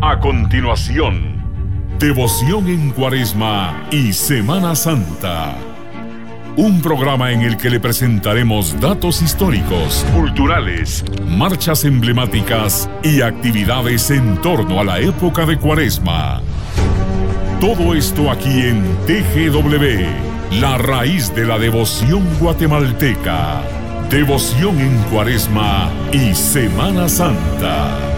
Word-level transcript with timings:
A 0.00 0.20
continuación, 0.20 1.42
Devoción 1.98 2.68
en 2.68 2.92
Cuaresma 2.92 3.88
y 3.90 4.12
Semana 4.12 4.76
Santa. 4.76 5.56
Un 6.56 6.80
programa 6.80 7.32
en 7.32 7.42
el 7.42 7.56
que 7.56 7.68
le 7.68 7.80
presentaremos 7.80 8.80
datos 8.80 9.20
históricos, 9.22 10.06
culturales, 10.14 11.04
marchas 11.26 11.84
emblemáticas 11.84 12.88
y 13.02 13.22
actividades 13.22 14.12
en 14.12 14.40
torno 14.40 14.78
a 14.78 14.84
la 14.84 15.00
época 15.00 15.44
de 15.44 15.58
Cuaresma. 15.58 16.42
Todo 17.60 17.92
esto 17.92 18.30
aquí 18.30 18.66
en 18.66 18.84
TGW, 19.04 20.60
la 20.60 20.78
raíz 20.78 21.34
de 21.34 21.44
la 21.44 21.58
devoción 21.58 22.22
guatemalteca. 22.38 23.62
Devoción 24.10 24.78
en 24.78 24.96
Cuaresma 25.10 25.90
y 26.12 26.36
Semana 26.36 27.08
Santa. 27.08 28.17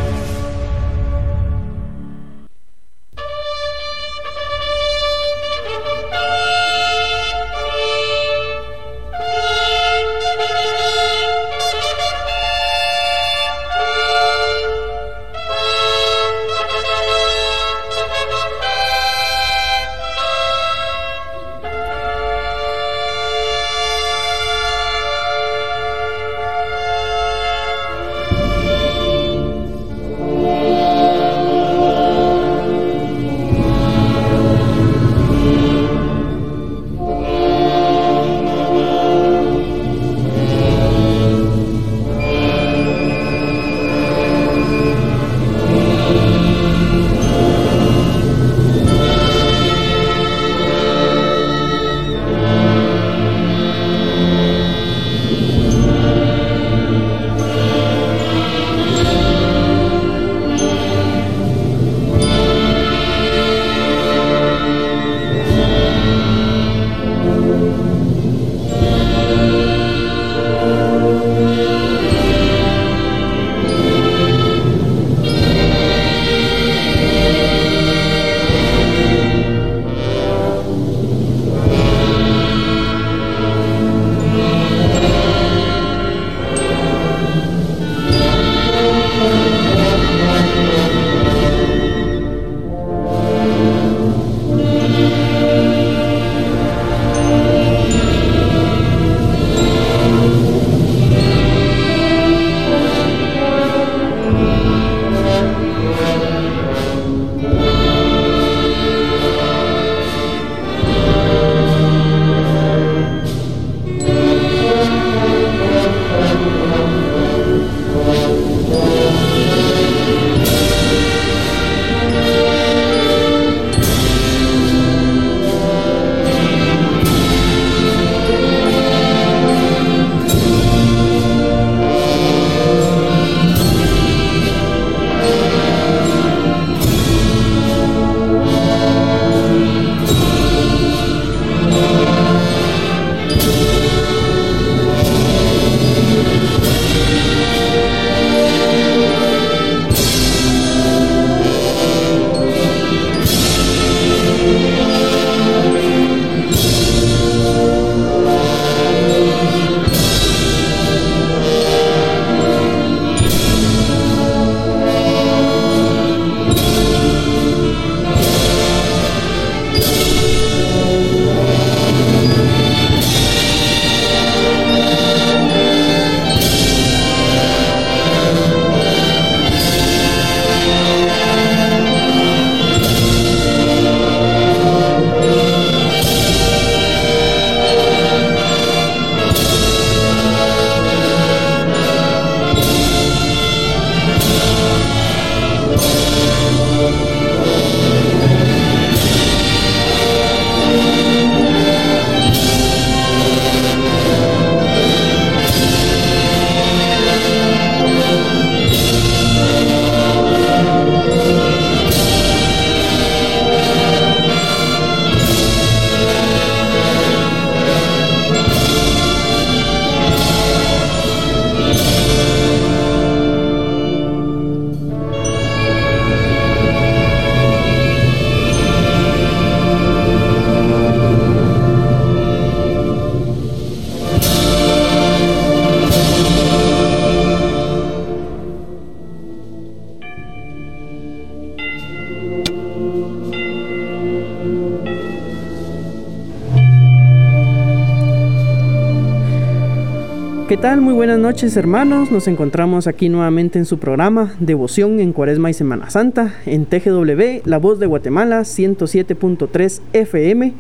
Tal? 250.61 250.83
Muy 250.83 250.93
buenas 250.93 251.19
noches 251.19 251.57
hermanos. 251.57 252.11
Nos 252.11 252.29
encontramos 252.29 252.87
aquí 252.87 253.09
nuevamente 253.09 253.59
en 253.59 253.65
su 253.65 253.79
programa 253.79 254.35
Devoción 254.41 255.01
en 255.01 255.15
Cuaresma 255.15 255.49
y 255.49 255.55
Semana 255.55 255.89
Santa 255.89 256.35
en 256.45 256.67
TGW, 256.67 257.41
La 257.47 257.57
Voz 257.57 257.79
de 257.79 257.87
Guatemala 257.87 258.41
107.3 258.41 259.81
FM. 259.95 260.53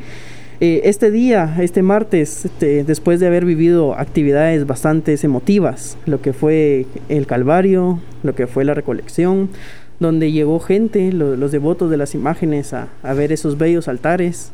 Eh, 0.61 0.81
este 0.85 1.11
día, 1.11 1.55
este 1.61 1.82
martes, 1.82 2.47
este, 2.47 2.82
después 2.82 3.20
de 3.20 3.26
haber 3.26 3.44
vivido 3.44 3.94
actividades 3.94 4.67
bastante 4.67 5.14
emotivas, 5.23 5.99
lo 6.06 6.23
que 6.23 6.32
fue 6.32 6.87
el 7.11 7.26
Calvario, 7.26 8.00
lo 8.23 8.35
que 8.35 8.46
fue 8.46 8.64
la 8.64 8.73
recolección, 8.73 9.50
donde 9.99 10.32
llegó 10.32 10.61
gente, 10.61 11.12
los 11.12 11.53
devotos 11.53 11.91
de 11.91 11.99
las 11.99 12.14
imágenes, 12.14 12.73
a, 12.73 12.88
ver 13.14 13.32
esos 13.32 13.58
bellos 13.58 13.87
altares. 13.87 14.53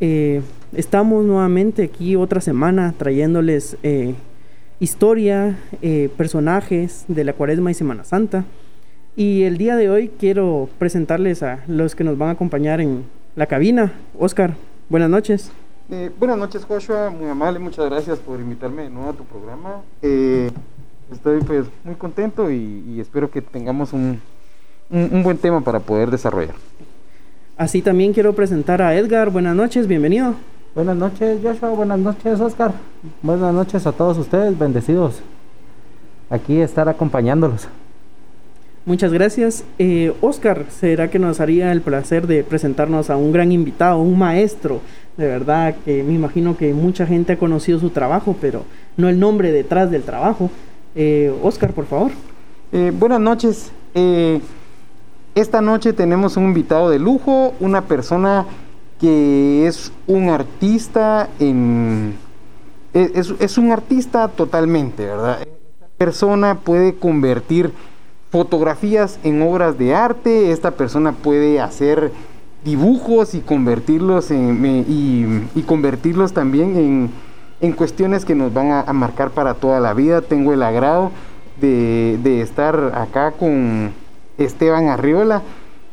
Eh, 0.00 0.42
estamos 0.74 1.24
nuevamente 1.24 1.82
aquí 1.82 2.14
otra 2.14 2.40
semana 2.40 2.94
trayéndoles 2.96 3.78
eh, 3.82 4.14
historia, 4.80 5.58
eh, 5.82 6.10
personajes 6.16 7.04
de 7.08 7.24
la 7.24 7.32
Cuaresma 7.32 7.70
y 7.70 7.74
Semana 7.74 8.04
Santa. 8.04 8.44
Y 9.16 9.44
el 9.44 9.56
día 9.56 9.76
de 9.76 9.88
hoy 9.88 10.10
quiero 10.18 10.68
presentarles 10.78 11.42
a 11.42 11.60
los 11.66 11.94
que 11.94 12.04
nos 12.04 12.18
van 12.18 12.28
a 12.28 12.32
acompañar 12.32 12.80
en 12.80 13.04
la 13.34 13.46
cabina. 13.46 13.92
Oscar, 14.18 14.54
buenas 14.90 15.08
noches. 15.08 15.50
Eh, 15.90 16.10
buenas 16.18 16.36
noches, 16.36 16.64
Joshua. 16.64 17.10
Muy 17.10 17.28
amable, 17.28 17.58
muchas 17.58 17.86
gracias 17.86 18.18
por 18.18 18.40
invitarme 18.40 18.82
de 18.82 18.90
nuevo 18.90 19.10
a 19.10 19.12
tu 19.14 19.24
programa. 19.24 19.82
Eh, 20.02 20.50
estoy 21.10 21.40
pues 21.42 21.66
muy 21.84 21.94
contento 21.94 22.50
y, 22.50 23.00
espero 23.00 23.30
que 23.30 23.40
tengamos 23.40 23.92
un, 23.92 24.20
un, 24.90 25.22
buen 25.22 25.38
tema 25.38 25.62
para 25.62 25.80
poder 25.80 26.10
desarrollar. 26.10 26.54
Así 27.56 27.80
también 27.80 28.12
quiero 28.12 28.34
presentar 28.34 28.82
a 28.82 28.94
Edgar. 28.94 29.30
Buenas 29.30 29.56
noches, 29.56 29.86
bienvenido. 29.86 30.34
Buenas 30.76 30.96
noches, 30.98 31.38
Joshua. 31.42 31.70
Buenas 31.70 31.98
noches, 31.98 32.38
Oscar. 32.38 32.70
Buenas 33.22 33.54
noches 33.54 33.86
a 33.86 33.92
todos 33.92 34.18
ustedes, 34.18 34.58
bendecidos. 34.58 35.22
Aquí 36.28 36.60
estar 36.60 36.86
acompañándolos. 36.86 37.66
Muchas 38.84 39.10
gracias. 39.10 39.64
Eh, 39.78 40.12
Oscar, 40.20 40.66
¿será 40.68 41.08
que 41.08 41.18
nos 41.18 41.40
haría 41.40 41.72
el 41.72 41.80
placer 41.80 42.26
de 42.26 42.44
presentarnos 42.44 43.08
a 43.08 43.16
un 43.16 43.32
gran 43.32 43.52
invitado, 43.52 44.00
un 44.00 44.18
maestro? 44.18 44.82
De 45.16 45.26
verdad 45.26 45.76
que 45.82 46.02
me 46.02 46.12
imagino 46.12 46.58
que 46.58 46.74
mucha 46.74 47.06
gente 47.06 47.32
ha 47.32 47.38
conocido 47.38 47.78
su 47.78 47.88
trabajo, 47.88 48.36
pero 48.38 48.64
no 48.98 49.08
el 49.08 49.18
nombre 49.18 49.52
detrás 49.52 49.90
del 49.90 50.02
trabajo. 50.02 50.50
Eh, 50.94 51.34
Oscar, 51.42 51.72
por 51.72 51.86
favor. 51.86 52.10
Eh, 52.70 52.92
buenas 52.94 53.20
noches. 53.20 53.72
esta 55.34 55.62
noche 55.62 55.94
tenemos 55.94 56.36
un 56.36 56.44
invitado 56.44 56.90
de 56.90 56.98
lujo, 56.98 57.54
una 57.60 57.86
persona 57.86 58.44
que 59.00 59.66
es 59.66 59.92
un 60.06 60.30
artista 60.30 61.28
en... 61.38 62.16
Es, 62.92 63.58
un 63.58 63.72
artista 63.72 64.28
totalmente, 64.28 65.04
¿verdad? 65.04 65.40
Esta 65.42 65.86
persona 65.98 66.54
puede 66.54 66.94
convertir 66.94 67.72
fotografías 68.30 69.18
en 69.22 69.42
obras 69.42 69.76
de 69.78 69.94
arte, 69.94 70.50
esta 70.50 70.70
persona 70.70 71.12
puede 71.12 71.60
hacer 71.60 72.10
dibujos 72.64 73.34
y 73.34 73.40
convertirlos 73.40 74.30
en, 74.30 74.84
y, 74.88 75.62
convertirlos 75.62 76.32
también 76.32 77.10
en, 77.60 77.72
cuestiones 77.72 78.24
que 78.24 78.34
nos 78.34 78.54
van 78.54 78.70
a, 78.70 78.92
marcar 78.94 79.30
para 79.30 79.52
toda 79.52 79.78
la 79.78 79.92
vida. 79.92 80.22
Tengo 80.22 80.54
el 80.54 80.62
agrado 80.62 81.10
de, 81.60 82.18
de 82.22 82.40
estar 82.40 82.92
acá 82.94 83.32
con 83.32 83.92
Esteban 84.38 84.88
Arriola, 84.88 85.42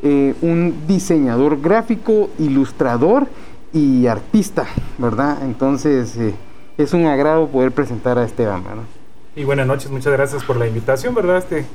eh, 0.05 0.35
un 0.41 0.85
diseñador 0.85 1.61
gráfico, 1.61 2.29
ilustrador 2.37 3.25
y 3.71 4.05
artista, 4.07 4.65
¿verdad? 4.97 5.37
Entonces 5.43 6.17
eh, 6.17 6.35
es 6.77 6.93
un 6.93 7.05
agrado 7.05 7.47
poder 7.47 7.71
presentar 7.71 8.17
a 8.19 8.25
Esteban, 8.25 8.65
¿verdad? 8.65 8.83
Y 9.33 9.45
buenas 9.45 9.65
noches, 9.65 9.89
muchas 9.89 10.11
gracias 10.11 10.43
por 10.43 10.57
la 10.57 10.67
invitación, 10.67 11.15
¿verdad? 11.15 11.37
Este, 11.37 11.65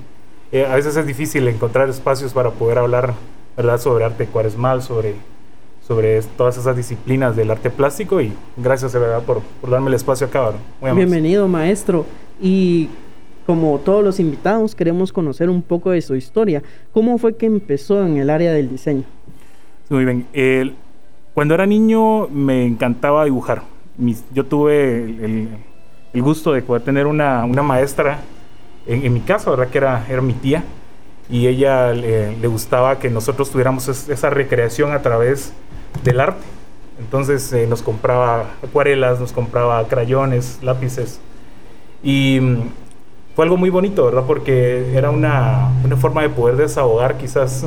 eh, 0.52 0.66
a 0.66 0.74
veces 0.74 0.94
es 0.98 1.06
difícil 1.06 1.48
encontrar 1.48 1.88
espacios 1.88 2.34
para 2.34 2.50
poder 2.50 2.76
hablar, 2.76 3.14
¿verdad? 3.56 3.80
Sobre 3.80 4.04
arte 4.04 4.26
cuaresmal, 4.26 4.82
sobre, 4.82 5.14
sobre 5.86 6.20
todas 6.36 6.58
esas 6.58 6.76
disciplinas 6.76 7.34
del 7.34 7.50
arte 7.50 7.70
plástico 7.70 8.20
y 8.20 8.34
gracias, 8.58 8.92
¿verdad? 8.92 9.22
Por, 9.22 9.40
por 9.62 9.70
darme 9.70 9.88
el 9.88 9.94
espacio 9.94 10.26
acá, 10.26 10.52
Bienvenido, 10.82 11.48
maestro. 11.48 12.04
Y 12.42 12.90
como 13.48 13.78
todos 13.78 14.04
los 14.04 14.20
invitados, 14.20 14.74
queremos 14.74 15.10
conocer 15.10 15.48
un 15.48 15.62
poco 15.62 15.88
de 15.88 16.02
su 16.02 16.14
historia. 16.14 16.62
¿Cómo 16.92 17.16
fue 17.16 17.34
que 17.34 17.46
empezó 17.46 18.04
en 18.04 18.18
el 18.18 18.28
área 18.28 18.52
del 18.52 18.68
diseño? 18.68 19.04
Muy 19.88 20.04
bien. 20.04 20.76
cuando 21.32 21.54
era 21.54 21.64
niño 21.64 22.28
me 22.28 22.66
encantaba 22.66 23.24
dibujar. 23.24 23.62
yo 24.34 24.44
tuve 24.44 25.00
el, 26.12 26.22
gusto 26.22 26.52
de 26.52 26.60
poder 26.60 26.82
tener 26.82 27.06
una, 27.06 27.46
maestra 27.46 28.20
en, 28.86 29.10
mi 29.10 29.20
casa, 29.20 29.48
¿verdad? 29.48 29.68
Que 29.68 29.78
era, 29.78 30.20
mi 30.20 30.34
tía. 30.34 30.62
Y 31.30 31.46
ella 31.46 31.94
le, 31.94 32.46
gustaba 32.48 32.98
que 32.98 33.08
nosotros 33.08 33.50
tuviéramos 33.50 33.88
esa 33.88 34.28
recreación 34.28 34.92
a 34.92 35.00
través 35.00 35.54
del 36.04 36.20
arte. 36.20 36.44
Entonces 37.00 37.50
eh, 37.54 37.66
nos 37.66 37.80
compraba 37.80 38.56
acuarelas, 38.62 39.18
nos 39.18 39.32
compraba 39.32 39.82
crayones, 39.88 40.58
lápices. 40.60 41.18
Y 42.02 42.40
fue 43.38 43.44
algo 43.44 43.56
muy 43.56 43.70
bonito, 43.70 44.04
¿verdad? 44.04 44.24
Porque 44.26 44.96
era 44.96 45.10
una, 45.10 45.70
una 45.84 45.96
forma 45.96 46.22
de 46.22 46.28
poder 46.28 46.56
desahogar 46.56 47.18
quizás 47.18 47.64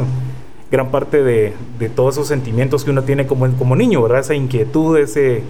gran 0.69 0.91
parte 0.91 1.23
de, 1.23 1.53
de, 1.79 1.88
todos 1.88 2.15
esos 2.15 2.27
sentimientos 2.27 2.83
que 2.83 2.91
uno 2.91 3.03
tiene 3.03 3.25
como, 3.25 3.50
como 3.56 3.77
niño, 3.77 4.01
¿verdad? 4.03 4.19
Esa 4.19 4.35
inquietud, 4.35 4.97
ese, 4.97 5.44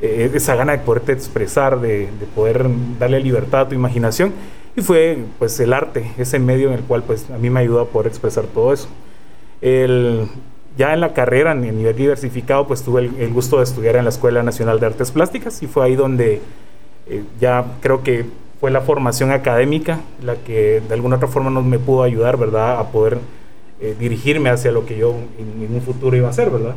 eh, 0.00 0.30
esa 0.32 0.54
gana 0.54 0.72
de 0.72 0.78
poderte 0.78 1.12
expresar, 1.12 1.82
de, 1.82 2.08
de, 2.18 2.26
poder 2.34 2.64
darle 2.98 3.20
libertad 3.20 3.60
a 3.60 3.68
tu 3.68 3.74
imaginación. 3.74 4.32
Y 4.74 4.80
fue 4.80 5.18
pues 5.38 5.60
el 5.60 5.74
arte, 5.74 6.10
ese 6.16 6.38
medio 6.38 6.68
en 6.68 6.78
el 6.78 6.84
cual 6.84 7.02
pues 7.02 7.28
a 7.28 7.36
mí 7.36 7.50
me 7.50 7.60
ayudó 7.60 7.82
a 7.82 7.88
poder 7.88 8.06
expresar 8.06 8.46
todo 8.46 8.72
eso. 8.72 8.88
El, 9.60 10.28
ya 10.78 10.94
en 10.94 11.00
la 11.00 11.12
carrera, 11.12 11.52
en 11.52 11.62
el 11.64 11.76
nivel 11.76 11.94
diversificado, 11.94 12.66
pues 12.66 12.82
tuve 12.82 13.02
el, 13.18 13.32
gusto 13.34 13.58
de 13.58 13.64
estudiar 13.64 13.96
en 13.96 14.04
la 14.04 14.10
Escuela 14.10 14.42
Nacional 14.42 14.80
de 14.80 14.86
Artes 14.86 15.10
Plásticas 15.10 15.62
y 15.62 15.66
fue 15.66 15.84
ahí 15.84 15.94
donde 15.94 16.40
eh, 17.06 17.22
ya 17.38 17.66
creo 17.82 18.02
que 18.02 18.24
fue 18.62 18.70
la 18.70 18.80
formación 18.80 19.32
académica 19.32 19.98
la 20.22 20.36
que 20.36 20.80
de 20.86 20.94
alguna 20.94 21.16
otra 21.16 21.26
forma 21.26 21.50
nos 21.50 21.64
me 21.64 21.80
pudo 21.80 22.04
ayudar, 22.04 22.36
¿verdad?, 22.36 22.78
a 22.78 22.92
poder 22.92 23.18
eh, 23.80 23.96
dirigirme 23.98 24.50
hacia 24.50 24.70
lo 24.70 24.86
que 24.86 24.96
yo 24.96 25.16
en, 25.36 25.74
un 25.74 25.82
futuro 25.82 26.16
iba 26.16 26.28
a 26.28 26.30
hacer, 26.30 26.48
¿verdad? 26.48 26.76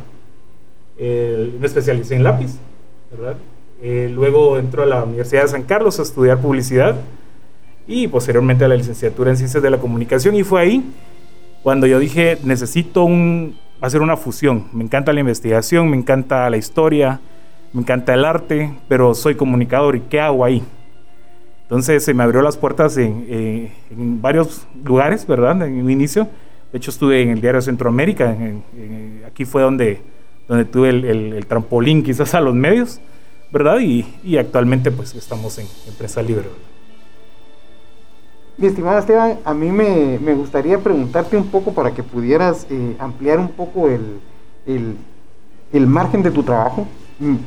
me 0.98 1.64
especialicé 1.64 2.16
en 2.16 2.24
lápiz, 2.24 2.56
¿verdad? 3.12 3.36
Eh, 3.80 4.10
luego 4.12 4.58
entró 4.58 4.82
a 4.82 4.86
la 4.86 5.04
Universidad 5.04 5.42
de 5.42 5.48
San 5.48 5.62
Carlos 5.62 6.00
a 6.00 6.02
estudiar 6.02 6.38
publicidad 6.38 6.96
y 7.86 8.08
posteriormente 8.08 8.64
a 8.64 8.68
la 8.68 8.74
licenciatura 8.74 9.30
en 9.30 9.36
Ciencias 9.36 9.62
de 9.62 9.70
la 9.70 9.78
Comunicación 9.78 10.34
y 10.34 10.42
fue 10.42 10.62
ahí 10.62 10.92
cuando 11.62 11.86
yo 11.86 12.00
dije, 12.00 12.36
necesito 12.42 13.04
un, 13.04 13.56
hacer 13.80 14.02
una 14.02 14.16
fusión. 14.16 14.64
Me 14.72 14.82
encanta 14.82 15.12
la 15.12 15.20
investigación, 15.20 15.88
me 15.88 15.96
encanta 15.96 16.50
la 16.50 16.56
historia, 16.56 17.20
me 17.72 17.82
encanta 17.82 18.12
el 18.12 18.24
arte, 18.24 18.72
pero 18.88 19.14
soy 19.14 19.36
comunicador 19.36 19.94
y 19.94 20.00
¿qué 20.00 20.18
hago 20.18 20.44
ahí? 20.44 20.64
Entonces 21.66 22.04
se 22.04 22.14
me 22.14 22.22
abrió 22.22 22.42
las 22.42 22.56
puertas 22.56 22.96
en, 22.96 23.72
varios 24.22 24.68
lugares, 24.84 25.26
¿verdad? 25.26 25.66
En 25.66 25.82
un 25.82 25.90
inicio. 25.90 26.28
De 26.70 26.78
hecho 26.78 26.92
estuve 26.92 27.22
en 27.22 27.30
el 27.30 27.40
diario 27.40 27.60
Centroamérica. 27.60 28.36
aquí 29.26 29.44
fue 29.44 29.62
donde, 29.62 30.00
donde 30.46 30.64
tuve 30.64 30.90
el, 30.90 31.44
trampolín 31.46 32.04
quizás 32.04 32.34
a 32.34 32.40
los 32.40 32.54
medios, 32.54 33.00
¿verdad? 33.50 33.80
Y, 33.80 34.36
actualmente 34.36 34.92
pues 34.92 35.16
estamos 35.16 35.58
en, 35.58 35.66
Empresa 35.88 36.22
Libre. 36.22 36.44
Mi 38.58 38.68
estimado 38.68 39.00
Esteban, 39.00 39.40
a 39.44 39.52
mí 39.52 39.72
me, 39.72 40.34
gustaría 40.34 40.78
preguntarte 40.78 41.36
un 41.36 41.48
poco 41.48 41.74
para 41.74 41.92
que 41.92 42.04
pudieras 42.04 42.64
eh, 42.70 42.94
ampliar 43.00 43.40
un 43.40 43.48
poco 43.48 43.88
el, 43.88 44.20
el 45.72 45.86
margen 45.88 46.22
de 46.22 46.30
tu 46.30 46.44
trabajo. 46.44 46.86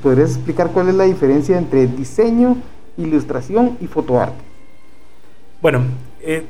¿Podrías 0.04 0.32
explicar 0.32 0.72
cuál 0.72 0.90
es 0.90 0.96
la 0.96 1.06
diferencia 1.06 1.58
entre 1.58 1.88
diseño 1.88 2.58
ilustración 3.04 3.78
y 3.82 3.88
fotoarte? 3.88 4.42
Bueno, 5.62 5.82
eh, 6.22 6.46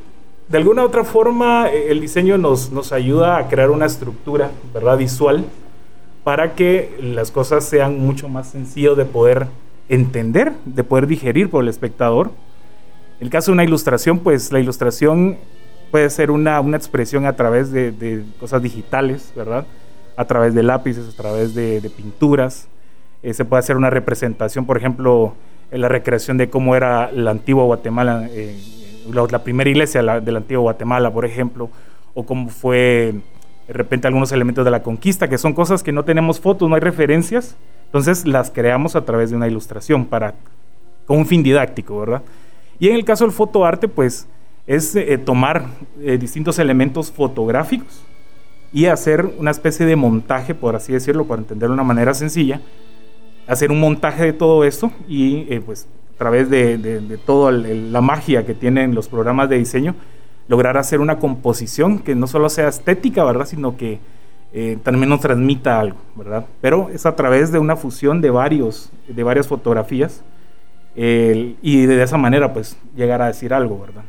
de 0.48 0.58
alguna 0.58 0.84
otra 0.84 1.04
forma 1.04 1.70
eh, 1.70 1.92
el 1.92 2.02
diseño 2.02 2.38
nos, 2.38 2.72
nos 2.72 2.92
ayuda 2.92 3.38
a 3.38 3.48
crear 3.48 3.70
una 3.70 3.86
estructura, 3.86 4.52
¿verdad? 4.74 4.98
Visual, 4.98 5.46
para 6.24 6.56
que 6.56 6.98
las 7.02 7.32
cosas 7.32 7.64
sean 7.64 8.00
mucho 8.00 8.30
más 8.30 8.50
sencillas 8.50 8.98
de 8.98 9.06
poder 9.06 9.48
entender, 9.90 10.54
de 10.66 10.84
poder 10.84 11.08
digerir 11.08 11.50
por 11.50 11.64
el 11.64 11.70
espectador. 11.70 12.32
En 13.20 13.26
el 13.26 13.30
caso 13.30 13.52
de 13.52 13.54
una 13.54 13.64
ilustración, 13.64 14.20
pues 14.20 14.52
la 14.52 14.60
ilustración 14.60 15.38
puede 15.92 16.10
ser 16.10 16.32
una, 16.32 16.60
una 16.62 16.78
expresión 16.78 17.26
a 17.26 17.36
través 17.36 17.72
de, 17.72 18.24
cosas 18.40 18.62
digitales, 18.62 19.34
¿verdad? 19.36 19.66
A 20.16 20.26
través 20.26 20.54
de 20.54 20.64
lápices, 20.64 21.14
a 21.14 21.18
través 21.18 21.54
de, 21.54 21.92
pinturas. 21.96 22.68
Eh, 23.24 23.34
se 23.34 23.44
puede 23.44 23.60
hacer 23.60 23.76
una 23.76 23.90
representación, 23.90 24.66
por 24.66 24.78
ejemplo, 24.78 25.34
la 25.72 25.88
recreación 25.88 26.38
de 26.38 26.50
cómo 26.50 26.76
era 26.76 27.12
la 27.12 27.32
antigua 27.32 27.64
Guatemala, 27.64 28.28
eh, 28.32 28.56
la, 29.12 29.44
primera 29.44 29.70
iglesia 29.70 30.02
de 30.02 30.32
la 30.32 30.38
antigua 30.38 30.62
Guatemala, 30.64 31.12
por 31.12 31.26
ejemplo, 31.26 31.70
o 32.14 32.26
cómo 32.26 32.50
fue 32.50 33.16
de 33.68 33.74
repente 33.74 34.08
algunos 34.08 34.32
elementos 34.32 34.66
de 34.66 34.72
la 34.72 34.82
conquista, 34.82 35.30
que 35.30 35.38
son 35.38 35.54
cosas 35.54 35.84
que 35.84 35.92
no 35.92 36.04
tenemos 36.04 36.40
fotos, 36.40 36.68
no 36.68 36.76
hay 36.76 36.82
referencias, 36.82 37.56
entonces 37.86 38.26
las 38.26 38.50
creamos 38.50 38.96
a 38.96 39.06
través 39.06 39.30
de 39.30 39.36
una 39.36 39.48
ilustración 39.48 40.06
para, 40.06 40.34
con 41.06 41.18
un 41.18 41.26
fin 41.26 41.44
didáctico, 41.44 42.00
¿verdad? 42.00 42.24
Y 42.80 42.90
en 42.90 42.96
el 42.96 43.06
caso 43.06 43.26
del 43.26 43.34
fotoarte, 43.34 43.88
pues 43.88 44.28
es 44.66 44.96
eh, 44.96 45.18
tomar 45.18 45.66
eh, 46.02 46.18
distintos 46.18 46.58
elementos 46.58 47.12
fotográficos 47.12 48.04
y 48.72 48.86
hacer 48.86 49.26
una 49.38 49.52
especie 49.52 49.86
de 49.86 49.96
montaje, 49.96 50.56
por 50.56 50.76
así 50.76 50.94
decirlo, 50.94 51.26
para 51.26 51.42
entenderlo 51.42 51.74
de 51.74 51.82
una 51.82 51.88
manera 51.88 52.14
sencilla, 52.14 52.62
hacer 53.50 53.72
un 53.72 53.80
montaje 53.80 54.24
de 54.24 54.34
todo 54.34 54.64
esto 54.64 54.92
y 55.08 55.46
eh, 55.50 55.62
pues 55.66 55.88
a 56.16 56.18
través 56.18 56.50
de, 56.50 56.78
de, 56.78 57.18
toda 57.18 57.52
la 57.52 58.02
magia 58.02 58.46
que 58.46 58.54
tienen 58.54 58.94
los 58.94 59.08
programas 59.08 59.50
de 59.50 59.58
diseño, 59.58 59.96
lograr 60.50 60.78
hacer 60.78 61.00
una 61.00 61.18
composición 61.18 62.00
que 62.00 62.14
no 62.14 62.28
solo 62.28 62.50
sea 62.50 62.68
estética, 62.68 63.24
¿verdad? 63.24 63.46
Sino 63.46 63.78
que 63.78 64.00
eh, 64.52 64.78
también 64.84 65.10
nos 65.10 65.22
transmita 65.22 65.80
algo, 65.80 65.98
¿verdad? 66.16 66.46
Pero 66.60 66.90
es 66.94 67.06
a 67.06 67.16
través 67.16 67.52
de 67.52 67.60
una 67.60 67.78
fusión 67.78 68.20
de, 68.20 68.30
varios, 68.30 68.92
de 69.08 69.24
varias 69.24 69.48
fotografías 69.48 70.24
y 70.96 71.86
de 71.86 72.04
esa 72.04 72.18
manera 72.18 72.52
pues 72.52 72.76
llegar 72.94 73.22
a 73.22 73.28
decir 73.28 73.54
algo, 73.54 73.80
¿verdad? 73.80 74.04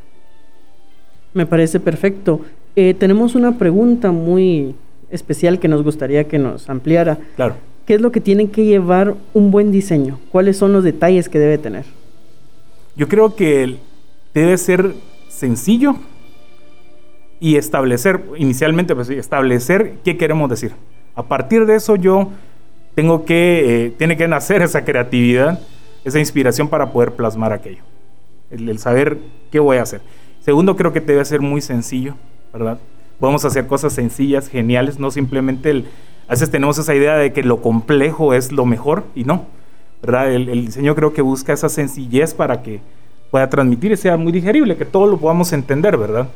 Me 1.32 1.46
parece 1.46 1.78
perfecto. 1.78 2.40
Eh, 2.74 2.94
tenemos 2.94 3.34
una 3.34 3.58
pregunta 3.58 4.10
muy 4.10 4.74
especial 5.10 5.58
que 5.58 5.68
nos 5.68 5.82
gustaría 5.82 6.24
que 6.24 6.38
nos 6.38 6.68
ampliara. 6.68 7.18
Claro. 7.36 7.54
¿Qué 7.90 7.96
es 7.96 8.00
lo 8.00 8.12
que 8.12 8.20
tiene 8.20 8.52
que 8.52 8.64
llevar 8.64 9.16
un 9.34 9.50
buen 9.50 9.72
diseño? 9.72 10.20
¿Cuáles 10.30 10.56
son 10.56 10.72
los 10.72 10.84
detalles 10.84 11.28
que 11.28 11.40
debe 11.40 11.58
tener? 11.58 11.86
Yo 12.94 13.08
creo 13.08 13.34
que 13.34 13.78
debe 14.32 14.56
ser 14.58 14.94
sencillo 15.28 15.96
y 17.40 17.56
establecer, 17.56 18.22
inicialmente, 18.36 18.94
pues 18.94 19.10
establecer 19.10 19.94
qué 20.04 20.16
queremos 20.16 20.48
decir. 20.48 20.70
A 21.16 21.24
partir 21.24 21.66
de 21.66 21.74
eso 21.74 21.96
yo 21.96 22.30
tengo 22.94 23.24
que, 23.24 23.86
eh, 23.86 23.90
tiene 23.98 24.16
que 24.16 24.28
nacer 24.28 24.62
esa 24.62 24.84
creatividad, 24.84 25.58
esa 26.04 26.20
inspiración 26.20 26.68
para 26.68 26.92
poder 26.92 27.14
plasmar 27.16 27.52
aquello. 27.52 27.82
El, 28.52 28.78
saber 28.78 29.18
qué 29.50 29.58
voy 29.58 29.78
a 29.78 29.82
hacer. 29.82 30.00
Segundo, 30.42 30.76
creo 30.76 30.92
que 30.92 31.00
debe 31.00 31.24
ser 31.24 31.40
muy 31.40 31.60
sencillo, 31.60 32.14
¿verdad? 32.52 32.78
Podemos 33.18 33.44
hacer 33.44 33.66
cosas 33.66 33.92
sencillas, 33.94 34.46
geniales, 34.46 35.00
no 35.00 35.10
simplemente 35.10 35.70
el... 35.70 35.86
A 36.30 36.34
veces 36.34 36.48
tenemos 36.48 36.78
esa 36.78 36.94
idea 36.94 37.16
de 37.16 37.32
que 37.32 37.42
lo 37.42 37.60
complejo 37.60 38.34
es 38.34 38.52
lo 38.52 38.64
mejor 38.64 39.02
y 39.16 39.24
no, 39.24 39.46
¿verdad? 40.00 40.32
El, 40.32 40.48
el 40.48 40.66
diseño 40.66 40.94
creo 40.94 41.12
que 41.12 41.22
busca 41.22 41.52
esa 41.52 41.68
sencillez 41.68 42.34
para 42.34 42.62
que 42.62 42.80
pueda 43.32 43.50
transmitir 43.50 43.90
y 43.90 43.96
sea 43.96 44.16
muy 44.16 44.30
digerible, 44.30 44.76
que 44.76 44.84
todos 44.84 45.10
lo 45.10 45.16
podamos 45.16 45.52
entender, 45.52 45.96
¿verdad? 45.96 46.28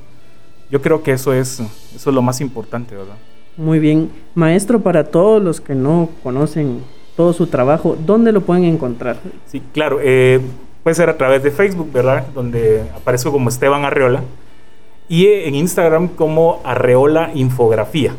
Yo 0.69 0.83
creo 0.83 1.05
que 1.05 1.13
eso 1.13 1.33
es, 1.33 1.61
eso 1.95 2.11
es 2.11 2.13
lo 2.13 2.23
más 2.23 2.41
importante, 2.41 2.97
¿verdad? 2.97 3.15
Muy 3.57 3.79
bien. 3.79 4.11
Maestro, 4.35 4.81
para 4.81 5.05
todos 5.05 5.41
los 5.41 5.61
que 5.61 5.77
no 5.77 6.09
conocen 6.25 6.81
todo 7.17 7.33
su 7.33 7.47
trabajo, 7.47 7.97
¿dónde 8.05 8.33
lo 8.33 8.41
pueden 8.41 8.65
encontrar? 8.65 9.19
Sí, 9.47 9.63
claro. 9.73 10.01
Eh, 10.03 10.41
puede 10.83 10.97
ser 10.97 11.09
a 11.09 11.17
través 11.17 11.41
de 11.45 11.53
Facebook, 11.53 11.93
¿verdad? 11.93 12.27
Donde 12.35 12.83
aparezco 12.97 13.31
como 13.31 13.49
Esteban 13.49 13.85
Arreola. 13.85 14.25
Y 15.09 15.27
en 15.27 15.55
Instagram 15.55 16.09
como 16.09 16.61
Arreola 16.65 17.31
Infografía. 17.33 18.17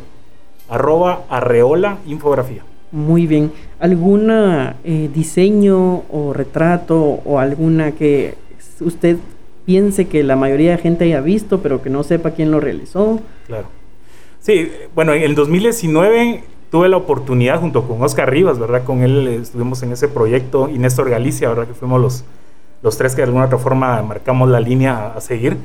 Arroba 0.69 1.23
Arreola 1.29 1.97
Infografía. 2.05 2.63
Muy 2.91 3.27
bien. 3.27 3.51
¿Alguna 3.79 4.77
eh, 4.83 5.09
diseño 5.13 6.03
o 6.11 6.33
retrato 6.33 6.99
o 7.25 7.39
alguna 7.39 7.91
que 7.91 8.35
usted 8.79 9.17
piense 9.65 10.07
que 10.07 10.23
la 10.23 10.35
mayoría 10.35 10.71
de 10.71 10.77
gente 10.77 11.05
haya 11.05 11.21
visto, 11.21 11.59
pero 11.61 11.81
que 11.81 11.89
no 11.89 12.03
sepa 12.03 12.31
quién 12.31 12.51
lo 12.51 12.59
realizó. 12.59 13.19
Claro. 13.47 13.67
Sí, 14.39 14.71
bueno, 14.93 15.13
en 15.13 15.23
el 15.23 15.35
2019 15.35 16.43
tuve 16.69 16.87
la 16.87 16.97
oportunidad 16.97 17.59
junto 17.59 17.87
con 17.87 18.01
Oscar 18.01 18.29
Rivas, 18.29 18.59
¿verdad? 18.59 18.83
Con 18.83 19.01
él 19.01 19.27
estuvimos 19.27 19.81
en 19.83 19.91
ese 19.91 20.07
proyecto, 20.07 20.69
y 20.69 20.77
Néstor 20.77 21.09
Galicia, 21.09 21.49
¿verdad? 21.49 21.67
Que 21.67 21.73
fuimos 21.73 21.99
los, 21.99 22.23
los 22.83 22.97
tres 22.97 23.15
que 23.15 23.21
de 23.21 23.23
alguna 23.23 23.45
otra 23.45 23.57
forma 23.57 24.01
marcamos 24.03 24.49
la 24.49 24.59
línea 24.59 25.13
a, 25.15 25.21
seguir, 25.21 25.57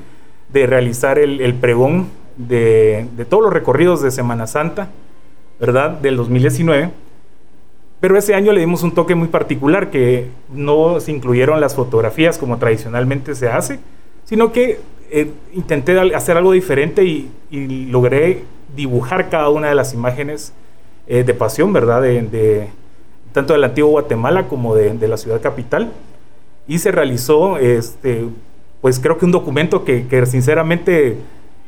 de 0.50 0.66
realizar 0.66 1.18
el, 1.18 1.54
pregón 1.54 2.06
de, 2.48 3.06
de, 3.16 3.24
todos 3.24 3.42
los 3.42 3.52
recorridos 3.52 4.02
de 4.02 4.10
Semana 4.10 4.46
Santa, 4.46 4.88
¿verdad? 5.58 5.90
Del 5.90 6.16
2019 6.16 6.90
pero 8.00 8.16
ese 8.16 8.34
año 8.34 8.52
le 8.52 8.60
dimos 8.60 8.82
un 8.82 8.92
toque 8.92 9.14
muy 9.14 9.28
particular, 9.28 9.90
que 9.90 10.28
no 10.50 10.98
se 11.00 11.12
incluyeron 11.12 11.60
las 11.60 11.74
fotografías 11.74 12.38
como 12.38 12.56
tradicionalmente 12.56 13.34
se 13.34 13.48
hace, 13.48 13.78
sino 14.24 14.52
que 14.52 14.80
eh, 15.10 15.30
intenté 15.52 15.98
hacer 16.14 16.38
algo 16.38 16.52
diferente 16.52 17.04
y, 17.04 17.30
logré 17.90 18.44
dibujar 18.74 19.28
cada 19.28 19.50
una 19.50 19.68
de 19.68 19.74
las 19.74 19.92
imágenes 19.92 20.52
eh, 21.08 21.24
de 21.24 21.34
pasión, 21.34 21.72
¿verdad? 21.72 22.00
De, 22.00 22.68
tanto 23.32 23.52
del 23.52 23.64
antiguo 23.64 23.90
Guatemala 23.90 24.48
como 24.48 24.74
de, 24.74 25.06
la 25.06 25.18
ciudad 25.18 25.42
capital. 25.42 25.92
Y 26.66 26.78
se 26.78 26.92
realizó, 26.92 27.58
este, 27.58 28.24
pues 28.80 28.98
creo 28.98 29.18
que 29.18 29.26
un 29.26 29.32
documento 29.32 29.84
que, 29.84 30.24
sinceramente 30.24 31.16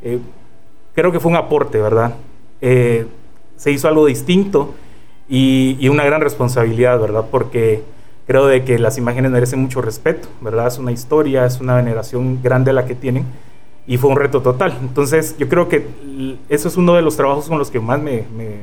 eh, 0.03 0.19
creo 0.95 1.13
que 1.13 1.21
fue 1.21 1.31
un 1.31 1.37
aporte, 1.37 1.81
¿verdad? 1.81 2.15
se 3.57 3.71
hizo 3.71 3.89
algo 3.89 4.07
distinto 4.07 4.75
y, 5.29 5.89
una 5.89 6.05
gran 6.05 6.21
responsabilidad, 6.21 6.99
¿verdad? 7.01 7.27
Porque 7.31 7.83
creo 8.27 8.47
de 8.47 8.65
que 8.65 8.79
las 8.79 8.99
imágenes 8.99 9.31
merecen 9.31 9.61
mucho 9.61 9.81
respeto, 9.81 10.29
¿verdad? 10.41 10.67
Es 10.67 10.79
una 10.79 10.93
historia, 10.93 11.47
es 11.47 11.61
una 11.61 11.77
veneración 11.77 12.43
grande 12.43 12.73
la 12.73 12.85
que 12.85 12.95
tienen 12.95 13.25
y 13.87 13.97
fue 13.99 14.11
un 14.11 14.17
reto 14.17 14.43
total. 14.43 14.77
Entonces 14.81 15.37
yo 15.39 15.49
creo 15.49 15.69
que 15.69 15.87
eso 16.49 16.69
es 16.69 16.77
uno 16.77 16.95
de 16.95 17.03
los 17.03 17.17
trabajos 17.17 17.49
con 17.49 17.59
los 17.59 17.71
que 17.71 17.81
más 17.81 18.01
me, 18.01 18.25
me, 18.37 18.57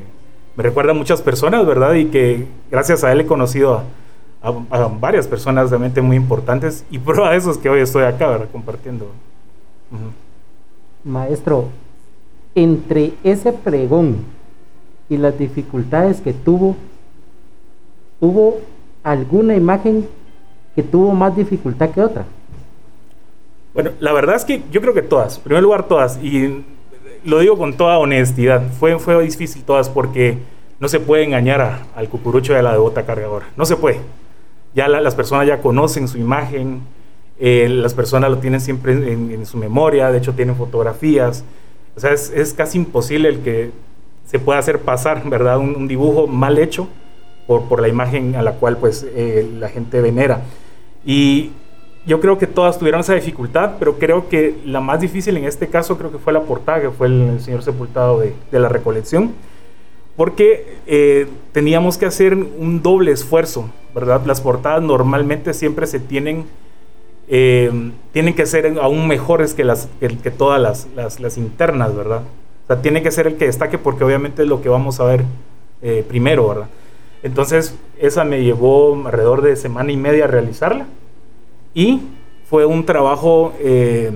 me 0.56 0.62
recuerdan 0.62 0.96
muchas 0.96 1.22
personas, 1.22 1.66
¿verdad? 1.66 1.94
Y 1.94 2.06
que 2.06 2.46
gracias 2.70 3.04
a 3.04 3.12
él 3.12 3.20
he 3.20 3.26
conocido 3.26 3.82
a, 4.42 4.48
a, 4.48 4.86
varias 4.86 5.26
personas 5.26 5.70
realmente 5.70 6.00
muy 6.00 6.16
importantes 6.16 6.84
y 6.90 6.98
prueba 7.00 7.30
de 7.30 7.38
eso 7.38 7.50
es 7.50 7.58
que 7.58 7.68
hoy 7.68 7.80
estoy 7.80 8.04
acá, 8.04 8.28
¿verdad? 8.28 8.48
Compartiendo. 8.52 9.10
Maestro, 11.04 11.68
entre 12.54 13.12
ese 13.24 13.52
pregón 13.52 14.18
y 15.08 15.16
las 15.16 15.38
dificultades 15.38 16.20
que 16.20 16.32
tuvo, 16.32 16.76
¿hubo 18.20 18.60
alguna 19.02 19.56
imagen 19.56 20.08
que 20.74 20.82
tuvo 20.82 21.12
más 21.12 21.36
dificultad 21.36 21.90
que 21.90 22.00
otra? 22.00 22.24
Bueno, 23.74 23.90
la 24.00 24.12
verdad 24.12 24.36
es 24.36 24.44
que 24.44 24.62
yo 24.70 24.80
creo 24.80 24.94
que 24.94 25.02
todas, 25.02 25.36
en 25.36 25.42
primer 25.44 25.62
lugar 25.62 25.86
todas, 25.86 26.18
y 26.22 26.64
lo 27.24 27.38
digo 27.38 27.56
con 27.56 27.74
toda 27.74 27.98
honestidad, 27.98 28.62
fue, 28.78 28.98
fue 28.98 29.22
difícil 29.22 29.62
todas 29.62 29.88
porque 29.88 30.38
no 30.80 30.88
se 30.88 30.98
puede 30.98 31.24
engañar 31.24 31.84
al 31.94 32.08
cucurucho 32.08 32.54
de 32.54 32.62
la 32.62 32.72
devota 32.72 33.04
cargadora, 33.04 33.46
no 33.56 33.64
se 33.64 33.76
puede. 33.76 34.00
Ya 34.74 34.88
las 34.88 35.14
personas 35.14 35.46
ya 35.46 35.60
conocen 35.60 36.08
su 36.08 36.18
imagen, 36.18 36.80
eh, 37.38 37.68
las 37.68 37.94
personas 37.94 38.30
lo 38.30 38.38
tienen 38.38 38.60
siempre 38.60 38.92
en, 38.92 39.46
su 39.46 39.56
memoria, 39.56 40.10
de 40.10 40.18
hecho 40.18 40.34
tienen 40.34 40.56
fotografías, 40.56 41.44
o 41.96 42.00
sea, 42.00 42.12
es, 42.12 42.30
es 42.30 42.54
casi 42.54 42.78
imposible 42.78 43.28
el 43.28 43.40
que 43.40 43.70
se 44.26 44.38
puede 44.38 44.58
hacer 44.58 44.78
pasar, 44.80 45.28
¿verdad? 45.28 45.58
Un, 45.58 45.88
dibujo 45.88 46.26
mal 46.26 46.58
hecho 46.58 46.88
por, 47.46 47.64
por, 47.64 47.82
la 47.82 47.88
imagen 47.88 48.36
a 48.36 48.42
la 48.42 48.52
cual 48.52 48.76
pues 48.76 49.04
eh, 49.14 49.48
la 49.58 49.68
gente 49.68 50.00
venera. 50.00 50.42
Y 51.04 51.50
yo 52.06 52.20
creo 52.20 52.38
que 52.38 52.46
todas 52.46 52.78
tuvieron 52.78 53.00
esa 53.00 53.14
dificultad, 53.14 53.72
pero 53.78 53.98
creo 53.98 54.28
que 54.28 54.54
la 54.64 54.80
más 54.80 55.00
difícil 55.00 55.36
en 55.36 55.44
este 55.44 55.68
caso 55.68 55.98
creo 55.98 56.12
que 56.12 56.18
fue 56.18 56.32
la 56.32 56.42
portada, 56.42 56.80
que 56.80 56.90
fue 56.90 57.08
el, 57.08 57.40
señor 57.40 57.62
sepultado 57.62 58.20
de, 58.20 58.34
de, 58.52 58.60
la 58.60 58.68
recolección, 58.68 59.32
porque 60.16 60.78
eh, 60.86 61.26
teníamos 61.52 61.98
que 61.98 62.06
hacer 62.06 62.34
un 62.34 62.82
doble 62.82 63.10
esfuerzo, 63.10 63.68
¿verdad? 63.94 64.22
Las 64.26 64.40
portadas 64.40 64.82
normalmente 64.82 65.54
siempre 65.54 65.86
se 65.86 65.98
tienen... 66.00 66.44
Eh, 67.32 67.92
tienen 68.12 68.34
que 68.34 68.44
ser 68.44 68.76
aún 68.80 69.06
mejores 69.06 69.54
que, 69.54 69.62
las, 69.62 69.88
que, 70.00 70.08
que 70.18 70.32
todas 70.32 70.60
las, 70.60 70.88
las, 70.96 71.20
las 71.20 71.38
internas, 71.38 71.94
¿verdad? 71.94 72.22
tiene 72.82 73.02
que 73.02 73.10
ser 73.10 73.26
el 73.26 73.36
que 73.36 73.46
destaque 73.46 73.78
porque 73.78 74.04
obviamente 74.04 74.42
es 74.42 74.48
lo 74.48 74.62
que 74.62 74.68
vamos 74.68 75.00
a 75.00 75.04
ver 75.04 75.24
eh, 75.82 76.04
primero, 76.06 76.48
¿verdad? 76.48 76.68
Entonces, 77.22 77.76
esa 77.98 78.24
me 78.24 78.42
llevó 78.42 78.94
alrededor 79.06 79.42
de 79.42 79.56
semana 79.56 79.92
y 79.92 79.96
media 79.96 80.24
a 80.24 80.28
realizarla 80.28 80.86
y 81.74 82.00
fue 82.48 82.64
un 82.66 82.86
trabajo 82.86 83.52
eh, 83.58 84.12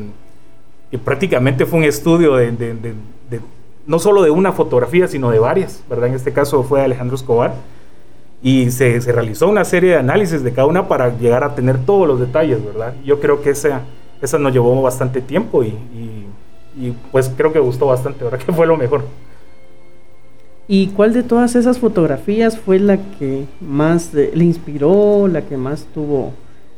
que 0.90 0.98
prácticamente 0.98 1.66
fue 1.66 1.80
un 1.80 1.84
estudio 1.84 2.36
de, 2.36 2.94
no 3.86 3.98
solo 3.98 4.22
de 4.22 4.30
una 4.30 4.52
fotografía, 4.52 5.06
sino 5.08 5.30
de 5.30 5.38
varias, 5.38 5.82
¿verdad? 5.90 6.08
En 6.08 6.14
este 6.14 6.32
caso 6.32 6.62
fue 6.62 6.82
Alejandro 6.82 7.16
Escobar 7.16 7.54
y 8.44 8.70
se, 8.70 9.00
realizó 9.00 9.48
una 9.48 9.64
serie 9.64 9.90
de 9.90 9.96
análisis 9.96 10.44
de 10.44 10.52
cada 10.52 10.68
una 10.68 10.86
para 10.86 11.18
llegar 11.18 11.42
a 11.42 11.56
tener 11.56 11.78
todos 11.84 12.06
los 12.06 12.20
detalles, 12.20 12.64
¿verdad? 12.64 12.94
Yo 13.04 13.18
creo 13.18 13.42
que 13.42 13.50
esa, 13.50 13.80
esa 14.22 14.38
nos 14.38 14.52
llevó 14.52 14.80
bastante 14.80 15.20
tiempo 15.20 15.64
y 15.64 15.74
y 16.76 16.92
pues 17.12 17.30
creo 17.36 17.52
que 17.52 17.58
gustó 17.58 17.86
bastante, 17.86 18.24
¿verdad? 18.24 18.40
Que 18.44 18.52
fue 18.52 18.66
lo 18.66 18.76
mejor. 18.76 19.04
¿Y 20.66 20.88
cuál 20.88 21.12
de 21.12 21.22
todas 21.22 21.54
esas 21.56 21.78
fotografías 21.78 22.58
fue 22.58 22.78
la 22.78 22.96
que 22.96 23.44
más 23.60 24.14
le 24.14 24.44
inspiró, 24.44 25.28
la 25.28 25.42
que 25.42 25.58
más 25.58 25.84
tuvo 25.92 26.32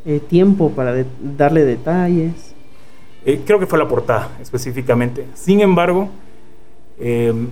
eh, 0.05 0.21
tiempo 0.21 0.71
para 0.71 1.05
darle 1.37 1.65
detalles? 1.65 2.55
Eh, 3.25 3.43
creo 3.47 3.61
que 3.61 3.67
fue 3.67 3.79
la 3.79 3.87
portada 3.87 4.31
específicamente. 4.41 5.27
Sin 5.35 5.61
embargo, 5.61 6.09
em, 6.99 7.49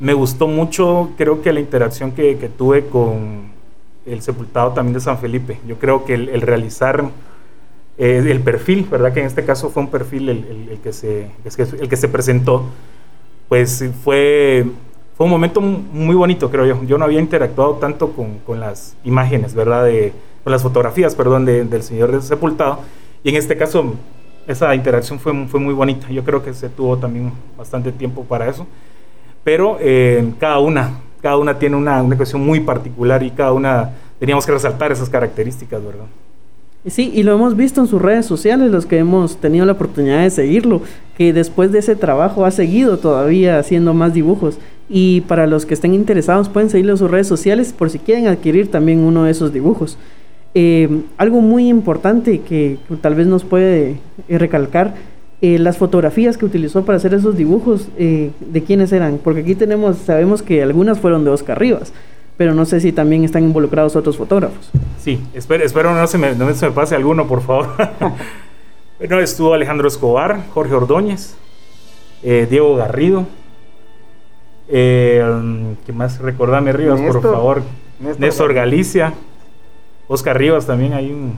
me 0.00 0.14
gustó 0.14 0.48
mucho, 0.48 1.10
creo 1.16 1.42
que 1.42 1.52
la 1.52 1.60
interacción 1.60 2.12
que, 2.12 2.34
tuve 2.56 2.86
con 2.86 3.52
el 4.06 4.22
sepultado 4.22 4.72
también 4.72 4.94
de 4.94 5.00
San 5.00 5.18
Felipe. 5.18 5.58
Yo 5.66 5.78
creo 5.78 6.04
que 6.04 6.14
el 6.14 6.40
realizar 6.40 7.10
eh, 7.98 8.24
el 8.24 8.40
perfil, 8.40 8.86
¿verdad? 8.88 9.12
Que 9.12 9.20
en 9.20 9.26
este 9.26 9.44
caso 9.44 9.70
fue 9.70 9.82
un 9.82 9.90
perfil 9.90 10.28
el, 10.28 10.78
que, 10.80 10.92
se, 10.92 11.30
el 11.80 11.88
que 11.88 11.96
se 11.96 12.08
presentó, 12.08 12.64
pues 13.48 13.84
fue, 14.04 14.66
fue 15.16 15.26
un 15.26 15.30
momento 15.30 15.60
muy 15.60 16.14
bonito, 16.14 16.48
creo 16.48 16.64
yo. 16.64 16.84
Yo 16.84 16.96
no 16.96 17.04
había 17.04 17.18
interactuado 17.18 17.74
tanto 17.74 18.12
con, 18.12 18.38
con 18.38 18.60
las 18.60 18.96
imágenes, 19.02 19.52
¿verdad? 19.52 19.84
De, 19.84 20.12
con 20.44 20.52
las 20.52 20.62
fotografías, 20.62 21.16
perdón, 21.16 21.44
del 21.44 21.82
señor 21.82 22.22
sepultado. 22.22 22.80
Y 23.24 23.30
en 23.30 23.36
este 23.36 23.56
caso 23.56 23.94
esa 24.46 24.72
interacción 24.76 25.18
fue, 25.18 25.48
fue 25.48 25.58
muy 25.58 25.74
bonita. 25.74 26.08
Yo 26.08 26.22
creo 26.22 26.40
que 26.44 26.54
se 26.54 26.68
tuvo 26.68 26.98
también 26.98 27.32
bastante 27.56 27.90
tiempo 27.90 28.22
para 28.22 28.48
eso. 28.48 28.64
Pero 29.44 29.78
eh, 29.80 30.32
cada 30.38 30.58
una, 30.58 31.00
cada 31.22 31.36
una 31.36 31.58
tiene 31.58 31.76
una, 31.76 32.02
una 32.02 32.16
cuestión 32.16 32.44
muy 32.44 32.60
particular 32.60 33.22
y 33.22 33.30
cada 33.30 33.52
una 33.52 33.90
teníamos 34.18 34.44
que 34.46 34.52
resaltar 34.52 34.92
esas 34.92 35.08
características, 35.08 35.84
¿verdad? 35.84 36.06
Sí, 36.86 37.10
y 37.14 37.22
lo 37.22 37.34
hemos 37.34 37.56
visto 37.56 37.80
en 37.80 37.86
sus 37.86 38.00
redes 38.00 38.24
sociales, 38.24 38.70
los 38.70 38.86
que 38.86 38.98
hemos 38.98 39.38
tenido 39.38 39.66
la 39.66 39.72
oportunidad 39.72 40.22
de 40.22 40.30
seguirlo, 40.30 40.80
que 41.16 41.32
después 41.32 41.72
de 41.72 41.80
ese 41.80 41.96
trabajo 41.96 42.44
ha 42.44 42.50
seguido 42.50 42.98
todavía 42.98 43.58
haciendo 43.58 43.94
más 43.94 44.14
dibujos. 44.14 44.58
Y 44.88 45.22
para 45.22 45.46
los 45.46 45.66
que 45.66 45.74
estén 45.74 45.92
interesados 45.92 46.48
pueden 46.48 46.70
seguirlo 46.70 46.92
en 46.92 46.98
sus 46.98 47.10
redes 47.10 47.26
sociales 47.26 47.72
por 47.72 47.90
si 47.90 47.98
quieren 47.98 48.26
adquirir 48.26 48.70
también 48.70 49.00
uno 49.00 49.24
de 49.24 49.32
esos 49.32 49.52
dibujos. 49.52 49.98
Eh, 50.54 51.02
algo 51.18 51.40
muy 51.40 51.68
importante 51.68 52.40
que, 52.40 52.78
tal 53.02 53.14
vez 53.14 53.26
nos 53.26 53.44
puede 53.44 53.96
eh, 54.28 54.38
recalcar, 54.38 54.94
eh, 55.40 55.58
las 55.58 55.78
fotografías 55.78 56.36
que 56.36 56.44
utilizó 56.44 56.84
para 56.84 56.96
hacer 56.96 57.14
esos 57.14 57.36
dibujos, 57.36 57.88
¿de 57.96 58.64
quiénes 58.66 58.92
eran? 58.92 59.18
Porque 59.22 59.40
aquí 59.40 59.54
tenemos, 59.54 59.98
sabemos 59.98 60.42
que 60.42 60.62
algunas 60.62 60.98
fueron 60.98 61.24
de 61.24 61.30
Oscar 61.30 61.58
Rivas 61.58 61.92
pero 62.38 62.54
no 62.54 62.64
sé 62.64 62.80
si 62.80 62.92
también 62.92 63.24
están 63.24 63.42
involucrados 63.42 63.96
otros 63.96 64.16
fotógrafos. 64.16 64.70
Sí, 65.00 65.20
espero, 65.34 65.64
espero 65.64 65.92
no, 65.92 66.06
se 66.06 66.18
me, 66.18 66.36
no 66.36 66.54
se 66.54 66.66
me 66.66 66.72
pase 66.72 66.94
alguno, 66.94 67.26
por 67.26 67.42
favor. 67.42 67.66
bueno, 68.98 69.18
estuvo 69.18 69.54
Alejandro 69.54 69.88
Escobar, 69.88 70.44
Jorge 70.54 70.72
Ordóñez, 70.72 71.34
eh, 72.22 72.46
Diego 72.48 72.76
Garrido. 72.76 73.26
Eh, 74.68 75.74
¿Qué 75.84 75.92
más? 75.92 76.20
Recordame 76.20 76.72
Rivas, 76.72 77.00
por 77.00 77.20
favor. 77.20 77.62
Néstor, 78.18 78.54
Galicia. 78.54 79.14
Oscar 80.06 80.38
Rivas 80.38 80.64
también, 80.64 80.92
hay 80.92 81.10
un 81.10 81.34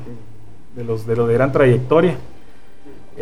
de 0.77 0.85
los 0.85 1.07
de, 1.07 1.17
los 1.17 1.27
de 1.29 1.35
gran 1.35 1.51
trayectoria. 1.51 2.17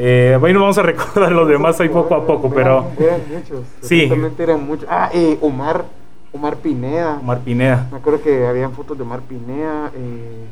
Eh, 0.00 0.36
bueno, 0.38 0.60
vamos 0.60 0.78
a 0.78 0.82
recordar 0.82 1.32
los 1.32 1.48
demás 1.48 1.80
ahí 1.80 1.88
poco 1.88 2.14
a 2.14 2.24
poco, 2.24 2.48
pero... 2.48 2.86
Eran 3.00 3.20
muchos. 3.28 3.64
Sí. 3.80 4.08
Eran 4.38 4.64
muchos. 4.64 4.86
Ah, 4.88 5.10
eh, 5.12 5.36
Omar 5.40 5.84
Omar 6.32 6.56
Pineda. 6.56 7.18
Omar 7.20 7.40
Pineda. 7.40 7.88
Me 7.90 7.98
acuerdo 7.98 8.22
que 8.22 8.46
habían 8.46 8.72
fotos 8.72 8.96
de 8.96 9.02
Omar 9.02 9.22
Pineda. 9.22 9.90
Eh, 9.96 10.44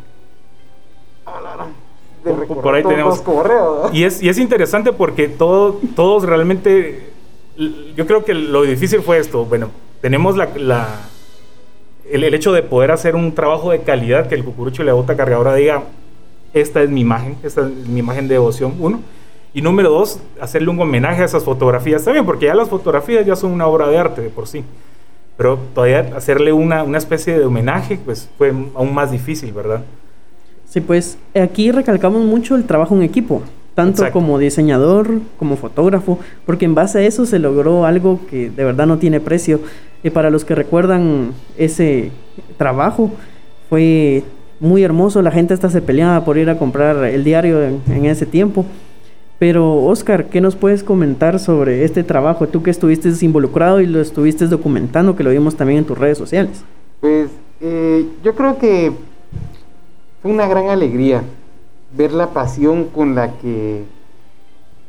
de 2.25 2.33
por, 2.33 2.75
ahí 2.75 2.83
tenemos. 2.83 3.21
Correos, 3.21 3.93
y, 3.93 4.05
es, 4.05 4.23
y 4.23 4.29
es 4.29 4.39
interesante 4.39 4.93
porque 4.93 5.29
todo, 5.29 5.81
todos 5.95 6.25
realmente. 6.25 7.11
Yo 7.95 8.07
creo 8.07 8.25
que 8.25 8.35
lo 8.35 8.63
difícil 8.63 9.01
fue 9.01 9.19
esto. 9.19 9.45
Bueno, 9.45 9.71
tenemos 10.01 10.37
la, 10.37 10.49
la 10.57 10.89
el, 12.11 12.25
hecho 12.35 12.53
de 12.53 12.63
poder 12.63 12.91
hacer 12.91 13.15
un 13.15 13.35
trabajo 13.35 13.71
de 13.71 13.83
calidad 13.83 14.29
que 14.29 14.35
el 14.35 14.45
cucurucho 14.45 14.83
y 14.83 14.87
la 14.87 14.95
bota 14.95 15.17
cargadora 15.17 15.55
diga: 15.55 15.85
Esta 16.53 16.83
es 16.83 16.91
mi 16.91 17.03
imagen, 17.03 17.37
esta 17.43 17.61
es 17.63 17.87
mi 17.87 18.01
imagen 18.01 18.29
de 18.29 18.35
devoción, 18.35 18.75
uno. 18.81 19.01
Y 19.57 19.63
número 19.63 19.89
dos, 19.89 20.21
hacerle 20.39 20.69
un 20.69 20.79
homenaje 20.79 21.23
a 21.23 21.25
esas 21.25 21.43
fotografías 21.43 22.05
también, 22.05 22.27
porque 22.27 22.45
ya 22.45 22.55
las 22.55 22.69
fotografías 22.69 23.25
ya 23.25 23.35
son 23.35 23.53
una 23.53 23.67
obra 23.67 23.89
de 23.89 23.97
arte 23.97 24.21
de 24.21 24.29
por 24.29 24.47
sí. 24.47 24.63
Pero 25.39 25.59
todavía 25.75 26.11
hacerle 26.15 26.53
una, 26.53 26.83
una 26.83 26.99
especie 26.99 27.39
de 27.39 27.47
homenaje, 27.47 27.99
pues 28.05 28.29
fue 28.37 28.53
aún 28.75 28.93
más 28.93 29.13
difícil, 29.13 29.55
¿verdad? 29.55 29.81
Sí, 30.67 30.83
pues 30.83 31.17
aquí 31.35 31.73
recalcamos 31.73 32.23
mucho 32.23 32.55
el 32.55 32.65
trabajo 32.65 32.97
en 32.97 33.03
equipo, 33.03 33.41
tanto 33.75 34.05
como 34.13 34.39
diseñador 34.39 35.21
como 35.39 35.57
fotógrafo, 35.57 36.19
porque 36.45 36.67
en 36.67 36.75
base 36.75 36.99
a 36.99 37.07
eso 37.07 37.25
se 37.25 37.39
logró 37.39 37.87
algo 37.87 38.21
que 38.29 38.51
de 38.51 38.63
verdad 38.63 38.87
no 38.87 38.99
tiene 38.99 39.21
precio. 39.21 39.61
Y 40.03 40.11
para 40.11 40.29
los 40.29 40.45
que 40.45 40.55
recuerdan 40.55 41.33
ese 41.57 42.11
trabajo, 42.59 43.11
fue 43.71 44.23
muy 44.61 44.83
hermoso, 44.83 45.23
la 45.23 45.31
gente 45.31 45.55
hasta 45.55 45.71
se 45.71 45.81
peleaba 45.81 46.27
por 46.27 46.37
ir 46.37 46.51
a 46.51 46.59
comprar 46.59 47.03
el 47.07 47.25
diario 47.25 47.63
en 47.63 48.05
ese 48.05 48.27
tiempo. 48.27 48.67
Pero 49.39 49.85
Oscar, 49.85 50.29
¿qué 50.31 50.41
nos 50.41 50.57
puedes 50.57 50.83
comentar 50.83 51.39
sobre 51.39 51.85
este 51.85 52.03
trabajo? 52.03 52.47
Tú 52.47 52.63
que 52.63 52.71
estuviste 52.71 53.13
involucrado 53.21 53.81
y 53.81 53.87
lo 53.87 54.01
estuviste 54.01 54.47
documentando, 54.47 55.15
que 55.15 55.23
lo 55.23 55.31
vimos 55.31 55.57
también 55.57 55.81
en 55.81 55.85
tus 55.85 55.99
redes 55.99 56.17
sociales. 56.17 56.65
Pues 57.01 57.31
eh, 57.61 58.07
yo 58.25 58.35
creo 58.35 58.59
que 58.59 58.93
fue 60.23 60.31
una 60.31 60.49
gran 60.49 60.69
alegría 60.69 61.23
ver 61.97 62.13
la 62.13 62.29
pasión 62.31 62.85
con 62.87 63.15
la 63.15 63.33
que 63.39 63.85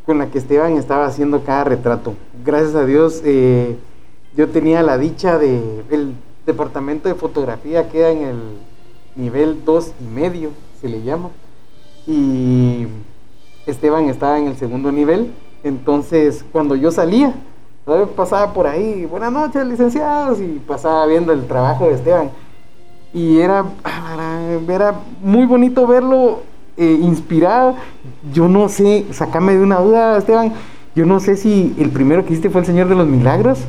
con 0.06 0.20
la 0.20 0.28
que 0.28 0.38
Esteban 0.38 0.78
estaba 0.78 1.06
haciendo 1.06 1.44
cada 1.44 1.66
retrato. 1.66 2.14
Gracias 2.46 2.76
a 2.76 2.86
Dios 2.86 3.22
eh, 3.26 3.76
yo 4.38 4.48
tenía 4.48 4.82
la 4.82 4.98
dicha 4.98 5.38
de 5.38 5.84
el 5.92 6.14
departamento 6.46 7.10
de 7.10 7.16
fotografía 7.16 7.90
queda 7.90 8.12
en 8.12 8.22
el 8.22 8.38
nivel 9.18 9.66
dos 9.66 9.92
y 10.00 10.06
medio 10.06 10.52
se 10.80 10.88
le 10.88 11.02
llama 11.02 11.30
y 12.06 12.88
Esteban 13.68 14.10
estaba 14.10 14.40
en 14.40 14.48
el 14.48 14.56
segundo 14.56 14.92
nivel, 14.92 15.32
entonces 15.64 16.44
cuando 16.52 16.76
yo 16.76 16.90
salía, 16.90 17.34
pasaba 18.16 18.54
por 18.54 18.68
ahí, 18.68 19.06
buenas 19.06 19.32
noches 19.32 19.66
licenciados, 19.66 20.40
y 20.40 20.62
pasaba 20.66 21.06
viendo 21.06 21.32
el 21.32 21.46
trabajo 21.48 21.88
de 21.88 21.96
Esteban. 21.96 22.32
Y 23.14 23.40
era, 23.40 23.66
era 24.68 24.96
muy 25.24 25.46
bonito 25.46 25.88
verlo 25.88 26.42
eh, 26.76 27.00
inspirado. 27.02 27.76
Yo 28.34 28.48
no 28.48 28.70
sé, 28.70 29.06
sacame 29.12 29.56
de 29.56 29.64
una 29.64 29.80
duda, 29.80 30.18
Esteban, 30.18 30.54
yo 30.96 31.06
no 31.06 31.20
sé 31.20 31.38
si 31.38 31.76
el 31.80 31.90
primero 31.90 32.26
que 32.26 32.34
hiciste 32.34 32.50
fue 32.50 32.62
el 32.62 32.68
Señor 32.68 32.90
de 32.90 32.96
los 32.96 33.08
Milagros. 33.08 33.60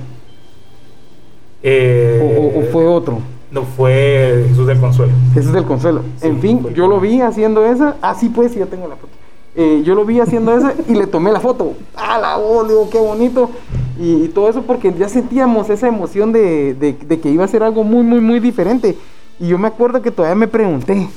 Eh, 1.63 2.53
o, 2.57 2.73
fue 2.73 2.87
otro? 2.87 3.19
No, 3.51 3.63
fue 3.63 4.47
Jesús 4.49 4.67
del 4.67 4.79
Consuelo. 4.79 5.13
Jesús 5.35 5.53
del 5.53 5.65
Consuelo. 5.65 6.03
en 6.23 6.41
fin, 6.41 6.67
yo 6.75 6.87
lo 6.87 7.01
vi 7.01 7.21
haciendo 7.21 7.65
eso. 7.65 7.95
Así 8.03 8.29
ah, 8.29 8.33
pues, 8.35 8.55
ya 8.55 8.67
tengo 8.67 8.89
la 8.89 8.97
foto. 8.97 9.18
Eh, 9.61 9.83
yo 9.85 9.97
lo 9.97 10.05
vi 10.05 10.21
haciendo 10.21 10.57
eso 10.57 10.71
y 10.87 10.95
le 10.95 11.09
tomé 11.09 11.33
la 11.33 11.41
foto. 11.41 11.75
¡Ah, 11.97 12.17
la 12.21 12.37
voz! 12.37 12.69
Digo, 12.69 12.89
qué 12.91 12.99
bonito. 12.99 13.51
Y, 13.99 14.29
todo 14.29 14.49
eso 14.49 14.63
porque 14.63 14.95
ya 14.97 15.09
sentíamos 15.09 15.69
esa 15.69 15.89
emoción 15.89 16.31
de, 16.31 16.97
que 17.21 17.29
iba 17.29 17.45
a 17.45 17.49
ser 17.49 17.65
algo 17.65 17.83
muy, 17.83 18.05
muy, 18.05 18.21
muy 18.21 18.39
diferente. 18.39 18.97
Y 19.41 19.49
yo 19.49 19.59
me 19.59 19.67
acuerdo 19.67 20.01
que 20.01 20.13
todavía 20.13 20.37
me 20.37 20.47
pregunté, 20.47 21.09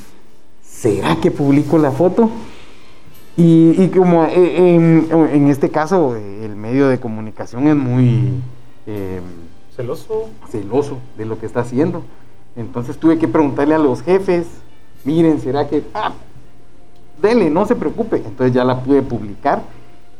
¿será 0.63 1.17
que 1.17 1.29
publico 1.29 1.77
la 1.77 1.91
foto? 1.91 2.31
Y, 3.37 3.89
como 3.89 4.25
eh, 4.25 4.75
en, 4.75 5.47
este 5.47 5.69
caso 5.69 6.15
el 6.15 6.55
medio 6.55 6.87
de 6.87 6.99
comunicación 6.99 7.67
es 7.67 7.75
muy... 7.75 8.41
Em, 8.87 9.21
celoso. 9.75 10.29
Celoso 10.49 10.97
de 11.15 11.25
lo 11.25 11.37
que 11.37 11.45
está 11.45 11.59
haciendo. 11.59 12.01
Entonces 12.55 12.97
tuve 12.97 13.19
que 13.19 13.27
preguntarle 13.27 13.75
a 13.75 13.79
los 13.79 14.01
jefes, 14.01 14.47
miren, 15.05 15.39
¿será 15.39 15.67
que... 15.67 15.83
Ah, 15.93 16.13
dele, 17.21 17.49
no 17.49 17.65
se 17.65 17.75
preocupe. 17.75 18.17
Entonces 18.17 18.53
ya 18.53 18.63
la 18.63 18.79
pude 18.81 19.01
publicar. 19.01 19.61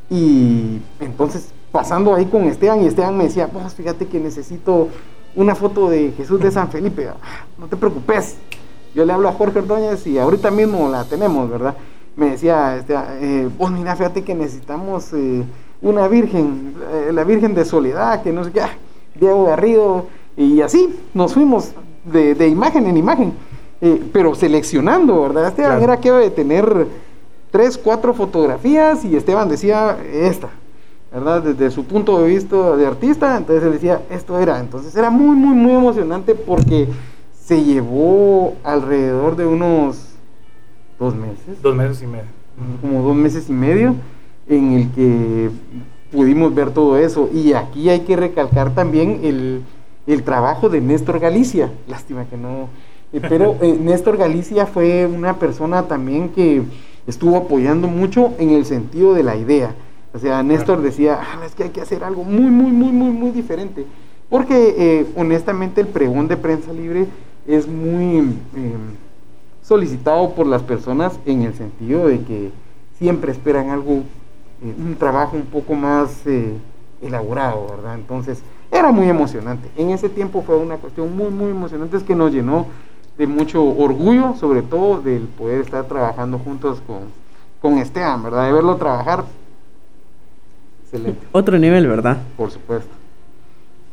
Y 0.09 0.79
entonces 0.99 1.51
pasando 1.71 2.13
ahí 2.13 2.25
con 2.25 2.43
Esteban 2.43 2.81
y 2.81 2.87
Esteban 2.87 3.17
me 3.17 3.25
decía, 3.25 3.47
pues 3.47 3.73
fíjate 3.73 4.07
que 4.07 4.19
necesito 4.19 4.89
una 5.35 5.55
foto 5.55 5.89
de 5.89 6.11
Jesús 6.11 6.39
de 6.41 6.51
San 6.51 6.69
Felipe. 6.69 7.07
Ah, 7.07 7.45
no 7.57 7.67
te 7.67 7.77
preocupes. 7.77 8.37
Yo 8.93 9.05
le 9.05 9.13
hablo 9.13 9.29
a 9.29 9.33
Jorge 9.33 9.59
Ordóñez 9.59 10.05
y 10.05 10.17
ahorita 10.19 10.51
mismo 10.51 10.89
la 10.89 11.05
tenemos, 11.05 11.49
¿verdad? 11.49 11.75
Me 12.17 12.31
decía, 12.31 12.75
este, 12.75 12.93
eh, 12.93 13.49
vos 13.57 13.71
mira, 13.71 13.95
fíjate 13.95 14.23
que 14.23 14.35
necesitamos 14.35 15.13
eh, 15.13 15.43
una 15.81 16.09
virgen, 16.09 16.75
eh, 16.91 17.11
la 17.13 17.23
Virgen 17.23 17.55
de 17.55 17.63
Soledad, 17.63 18.21
que 18.21 18.33
no 18.33 18.43
sé 18.43 18.51
qué, 18.51 18.61
ah, 18.61 18.71
Diego 19.15 19.45
Garrido, 19.45 20.07
y 20.35 20.59
así 20.59 20.99
nos 21.13 21.33
fuimos 21.33 21.71
de, 22.03 22.35
de 22.35 22.49
imagen 22.49 22.85
en 22.85 22.97
imagen. 22.97 23.33
Eh, 23.83 23.99
pero 24.13 24.35
seleccionando, 24.35 25.23
¿verdad? 25.23 25.47
Esteban 25.47 25.81
era 25.81 25.99
que 25.99 26.11
de 26.11 26.29
tener 26.29 26.87
tres, 27.49 27.79
cuatro 27.79 28.13
fotografías 28.13 29.03
y 29.03 29.15
Esteban 29.15 29.49
decía 29.49 29.97
esta, 30.13 30.49
¿verdad? 31.11 31.41
Desde 31.41 31.71
su 31.71 31.85
punto 31.85 32.21
de 32.21 32.27
vista 32.27 32.75
de 32.75 32.85
artista, 32.85 33.37
entonces 33.37 33.63
él 33.65 33.73
decía, 33.73 34.01
esto 34.11 34.39
era. 34.39 34.59
Entonces 34.59 34.95
era 34.95 35.09
muy, 35.09 35.35
muy, 35.35 35.55
muy 35.55 35.71
emocionante 35.71 36.35
porque 36.35 36.87
se 37.43 37.63
llevó 37.63 38.53
alrededor 38.63 39.35
de 39.35 39.47
unos 39.47 40.09
dos 40.99 41.15
meses. 41.15 41.61
Dos 41.63 41.75
meses 41.75 42.03
y 42.03 42.05
medio. 42.07 42.29
Como 42.81 43.01
dos 43.01 43.15
meses 43.15 43.49
y 43.49 43.53
medio 43.53 43.95
en 44.47 44.73
el 44.73 44.91
que 44.91 45.49
pudimos 46.11 46.53
ver 46.53 46.69
todo 46.69 46.97
eso. 46.97 47.29
Y 47.33 47.53
aquí 47.53 47.89
hay 47.89 48.01
que 48.01 48.15
recalcar 48.15 48.75
también 48.75 49.21
el, 49.23 49.63
el 50.05 50.21
trabajo 50.21 50.69
de 50.69 50.81
Néstor 50.81 51.19
Galicia. 51.19 51.71
Lástima 51.87 52.25
que 52.25 52.37
no 52.37 52.69
pero 53.19 53.57
eh, 53.61 53.77
Néstor 53.79 54.17
Galicia 54.17 54.65
fue 54.65 55.05
una 55.05 55.37
persona 55.37 55.83
también 55.83 56.29
que 56.29 56.63
estuvo 57.07 57.35
apoyando 57.35 57.87
mucho 57.87 58.33
en 58.37 58.51
el 58.51 58.65
sentido 58.65 59.13
de 59.13 59.23
la 59.23 59.35
idea. 59.35 59.75
O 60.13 60.19
sea, 60.19 60.43
Néstor 60.43 60.81
decía, 60.81 61.19
ah, 61.21 61.45
es 61.45 61.55
que 61.55 61.63
hay 61.63 61.69
que 61.69 61.81
hacer 61.81 62.03
algo 62.03 62.23
muy, 62.23 62.49
muy, 62.49 62.71
muy, 62.71 62.91
muy, 62.91 63.11
muy 63.11 63.31
diferente. 63.31 63.85
Porque 64.29 64.75
eh, 64.77 65.05
honestamente 65.15 65.81
el 65.81 65.87
pregón 65.87 66.27
de 66.29 66.37
prensa 66.37 66.71
libre 66.71 67.07
es 67.45 67.67
muy 67.67 68.17
em, 68.17 68.35
solicitado 69.61 70.31
por 70.31 70.47
las 70.47 70.61
personas 70.61 71.19
en 71.25 71.41
el 71.41 71.53
sentido 71.53 72.07
de 72.07 72.19
que 72.19 72.51
siempre 72.97 73.31
esperan 73.31 73.69
algo, 73.71 74.03
un 74.61 74.95
trabajo 74.97 75.35
un 75.35 75.45
poco 75.45 75.73
más 75.73 76.23
elaborado, 77.01 77.67
¿verdad? 77.69 77.95
Entonces, 77.95 78.41
era 78.71 78.91
muy 78.91 79.09
emocionante. 79.09 79.69
En 79.75 79.89
ese 79.89 80.07
tiempo 80.07 80.43
fue 80.43 80.55
una 80.55 80.77
cuestión 80.77 81.15
muy, 81.15 81.29
muy 81.29 81.51
emocionante, 81.51 81.97
es 81.97 82.03
que 82.03 82.15
nos 82.15 82.31
llenó 82.31 82.67
de 83.17 83.27
mucho 83.27 83.63
orgullo, 83.63 84.35
sobre 84.39 84.61
todo 84.61 85.01
del 85.01 85.23
poder 85.23 85.61
estar 85.61 85.85
trabajando 85.85 86.39
juntos 86.39 86.81
con, 86.85 86.99
con 87.61 87.77
Esteban, 87.77 88.23
¿verdad? 88.23 88.47
De 88.47 88.53
verlo 88.53 88.75
trabajar. 88.77 89.25
Excelente, 90.83 91.25
Otro 91.31 91.57
nivel, 91.57 91.87
¿verdad? 91.87 92.17
por 92.37 92.51
supuesto. 92.51 92.89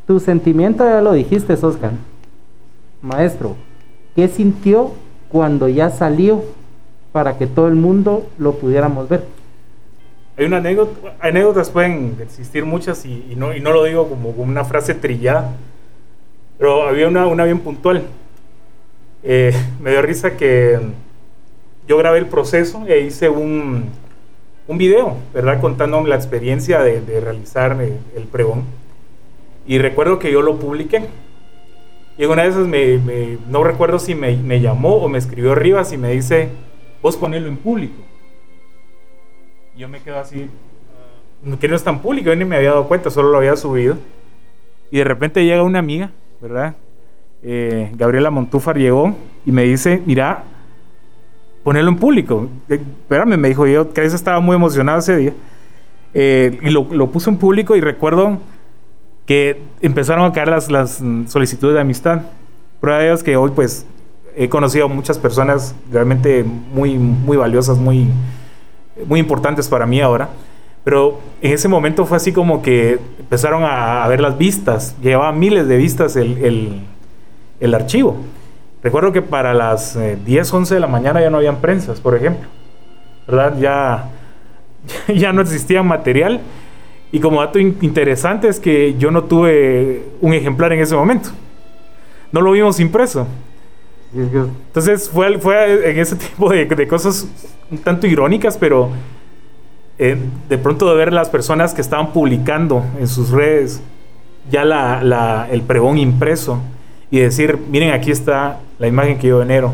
Tu 0.07 0.19
sentimiento 0.21 0.85
ya 0.85 1.01
lo 1.03 1.13
dijiste, 1.13 1.53
Oscar. 1.53 1.93
Maestro, 3.03 3.57
¿qué 4.17 4.27
sintió 4.29 4.93
cuando 5.29 5.69
ya 5.69 5.91
salió 5.91 6.43
para 7.13 7.37
que 7.37 7.47
todo 7.47 7.69
el 7.69 7.75
mundo 7.75 8.27
lo 8.39 8.53
pudiéramos 8.55 9.09
ver? 9.09 9.25
Hay 10.37 10.47
una 10.47 10.59
anécdota, 10.59 11.15
anécdotas 11.21 11.69
pueden 11.71 12.17
existir 12.23 12.65
muchas 12.65 13.05
y, 13.05 13.27
y 13.31 13.37
no, 13.37 13.55
y 13.55 13.61
no 13.61 13.73
lo 13.73 13.85
digo 13.85 14.09
como, 14.09 14.31
como 14.33 14.45
una 14.45 14.65
frase 14.65 14.95
trillada, 14.95 15.51
pero 16.59 16.89
había 16.89 17.09
una, 17.09 17.27
una 17.27 17.45
bien 17.45 17.59
puntual. 17.61 18.05
Eh, 19.23 19.53
me 19.81 19.91
dio 19.91 20.03
risa 20.03 20.37
que 20.37 20.79
yo 21.87 21.97
grabé 21.97 22.19
el 22.19 22.27
proceso 22.27 22.87
e 22.87 23.01
hice 23.01 23.29
un, 23.29 23.91
un 24.67 24.79
video, 24.79 25.17
¿verdad? 25.33 25.61
Contando 25.61 26.05
la 26.07 26.17
experiencia 26.17 26.81
de, 26.81 27.01
de 27.01 27.21
realizar 27.21 27.77
el 27.81 28.25
pregón. 28.25 28.65
Y 29.67 29.79
recuerdo 29.79 30.19
que 30.19 30.33
yo 30.33 30.43
lo 30.43 30.59
publiqué. 30.59 31.03
Y 32.17 32.25
una 32.25 32.43
de 32.43 32.49
esas, 32.49 32.67
me, 32.67 33.39
no 33.49 33.63
recuerdo 33.63 33.99
si 33.99 34.15
me, 34.15 34.37
me 34.37 34.61
llamó 34.61 34.97
o 34.97 35.09
me 35.09 35.19
escribió 35.19 35.55
Rivas 35.55 35.93
y 35.93 35.97
me 35.99 36.11
dice, 36.11 36.49
vos 37.01 37.17
ponelo 37.17 37.47
en 37.47 37.57
público. 37.57 38.03
Yo 39.77 39.89
me 39.89 40.01
quedo 40.01 40.19
así, 40.19 40.51
que 41.61 41.69
no 41.69 41.77
es 41.77 41.85
tan 41.85 42.01
público, 42.01 42.31
yo 42.31 42.35
ni 42.35 42.45
me 42.45 42.57
había 42.57 42.71
dado 42.71 42.89
cuenta, 42.89 43.11
solo 43.11 43.31
lo 43.31 43.39
había 43.39 43.55
subido. 43.55 43.97
Y 44.91 44.99
de 44.99 45.05
repente 45.05 45.45
llega 45.45 45.63
una 45.63 45.79
amiga, 45.79 46.11
¿verdad? 46.41 46.75
Eh, 47.43 47.91
Gabriela 47.95 48.31
Montúfar 48.31 48.77
llegó 48.79 49.15
y 49.47 49.53
me 49.53 49.63
dice, 49.65 50.03
mira, 50.07 50.45
ponelo 51.63 51.89
en 51.89 51.97
público. 51.97 52.49
Eh, 52.69 52.81
Espérame, 53.03 53.37
me 53.37 53.49
dijo 53.49 53.67
yo, 53.67 53.89
veces 54.03 54.15
estaba 54.15 54.41
muy 54.41 54.57
emocionado 54.57 54.99
ese 54.99 55.17
día. 55.17 55.33
Eh, 56.15 56.59
y 56.63 56.71
lo, 56.71 56.87
lo 56.91 57.11
puso 57.11 57.31
en 57.31 57.37
público 57.37 57.77
y 57.77 57.81
recuerdo 57.81 58.39
que 59.27 59.61
empezaron 59.83 60.25
a 60.25 60.33
caer 60.33 60.49
las, 60.49 60.69
solicitudes 61.27 61.75
de 61.75 61.81
amistad. 61.81 62.23
Prueba 62.81 62.99
de 63.01 63.07
ello 63.07 63.15
es 63.15 63.23
que 63.23 63.37
hoy 63.37 63.51
pues 63.55 63.85
he 64.37 64.49
conocido 64.49 64.89
muchas 64.89 65.19
personas 65.19 65.75
realmente 65.93 66.45
muy, 66.45 66.97
muy 66.97 67.37
valiosas, 67.37 67.77
muy, 67.77 68.09
muy 69.07 69.21
importantes 69.21 69.69
para 69.69 69.85
mí 69.85 70.01
ahora. 70.01 70.31
Pero 70.85 71.19
en 71.43 71.53
ese 71.53 71.69
momento 71.69 72.07
fue 72.07 72.17
así 72.17 72.33
como 72.33 72.63
que 72.63 72.99
empezaron 73.19 73.65
a, 73.65 74.05
a 74.05 74.09
ver 74.09 74.21
las 74.21 74.39
vistas. 74.39 74.97
Llevaba 75.03 75.33
miles 75.33 75.69
de 75.69 75.77
vistas 75.77 76.17
el- 76.17 76.83
el 77.61 77.75
archivo. 77.75 78.17
Recuerdo 78.83 79.13
que 79.13 79.23
para 79.23 79.55
las 79.55 79.97
eh, 79.97 80.17
10, 80.25 80.53
11 80.55 80.75
de 80.75 80.81
la 80.81 80.87
mañana 80.87 81.21
ya 81.21 81.31
no 81.31 81.39
habían 81.39 81.57
prensas, 81.57 82.01
por 82.01 82.15
ejemplo. 82.15 82.49
¿Verdad? 83.27 83.59
Ya, 83.59 84.11
ya 85.15 85.33
no 85.33 85.43
existía 85.43 85.83
material. 85.83 86.41
Y 87.11 87.21
como 87.21 87.41
dato 87.41 87.59
in- 87.59 87.77
interesante 87.81 88.49
es 88.49 88.61
que 88.61 88.95
yo 88.99 89.11
no 89.11 89.25
tuve 89.25 90.05
un 90.21 90.35
ejemplar 90.35 90.73
en 90.73 90.81
ese 90.81 90.95
momento. 90.95 91.31
No 92.33 92.41
lo 92.41 92.53
vimos 92.53 92.79
impreso. 92.81 93.27
Entonces 94.15 95.11
fue, 95.11 95.39
fue 95.39 95.91
en 95.91 95.99
ese 95.99 96.17
tipo 96.17 96.51
de, 96.51 96.65
de 96.67 96.89
cosas 96.89 97.27
un 97.71 97.79
tanto 97.79 98.07
irónicas, 98.07 98.57
pero 98.57 98.91
eh, 99.99 100.17
de 100.49 100.59
pronto 100.59 100.89
de 100.89 100.97
ver 100.97 101.13
las 101.13 101.29
personas 101.29 101.75
que 101.75 101.81
estaban 101.81 102.13
publicando 102.13 102.85
en 102.99 103.09
sus 103.09 103.31
redes 103.31 103.83
ya 104.51 104.65
la, 104.65 105.03
la- 105.03 105.49
el 105.51 105.63
pregón 105.63 105.99
impreso 105.99 106.61
y 107.11 107.21
decir, 107.21 107.59
miren, 107.71 107.93
aquí 107.93 108.11
está 108.11 108.59
la 108.79 108.87
imagen 108.87 109.19
que 109.19 109.29
yo 109.29 109.39
venero, 109.39 109.73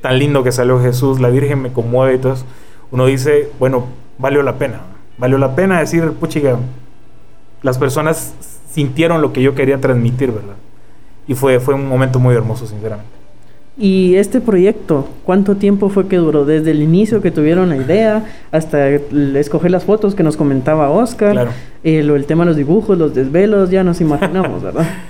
tan 0.00 0.18
lindo 0.18 0.42
que 0.42 0.52
salió 0.52 0.80
Jesús, 0.80 1.20
la 1.20 1.28
Virgen 1.28 1.60
me 1.62 1.72
conmueve 1.72 2.14
y 2.14 2.18
todo 2.18 2.32
eso. 2.34 2.44
Uno 2.90 3.06
dice, 3.06 3.48
bueno, 3.58 3.84
valió 4.18 4.42
la 4.42 4.54
pena, 4.56 4.80
valió 5.18 5.38
la 5.38 5.54
pena 5.54 5.78
decir, 5.80 6.10
puchiga, 6.12 6.56
las 7.62 7.78
personas 7.78 8.34
sintieron 8.72 9.20
lo 9.20 9.32
que 9.32 9.42
yo 9.42 9.54
quería 9.54 9.78
transmitir, 9.80 10.30
¿verdad? 10.32 10.54
Y 11.28 11.34
fue, 11.34 11.60
fue 11.60 11.74
un 11.74 11.86
momento 11.88 12.18
muy 12.18 12.34
hermoso, 12.34 12.66
sinceramente. 12.66 13.10
Y 13.78 14.16
este 14.16 14.40
proyecto, 14.40 15.08
¿cuánto 15.24 15.56
tiempo 15.56 15.88
fue 15.88 16.06
que 16.08 16.16
duró? 16.16 16.44
Desde 16.44 16.70
el 16.72 16.82
inicio 16.82 17.22
que 17.22 17.30
tuvieron 17.30 17.68
la 17.70 17.76
idea 17.76 18.24
hasta 18.52 18.88
escoger 18.90 19.70
las 19.70 19.84
fotos 19.84 20.14
que 20.14 20.22
nos 20.22 20.36
comentaba 20.36 20.90
Oscar, 20.90 21.32
Claro. 21.32 21.50
eh, 21.84 22.02
lo- 22.02 22.16
el 22.16 22.26
tema 22.26 22.44
de 22.44 22.48
los 22.48 22.56
dibujos, 22.56 22.98
los 22.98 23.14
desvelos, 23.14 23.70
ya 23.70 23.82
nos 23.84 24.00
imaginamos, 24.00 24.62
¿verdad? 24.62 24.86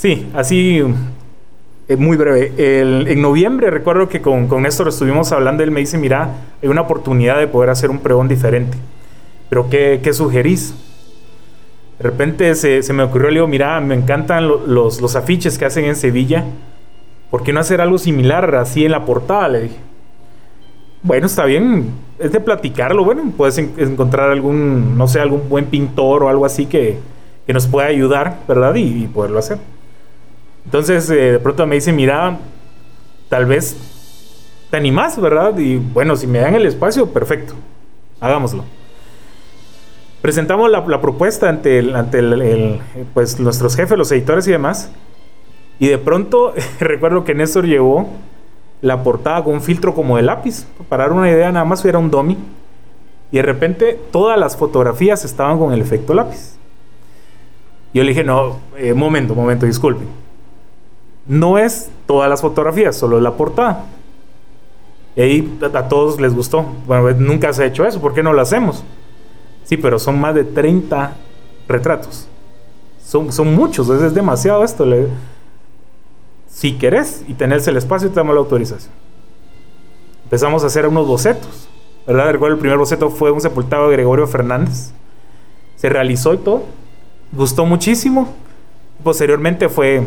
Sí, 0.00 0.30
así 0.34 0.82
eh, 1.88 1.96
muy 1.96 2.16
breve. 2.16 2.54
El- 2.56 3.06
en 3.06 3.20
noviembre 3.20 3.70
recuerdo 3.70 4.08
que 4.08 4.22
con, 4.22 4.46
con 4.48 4.62
Néstor 4.62 4.88
estuvimos 4.88 5.30
hablando, 5.30 5.62
él 5.62 5.70
me 5.70 5.80
dice, 5.80 5.98
mira, 5.98 6.30
hay 6.62 6.68
una 6.70 6.80
oportunidad 6.80 7.38
de 7.38 7.46
poder 7.46 7.68
hacer 7.68 7.90
un 7.90 7.98
pregón 7.98 8.26
diferente. 8.26 8.78
Pero 9.50 9.68
¿qué, 9.68 10.00
qué 10.02 10.14
sugerís? 10.14 10.74
De 11.98 12.04
repente 12.04 12.54
se, 12.54 12.82
se 12.82 12.94
me 12.94 13.02
ocurrió, 13.02 13.28
le 13.28 13.34
digo, 13.34 13.46
mira, 13.46 13.78
me 13.82 13.94
encantan 13.94 14.48
lo- 14.48 14.66
los, 14.66 15.02
los 15.02 15.16
afiches 15.16 15.58
que 15.58 15.66
hacen 15.66 15.84
en 15.84 15.96
Sevilla. 15.96 16.44
¿Por 17.30 17.42
qué 17.42 17.52
no 17.52 17.60
hacer 17.60 17.82
algo 17.82 17.98
similar 17.98 18.54
así 18.54 18.86
en 18.86 18.92
la 18.92 19.04
portada? 19.04 19.48
Le 19.48 19.60
dije. 19.64 19.76
Bueno, 21.02 21.26
está 21.26 21.44
bien, 21.44 21.90
es 22.18 22.32
de 22.32 22.40
platicarlo. 22.40 23.04
Bueno, 23.04 23.30
puedes 23.36 23.58
en- 23.58 23.74
encontrar 23.76 24.30
algún, 24.30 24.96
no 24.96 25.06
sé, 25.08 25.20
algún 25.20 25.46
buen 25.50 25.66
pintor 25.66 26.22
o 26.22 26.30
algo 26.30 26.46
así 26.46 26.64
que, 26.64 26.96
que 27.46 27.52
nos 27.52 27.66
pueda 27.66 27.88
ayudar, 27.88 28.38
¿verdad? 28.48 28.74
Y 28.76 29.06
poderlo 29.08 29.38
hacer. 29.40 29.58
Entonces, 30.64 31.08
eh, 31.10 31.32
de 31.32 31.38
pronto 31.38 31.66
me 31.66 31.76
dice, 31.76 31.92
mira, 31.92 32.38
tal 33.28 33.46
vez 33.46 33.76
te 34.70 34.76
animás, 34.76 35.20
¿verdad? 35.20 35.56
Y 35.58 35.76
bueno, 35.76 36.16
si 36.16 36.26
me 36.26 36.38
dan 36.38 36.54
el 36.54 36.66
espacio, 36.66 37.10
perfecto, 37.10 37.54
hagámoslo. 38.20 38.64
Presentamos 40.22 40.70
la, 40.70 40.84
propuesta 41.00 41.48
ante, 41.48 41.78
el- 41.78 41.96
ante 41.96 42.18
el- 42.18 42.80
pues, 43.14 43.40
nuestros 43.40 43.74
jefes, 43.74 43.96
los 43.96 44.12
editores 44.12 44.46
y 44.46 44.50
demás. 44.50 44.90
Y 45.78 45.88
de 45.88 45.98
pronto 45.98 46.52
recuerdo 46.80 47.24
que 47.24 47.34
Néstor 47.34 47.64
llevó 47.66 48.08
la 48.82 49.02
portada 49.02 49.42
con 49.42 49.54
un 49.54 49.62
filtro 49.62 49.94
como 49.94 50.16
de 50.18 50.22
lápiz. 50.22 50.66
Para 50.88 51.04
dar 51.04 51.12
una 51.12 51.30
idea, 51.30 51.50
nada 51.50 51.64
más 51.64 51.84
era 51.84 51.98
un 51.98 52.10
dummy. 52.10 52.36
Y 53.32 53.36
de 53.36 53.42
repente 53.42 53.98
todas 54.12 54.38
las 54.38 54.56
fotografías 54.56 55.24
estaban 55.24 55.58
con 55.58 55.72
el 55.72 55.80
efecto 55.80 56.12
lápiz. 56.12 56.56
Yo 57.94 58.02
le 58.02 58.10
dije, 58.10 58.22
no, 58.24 58.58
eh, 58.76 58.92
momento, 58.92 59.34
momento, 59.34 59.66
disculpe. 59.66 60.04
No 61.26 61.58
es 61.58 61.90
todas 62.06 62.28
las 62.28 62.40
fotografías, 62.40 62.96
solo 62.96 63.20
la 63.20 63.36
portada. 63.36 63.84
Y 65.16 65.48
a, 65.62 65.88
todos 65.88 66.20
les 66.20 66.34
gustó. 66.34 66.64
Bueno, 66.86 67.02
pues, 67.02 67.16
nunca 67.18 67.52
se 67.52 67.64
ha 67.64 67.66
hecho 67.66 67.84
eso, 67.84 68.00
¿por 68.00 68.14
qué 68.14 68.22
no 68.22 68.32
lo 68.32 68.40
hacemos? 68.40 68.84
Sí, 69.64 69.76
pero 69.76 69.98
son 69.98 70.20
más 70.20 70.34
de 70.34 70.44
30 70.44 71.16
retratos. 71.68 72.26
Son, 73.04 73.32
son 73.32 73.54
muchos, 73.54 73.88
es, 73.90 74.14
demasiado 74.14 74.64
esto. 74.64 74.84
le- 74.86 75.08
si 76.48 76.72
querés 76.78 77.24
y 77.28 77.34
tenés 77.34 77.66
el 77.68 77.76
espacio, 77.76 78.08
te 78.08 78.16
damos 78.16 78.34
la 78.34 78.40
autorización. 78.40 78.92
Empezamos 80.24 80.62
a 80.64 80.66
hacer 80.66 80.86
unos 80.86 81.06
bocetos. 81.06 81.68
¿Verdad? 82.06 82.32
Recuerdo 82.32 82.54
el 82.54 82.60
primer 82.60 82.78
boceto 82.78 83.10
fue 83.10 83.30
un 83.30 83.40
sepultado 83.40 83.88
de 83.88 83.92
Gregorio 83.92 84.26
Fernández. 84.26 84.92
Se 85.76 85.88
realizó 85.88 86.34
y 86.34 86.38
todo. 86.38 86.62
Gustó 87.32 87.66
muchísimo. 87.66 88.28
Posteriormente 89.04 89.68
fue 89.68 90.02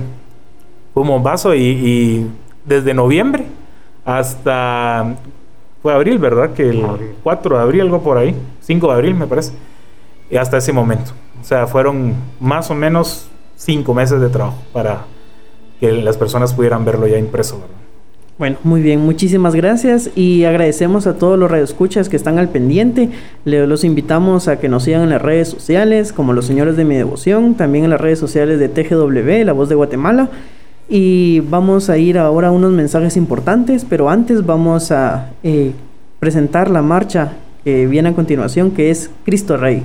un 1.01 1.07
bombazo 1.07 1.53
y, 1.55 1.61
y 1.61 2.27
desde 2.65 2.93
noviembre 2.93 3.45
hasta 4.05 5.15
fue 5.81 5.93
abril, 5.93 6.17
¿verdad? 6.17 6.53
Que 6.53 6.69
el 6.69 6.83
Abril. 6.83 7.09
4 7.23 7.57
de 7.57 7.61
abril, 7.61 7.81
algo 7.81 8.01
por 8.01 8.17
ahí, 8.17 8.35
5 8.61 8.87
de 8.87 8.93
abril 8.93 9.15
me 9.15 9.27
parece, 9.27 9.53
y 10.29 10.37
hasta 10.37 10.57
ese 10.57 10.71
momento. 10.71 11.11
O 11.41 11.43
sea, 11.43 11.67
fueron 11.67 12.13
más 12.39 12.71
o 12.71 12.75
menos 12.75 13.27
5 13.55 13.93
meses 13.93 14.21
de 14.21 14.29
trabajo 14.29 14.57
para 14.71 15.01
que 15.79 15.91
las 15.91 16.15
personas 16.17 16.53
pudieran 16.53 16.85
verlo 16.85 17.07
ya 17.07 17.17
impreso, 17.17 17.55
¿verdad? 17.59 17.75
Bueno, 18.37 18.57
muy 18.63 18.81
bien, 18.81 18.99
muchísimas 19.01 19.53
gracias 19.53 20.09
y 20.15 20.43
agradecemos 20.45 21.05
a 21.05 21.17
todos 21.17 21.37
los 21.37 21.51
radioescuchas 21.51 22.09
que 22.09 22.15
están 22.15 22.39
al 22.39 22.49
pendiente. 22.49 23.09
Le- 23.45 23.67
los 23.67 23.83
invitamos 23.83 24.47
a 24.47 24.59
que 24.59 24.69
nos 24.69 24.83
sigan 24.83 25.03
en 25.03 25.09
las 25.11 25.21
redes 25.21 25.49
sociales, 25.49 26.11
como 26.13 26.33
los 26.33 26.45
señores 26.45 26.75
de 26.75 26.83
mi 26.83 26.95
devoción, 26.95 27.53
también 27.55 27.83
en 27.83 27.91
las 27.91 28.01
redes 28.01 28.17
sociales 28.17 28.57
de 28.59 28.69
TGW, 28.69 29.45
La 29.45 29.53
Voz 29.53 29.69
de 29.69 29.75
Guatemala. 29.75 30.29
Y 30.95 31.39
vamos 31.39 31.89
a 31.89 31.97
ir 31.97 32.19
ahora 32.19 32.49
a 32.49 32.51
unos 32.51 32.71
mensajes 32.71 33.17
importantes, 33.17 33.83
pero 33.83 34.11
antes 34.11 34.45
vamos 34.45 34.91
a 34.91 35.31
eh, 35.41 35.71
presentar 36.19 36.69
la 36.69 36.83
marcha 36.83 37.31
que 37.63 37.87
viene 37.87 38.09
a 38.09 38.13
continuación, 38.13 38.69
que 38.69 38.91
es 38.91 39.09
Cristo 39.25 39.57
Rey. 39.57 39.81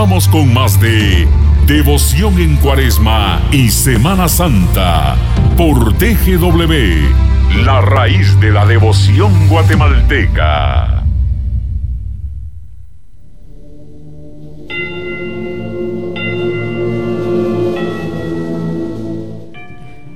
Continuamos 0.00 0.28
con 0.28 0.54
más 0.54 0.80
de 0.80 1.28
Devoción 1.66 2.38
en 2.40 2.56
Cuaresma 2.56 3.38
y 3.52 3.68
Semana 3.68 4.30
Santa 4.30 5.14
por 5.58 5.92
TGW, 5.92 7.66
la 7.66 7.82
raíz 7.82 8.40
de 8.40 8.50
la 8.50 8.64
devoción 8.64 9.30
guatemalteca. 9.50 11.04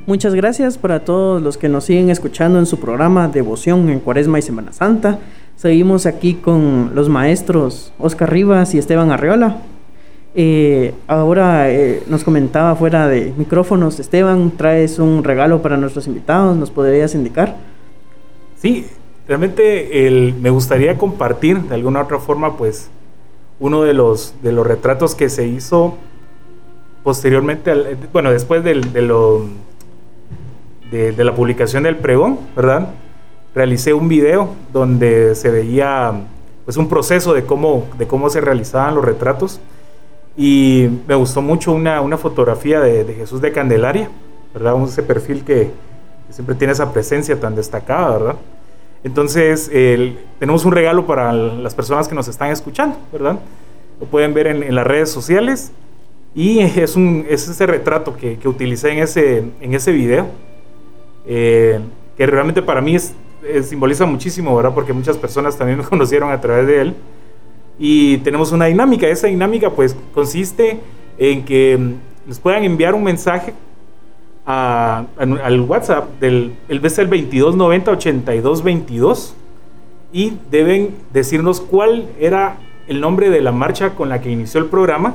Muchas 0.07 0.35
gracias 0.35 0.79
para 0.79 1.05
todos 1.05 1.42
los 1.42 1.59
que 1.59 1.68
nos 1.68 1.85
siguen 1.85 2.09
escuchando 2.09 2.59
en 2.59 2.64
su 2.64 2.81
programa 2.81 3.29
Devoción 3.29 3.90
en 3.90 4.01
Cuaresma 4.01 4.38
y 4.38 4.42
Semana 4.42 4.73
Santa. 4.73 5.18
Seguimos 5.57 6.07
aquí 6.07 6.33
con 6.33 6.92
los 6.94 7.11
maestros 7.11 7.92
Oscar 7.99 8.33
Rivas 8.33 8.75
y 8.75 8.79
Esteban 8.79 9.11
Arreola. 9.11 9.59
Eh, 10.37 10.92
ahora 11.07 11.70
eh, 11.70 12.03
nos 12.09 12.25
comentaba 12.25 12.75
fuera 12.75 13.07
de 13.07 13.33
micrófonos, 13.37 14.01
Esteban, 14.01 14.51
traes 14.51 14.99
un 14.99 15.23
regalo 15.23 15.62
para 15.62 15.77
nuestros 15.77 16.09
invitados, 16.09 16.57
¿nos 16.57 16.73
podrías 16.73 17.14
indicar? 17.14 17.57
Sí, 18.57 18.87
realmente 19.29 20.35
me 20.40 20.51
gustaría 20.51 20.99
compartir 20.99 21.61
de 21.62 21.75
alguna 21.77 22.03
otra 22.03 22.18
forma, 22.18 22.57
pues, 22.57 22.90
uno 23.61 23.83
de 23.83 23.94
los, 23.94 24.35
de 24.42 24.51
los 24.51 24.66
retratos 24.66 25.14
que 25.14 25.29
se 25.29 25.47
hizo 25.47 25.94
posteriormente, 27.05 27.97
bueno, 28.12 28.33
después 28.33 28.64
de, 28.64 28.75
lo, 28.75 29.47
de, 30.90 31.12
la 31.25 31.35
publicación 31.35 31.85
del 31.85 31.97
pregón, 31.97 32.38
¿verdad? 32.57 32.88
Realicé 33.55 33.94
un 33.94 34.09
video 34.09 34.49
donde 34.73 35.37
se 35.37 35.51
veía 35.51 36.12
pues 36.64 36.79
un 36.79 36.88
proceso 36.88 37.35
de 37.35 37.44
cómo, 37.44 37.87
de 37.99 38.07
cómo 38.07 38.31
se 38.31 38.40
realizaban 38.40 38.94
los 38.94 39.05
retratos 39.05 39.61
y 40.37 40.88
me 41.07 41.14
gustó 41.14 41.42
mucho 41.42 41.73
una, 41.73 42.01
una 42.01 42.18
fotografía 42.18 42.81
de, 42.81 43.14
Jesús 43.14 43.40
de 43.40 43.53
Candelaria, 43.53 44.11
¿verdad? 44.53 44.75
Ese 44.85 45.03
perfil 45.03 45.44
que, 45.44 45.70
siempre 46.31 46.55
tiene 46.57 46.73
esa 46.73 46.92
presencia 46.92 47.38
tan 47.38 47.55
destacada, 47.55 48.18
¿verdad? 48.18 48.37
Entonces, 49.05 49.70
tenemos 50.38 50.64
un 50.64 50.73
regalo 50.73 51.07
para 51.07 51.33
las 51.33 51.75
personas 51.75 52.09
que 52.09 52.14
nos 52.14 52.27
están 52.27 52.51
escuchando, 52.51 52.97
¿verdad? 53.12 53.38
Lo 54.01 54.07
pueden 54.07 54.35
ver 54.35 54.47
en, 54.49 54.75
las 54.75 54.87
redes 54.87 55.11
sociales 55.11 55.70
y 56.35 56.59
es, 56.61 56.97
un, 56.97 57.25
es 57.29 57.47
ese 57.47 57.66
retrato 57.66 58.16
que, 58.16 58.38
que 58.38 58.49
utilicé 58.49 58.90
en 58.90 58.99
ese, 58.99 59.44
en 59.61 59.75
ese 59.75 59.92
video. 59.92 60.27
Eh, 61.27 61.81
que 62.16 62.27
realmente 62.27 62.62
para 62.62 62.81
mí 62.81 62.97
es, 62.97 63.14
simboliza 63.62 64.07
muchísimo, 64.07 64.55
¿verdad? 64.57 64.73
Porque 64.75 64.92
muchas 64.92 65.16
personas 65.16 65.57
también 65.57 65.79
me 65.79 65.85
conocieron 65.88 66.31
a 66.31 66.40
través 66.40 66.66
de 66.66 66.81
él. 66.81 66.94
Y 67.78 68.18
tenemos 68.18 68.52
una 68.52 68.66
dinámica. 68.66 69.06
Esa 69.08 69.26
dinámica 69.26 69.70
pues 69.70 69.96
consiste 70.12 70.80
en 71.18 71.44
que 71.44 71.76
mm, 71.76 72.28
nos 72.28 72.38
puedan 72.38 72.64
enviar 72.64 72.94
un 72.94 73.04
mensaje 73.04 73.54
al 74.46 75.60
WhatsApp 75.62 76.20
del 76.20 76.54
el 76.68 76.76
el 76.76 76.80
2290 76.82 77.90
8222 77.92 79.34
y 80.12 80.34
deben 80.50 80.94
decirnos 81.14 81.62
cuál 81.62 82.08
era 82.20 82.58
el 82.87 83.00
nombre 83.00 83.30
de 83.30 83.40
la 83.40 83.52
marcha 83.52 83.94
con 83.94 84.10
la 84.10 84.20
que 84.20 84.30
inició 84.30 84.60
el 84.60 84.66
programa 84.66 85.14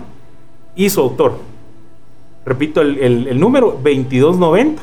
y 0.75 0.89
su 0.89 1.01
autor. 1.01 1.37
Repito, 2.45 2.81
el, 2.81 3.27
el 3.27 3.39
número 3.39 3.67
2290 3.83 4.81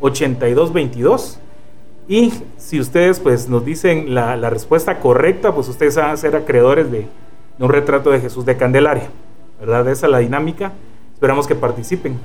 8222. 0.00 1.40
Y 2.08 2.32
si 2.58 2.80
ustedes 2.80 3.20
pues 3.20 3.48
nos 3.48 3.64
dicen 3.64 4.14
la, 4.14 4.36
respuesta 4.50 5.00
correcta, 5.00 5.54
pues 5.54 5.68
ustedes 5.68 5.96
van 5.96 6.10
a 6.10 6.16
ser 6.16 6.36
acreedores 6.36 6.90
de, 6.90 7.06
un 7.58 7.68
retrato 7.68 8.10
de 8.10 8.20
Jesús 8.20 8.44
de 8.44 8.56
Candelaria. 8.56 9.08
¿Verdad? 9.60 9.88
Esa 9.88 10.06
es 10.06 10.12
la 10.12 10.18
dinámica. 10.18 10.72
Esperamos 11.14 11.46
que 11.46 11.54
participen. 11.54 12.18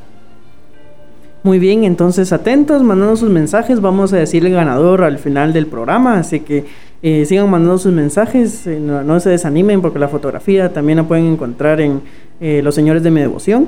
Muy 1.42 1.58
bien, 1.58 1.86
entonces 1.86 2.34
atentos, 2.34 2.84
mandando 2.84 3.16
sus 3.16 3.30
mensajes. 3.30 3.80
Vamos 3.80 4.12
a 4.12 4.18
decir 4.18 4.46
el 4.46 4.52
ganador 4.52 5.04
al 5.04 5.20
final 5.20 5.54
del 5.54 5.68
programa, 5.68 6.18
así 6.18 6.42
que 6.42 6.66
eh, 7.02 7.24
sigan 7.26 7.50
mandando 7.50 7.78
sus 7.78 7.94
mensajes, 7.94 8.68
eh, 8.68 8.78
no, 8.78 9.20
se 9.22 9.30
desanimen 9.30 9.82
porque 9.82 10.00
la 10.00 10.10
fotografía 10.10 10.74
también 10.74 10.98
la 10.98 11.04
pueden 11.06 11.28
encontrar 11.28 11.80
en 11.80 12.02
eh, 12.42 12.60
Los 12.62 12.76
Señores 12.76 13.04
de 13.04 13.12
mi 13.12 13.22
Devoción 13.22 13.68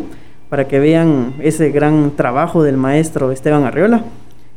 para 0.49 0.67
que 0.67 0.79
vean 0.79 1.35
ese 1.39 1.69
gran 1.71 2.11
trabajo 2.17 2.61
del 2.61 2.75
maestro 2.75 3.31
Esteban 3.31 3.63
Arriola. 3.63 4.03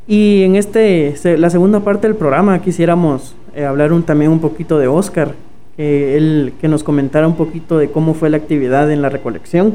Y 0.06 0.42
en 0.42 0.56
este, 0.56 1.14
la 1.38 1.48
segunda 1.50 1.80
parte 1.80 2.06
del 2.06 2.16
programa 2.16 2.60
quisiéramos 2.60 3.34
eh, 3.54 3.64
hablar 3.64 3.92
un, 3.92 4.02
también 4.02 4.30
un 4.30 4.40
poquito 4.40 4.78
de 4.78 4.86
Oscar, 4.86 5.34
que 5.76 6.16
él 6.16 6.52
que 6.60 6.68
nos 6.68 6.84
comentara 6.84 7.26
un 7.26 7.36
poquito 7.36 7.78
de 7.78 7.90
cómo 7.90 8.14
fue 8.14 8.28
la 8.30 8.36
actividad 8.36 8.90
en 8.90 9.00
la 9.00 9.08
recolección. 9.08 9.74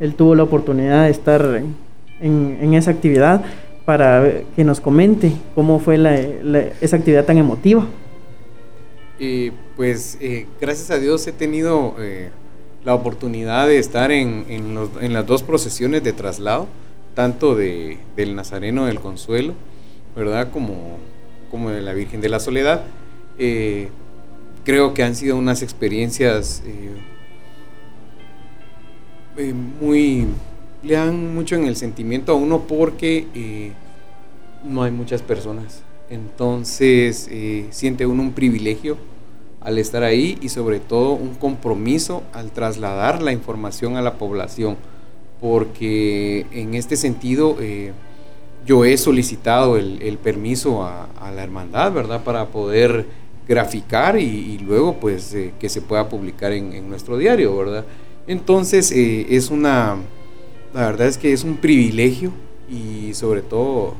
Él 0.00 0.14
tuvo 0.14 0.34
la 0.34 0.42
oportunidad 0.42 1.04
de 1.04 1.10
estar 1.10 1.62
en, 2.20 2.74
esa 2.74 2.90
actividad 2.90 3.44
para 3.84 4.42
que 4.54 4.64
nos 4.64 4.80
comente 4.80 5.32
cómo 5.54 5.78
fue 5.78 5.96
esa 6.80 6.96
actividad 6.96 7.24
tan 7.24 7.38
emotiva. 7.38 7.86
pues 9.76 10.18
eh, 10.20 10.46
gracias 10.60 10.90
a 10.90 10.98
Dios 10.98 11.26
he 11.26 11.32
tenido 11.32 11.94
eh, 11.98 12.30
la 12.84 12.94
oportunidad 12.94 13.66
de 13.66 13.78
estar 13.78 14.10
en, 14.10 14.44
en, 14.48 15.12
las 15.12 15.26
dos 15.26 15.42
procesiones 15.42 16.02
de 16.02 16.12
traslado, 16.12 16.66
tanto 17.14 17.54
de, 17.54 17.98
del 18.16 18.34
Nazareno 18.34 18.86
del 18.86 19.00
Consuelo, 19.00 19.54
¿verdad? 20.14 20.50
Como, 20.50 20.98
como 21.50 21.70
de 21.70 21.82
la 21.82 21.92
Virgen 21.92 22.20
de 22.20 22.28
la 22.28 22.40
Soledad. 22.40 22.82
Eh, 23.38 23.88
creo 24.64 24.94
que 24.94 25.02
han 25.02 25.14
sido 25.14 25.36
unas 25.36 25.62
experiencias 25.62 26.62
eh, 26.66 26.90
eh, 29.36 29.54
muy... 29.80 30.26
le 30.82 30.94
dan 30.94 31.34
mucho 31.34 31.54
en 31.54 31.66
el 31.66 31.76
sentimiento 31.76 32.32
a 32.32 32.34
uno 32.34 32.62
porque 32.66 33.72
no 34.64 34.82
hay 34.82 34.90
muchas 34.90 35.22
personas. 35.22 35.82
Entonces 36.10 37.28
siente 37.70 38.06
uno 38.06 38.22
un 38.22 38.32
privilegio 38.32 38.96
al 39.60 39.78
estar 39.78 40.02
ahí 40.02 40.38
y 40.40 40.48
sobre 40.48 40.80
todo 40.80 41.12
un 41.12 41.34
compromiso 41.34 42.22
al 42.32 42.52
trasladar 42.52 43.22
la 43.22 43.32
información 43.32 43.96
a 43.96 44.02
la 44.02 44.14
población, 44.14 44.76
porque 45.40 46.46
en 46.52 46.74
este 46.74 46.96
sentido 46.96 47.56
eh, 47.60 47.92
yo 48.66 48.84
he 48.84 48.96
solicitado 48.96 49.76
el, 49.76 50.18
permiso 50.22 50.84
a, 50.84 51.08
la 51.34 51.42
hermandad, 51.42 51.92
¿verdad? 51.92 52.24
Para 52.24 52.46
poder 52.46 53.06
graficar 53.46 54.18
y, 54.18 54.58
luego 54.58 55.00
pues 55.00 55.32
eh, 55.34 55.52
que 55.58 55.68
se 55.68 55.80
pueda 55.80 56.08
publicar 56.08 56.52
en, 56.52 56.88
nuestro 56.88 57.16
diario, 57.16 57.56
¿verdad? 57.56 57.84
Entonces 58.26 58.92
eh, 58.92 59.26
es 59.30 59.50
una, 59.50 59.96
la 60.74 60.86
verdad 60.86 61.06
es 61.06 61.16
que 61.16 61.32
es 61.32 61.44
un 61.44 61.56
privilegio 61.56 62.32
y 62.68 63.14
sobre 63.14 63.40
todo 63.40 63.94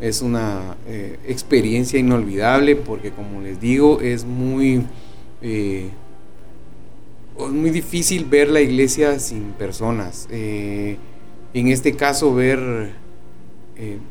es 0.00 0.20
una 0.20 0.76
experiencia 1.26 1.98
inolvidable 1.98 2.76
porque 2.76 3.10
como 3.10 3.40
les 3.40 3.58
digo 3.60 4.00
es 4.02 4.24
muy 4.24 4.84
eh, 7.38 7.48
muy 7.48 7.70
difícil 7.70 8.24
ver 8.24 8.48
la 8.48 8.60
iglesia 8.60 9.18
sin 9.18 9.52
personas 9.52 10.26
eh, 10.30 10.96
en 11.52 11.68
este 11.68 11.94
caso 11.94 12.34
ver 12.34 13.02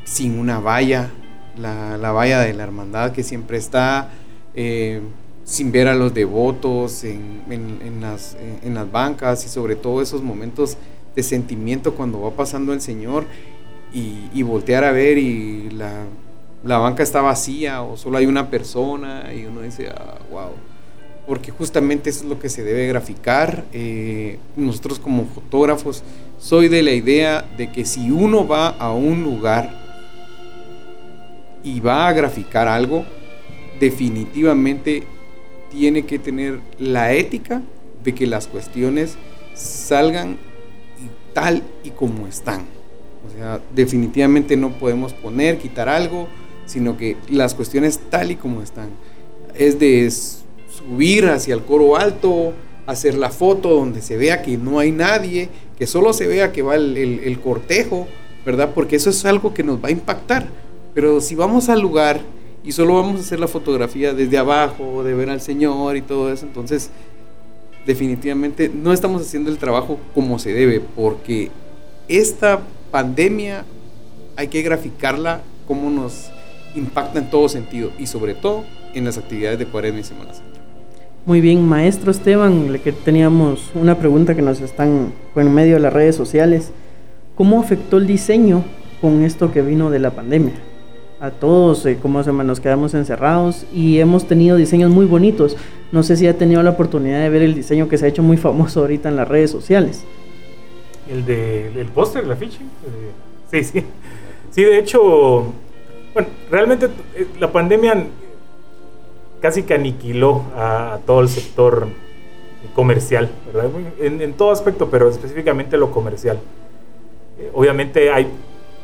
sin 0.04 0.38
una 0.38 0.60
valla 0.60 1.10
la, 1.56 2.12
valla 2.12 2.40
de 2.40 2.52
la 2.52 2.64
hermandad 2.64 3.12
que 3.12 3.22
siempre 3.22 3.56
está 3.56 4.10
sin 5.44 5.72
ver 5.72 5.88
a 5.88 5.94
los 5.94 6.12
devotos 6.12 7.02
en, 7.04 7.98
las, 8.00 8.36
en 8.62 8.74
las 8.74 8.90
bancas 8.92 9.46
y 9.46 9.48
sobre 9.48 9.74
todo 9.74 10.02
esos 10.02 10.22
momentos 10.22 10.76
de 11.14 11.22
sentimiento 11.22 11.94
cuando 11.94 12.20
va 12.20 12.30
pasando 12.30 12.72
el 12.72 12.80
Señor 12.80 13.24
y, 13.92 14.42
voltear 14.42 14.82
a 14.84 14.90
ver 14.90 15.18
y 15.18 15.70
la, 15.70 16.06
banca 16.78 17.02
está 17.02 17.20
vacía 17.20 17.82
o 17.82 17.96
solo 17.96 18.18
hay 18.18 18.26
una 18.26 18.50
persona 18.50 19.32
y 19.32 19.44
uno 19.44 19.60
dice, 19.60 19.88
wow. 20.30 20.50
Porque 21.26 21.50
justamente 21.50 22.10
eso 22.10 22.24
es 22.24 22.28
lo 22.28 22.38
que 22.38 22.48
se 22.48 22.62
debe 22.62 22.86
graficar. 22.86 23.64
Eh, 23.72 24.38
nosotros 24.56 24.98
como 24.98 25.24
fotógrafos 25.26 26.02
soy 26.38 26.68
de 26.68 26.82
la 26.82 26.92
idea 26.92 27.44
de 27.56 27.72
que 27.72 27.84
si 27.84 28.10
uno 28.10 28.46
va 28.46 28.68
a 28.68 28.92
un 28.92 29.22
lugar 29.22 29.82
y 31.62 31.80
va 31.80 32.06
a 32.06 32.12
graficar 32.12 32.68
algo, 32.68 33.04
definitivamente 33.80 35.04
tiene 35.70 36.04
que 36.04 36.18
tener 36.18 36.60
la 36.78 37.12
ética 37.12 37.62
de 38.04 38.14
que 38.14 38.26
las 38.26 38.46
cuestiones 38.46 39.16
salgan 39.54 40.36
tal 41.32 41.62
y 41.82 41.90
como 41.90 42.26
están. 42.26 42.66
O 43.26 43.36
sea, 43.36 43.60
definitivamente 43.74 44.56
no 44.56 44.78
podemos 44.78 45.12
poner, 45.14 45.58
quitar 45.58 45.88
algo, 45.88 46.28
sino 46.66 46.96
que 46.96 47.16
las 47.28 47.54
cuestiones 47.54 47.98
tal 48.10 48.30
y 48.30 48.36
como 48.36 48.62
están. 48.62 48.90
Es 49.54 49.78
de 49.78 50.06
subir 50.76 51.26
hacia 51.26 51.54
el 51.54 51.62
coro 51.62 51.96
alto, 51.96 52.52
hacer 52.86 53.14
la 53.14 53.30
foto 53.30 53.70
donde 53.70 54.02
se 54.02 54.16
vea 54.16 54.42
que 54.42 54.56
no 54.56 54.78
hay 54.78 54.92
nadie, 54.92 55.48
que 55.78 55.86
solo 55.86 56.12
se 56.12 56.26
vea 56.26 56.52
que 56.52 56.62
va 56.62 56.74
el, 56.76 57.38
cortejo, 57.42 58.06
¿verdad? 58.44 58.70
Porque 58.74 58.96
eso 58.96 59.10
es 59.10 59.24
algo 59.24 59.54
que 59.54 59.62
nos 59.62 59.82
va 59.82 59.88
a 59.88 59.92
impactar. 59.92 60.46
Pero 60.94 61.20
si 61.20 61.34
vamos 61.34 61.68
al 61.68 61.80
lugar 61.80 62.20
y 62.62 62.72
solo 62.72 62.94
vamos 62.94 63.16
a 63.16 63.20
hacer 63.20 63.40
la 63.40 63.48
fotografía 63.48 64.12
desde 64.12 64.38
abajo, 64.38 65.02
de 65.02 65.14
ver 65.14 65.30
al 65.30 65.40
Señor 65.40 65.96
y 65.96 66.02
todo 66.02 66.32
eso, 66.32 66.46
entonces 66.46 66.90
definitivamente 67.86 68.70
no 68.72 68.92
estamos 68.92 69.22
haciendo 69.22 69.50
el 69.50 69.58
trabajo 69.58 69.98
como 70.14 70.38
se 70.38 70.52
debe, 70.52 70.80
porque 70.80 71.50
esta 72.08 72.60
pandemia 72.90 73.64
hay 74.36 74.48
que 74.48 74.62
graficarla 74.62 75.42
como 75.66 75.90
nos 75.90 76.30
impacta 76.74 77.18
en 77.18 77.30
todo 77.30 77.48
sentido 77.48 77.90
y 77.98 78.06
sobre 78.06 78.34
todo 78.34 78.64
en 78.94 79.04
las 79.04 79.18
actividades 79.18 79.58
de 79.58 79.66
Cuaresma 79.66 80.00
y 80.00 80.04
Semana. 80.04 80.32
Muy 81.26 81.40
bien, 81.40 81.66
maestro 81.66 82.10
Esteban, 82.10 82.70
le 82.70 82.82
que 82.82 82.92
teníamos 82.92 83.70
una 83.74 83.98
pregunta 83.98 84.34
que 84.34 84.42
nos 84.42 84.60
están 84.60 85.14
en 85.34 85.54
medio 85.54 85.76
de 85.76 85.80
las 85.80 85.92
redes 85.94 86.14
sociales. 86.14 86.70
¿Cómo 87.34 87.60
afectó 87.60 87.96
el 87.96 88.06
diseño 88.06 88.62
con 89.00 89.22
esto 89.24 89.50
que 89.50 89.62
vino 89.62 89.88
de 89.88 90.00
la 90.00 90.10
pandemia? 90.10 90.52
A 91.20 91.30
todos, 91.30 91.86
eh, 91.86 91.96
cómo 92.02 92.22
se 92.22 92.30
nos 92.30 92.60
quedamos 92.60 92.92
encerrados 92.92 93.64
y 93.72 94.00
hemos 94.00 94.28
tenido 94.28 94.58
diseños 94.58 94.90
muy 94.90 95.06
bonitos. 95.06 95.56
No 95.92 96.02
sé 96.02 96.18
si 96.18 96.26
ha 96.26 96.36
tenido 96.36 96.62
la 96.62 96.70
oportunidad 96.70 97.22
de 97.22 97.30
ver 97.30 97.40
el 97.40 97.54
diseño 97.54 97.88
que 97.88 97.96
se 97.96 98.04
ha 98.04 98.08
hecho 98.08 98.22
muy 98.22 98.36
famoso 98.36 98.80
ahorita 98.80 99.08
en 99.08 99.16
las 99.16 99.26
redes 99.26 99.50
sociales. 99.50 100.04
El 101.10 101.24
de, 101.24 101.70
del 101.70 101.86
póster, 101.86 102.24
el 102.24 102.32
afiche. 102.32 102.58
Sí, 103.50 103.64
sí. 103.64 103.82
Sí, 104.50 104.62
de 104.62 104.78
hecho, 104.78 105.46
bueno, 106.12 106.28
realmente 106.50 106.90
eh, 107.16 107.26
la 107.40 107.50
pandemia 107.50 108.08
casi 109.44 109.64
que 109.64 109.74
aniquiló 109.74 110.40
a, 110.56 111.00
todo 111.04 111.20
el 111.20 111.28
sector 111.28 111.88
comercial, 112.74 113.28
¿verdad? 113.52 113.70
En, 114.00 114.32
todo 114.32 114.50
aspecto, 114.50 114.88
pero 114.88 115.10
específicamente 115.10 115.76
lo 115.76 115.90
comercial. 115.90 116.38
Eh, 117.38 117.50
obviamente 117.52 118.10
hay, 118.10 118.26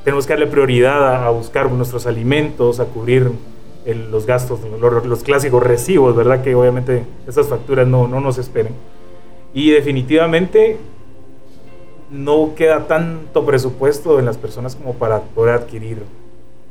tenemos 0.04 0.26
que 0.26 0.34
darle 0.34 0.46
prioridad 0.48 1.24
a, 1.24 1.30
buscar 1.30 1.72
nuestros 1.72 2.04
alimentos, 2.06 2.78
a 2.78 2.84
cubrir 2.84 3.30
los 4.10 4.26
gastos, 4.26 4.60
los, 5.06 5.22
clásicos 5.22 5.62
recibos, 5.62 6.14
¿verdad? 6.14 6.42
Que 6.42 6.54
obviamente 6.54 7.06
esas 7.26 7.48
facturas 7.48 7.88
no, 7.88 8.06
no 8.06 8.20
nos 8.20 8.36
esperen. 8.36 8.74
Y 9.54 9.70
definitivamente 9.70 10.76
no 12.10 12.54
queda 12.54 12.86
tanto 12.86 13.46
presupuesto 13.46 14.18
en 14.18 14.26
las 14.26 14.36
personas 14.36 14.76
como 14.76 14.92
para 14.92 15.22
poder 15.22 15.54
adquirir 15.54 16.02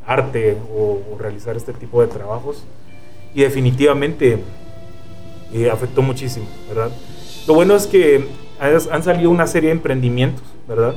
arte 0.06 0.58
o 0.78 1.18
realizar 1.18 1.58
este 1.58 1.74
tipo 1.74 2.02
de 2.02 2.08
trabajos 2.08 2.64
y 3.34 3.42
definitivamente 3.42 4.40
eh, 5.54 5.70
afectó 5.70 6.02
muchísimo, 6.02 6.46
¿verdad? 6.68 6.92
Lo 7.48 7.54
bueno 7.54 7.76
es 7.76 7.88
que 7.88 8.26
han 8.60 9.04
salido 9.04 9.30
una 9.30 9.48
serie 9.48 9.70
de 9.70 9.76
emprendimientos, 9.76 10.44
¿verdad? 10.68 10.96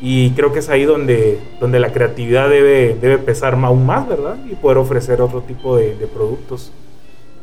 Y 0.00 0.30
creo 0.30 0.52
que 0.52 0.60
es 0.60 0.68
ahí 0.70 0.84
donde, 0.84 1.38
donde 1.60 1.78
la 1.78 1.92
creatividad 1.92 2.48
debe, 2.48 2.96
debe 3.00 3.18
pesar 3.18 3.54
aún 3.54 3.84
más, 3.84 4.08
¿verdad? 4.08 4.36
Y 4.50 4.54
poder 4.54 4.78
ofrecer 4.78 5.20
otro 5.20 5.42
tipo 5.42 5.76
de, 5.76 5.94
productos, 6.12 6.72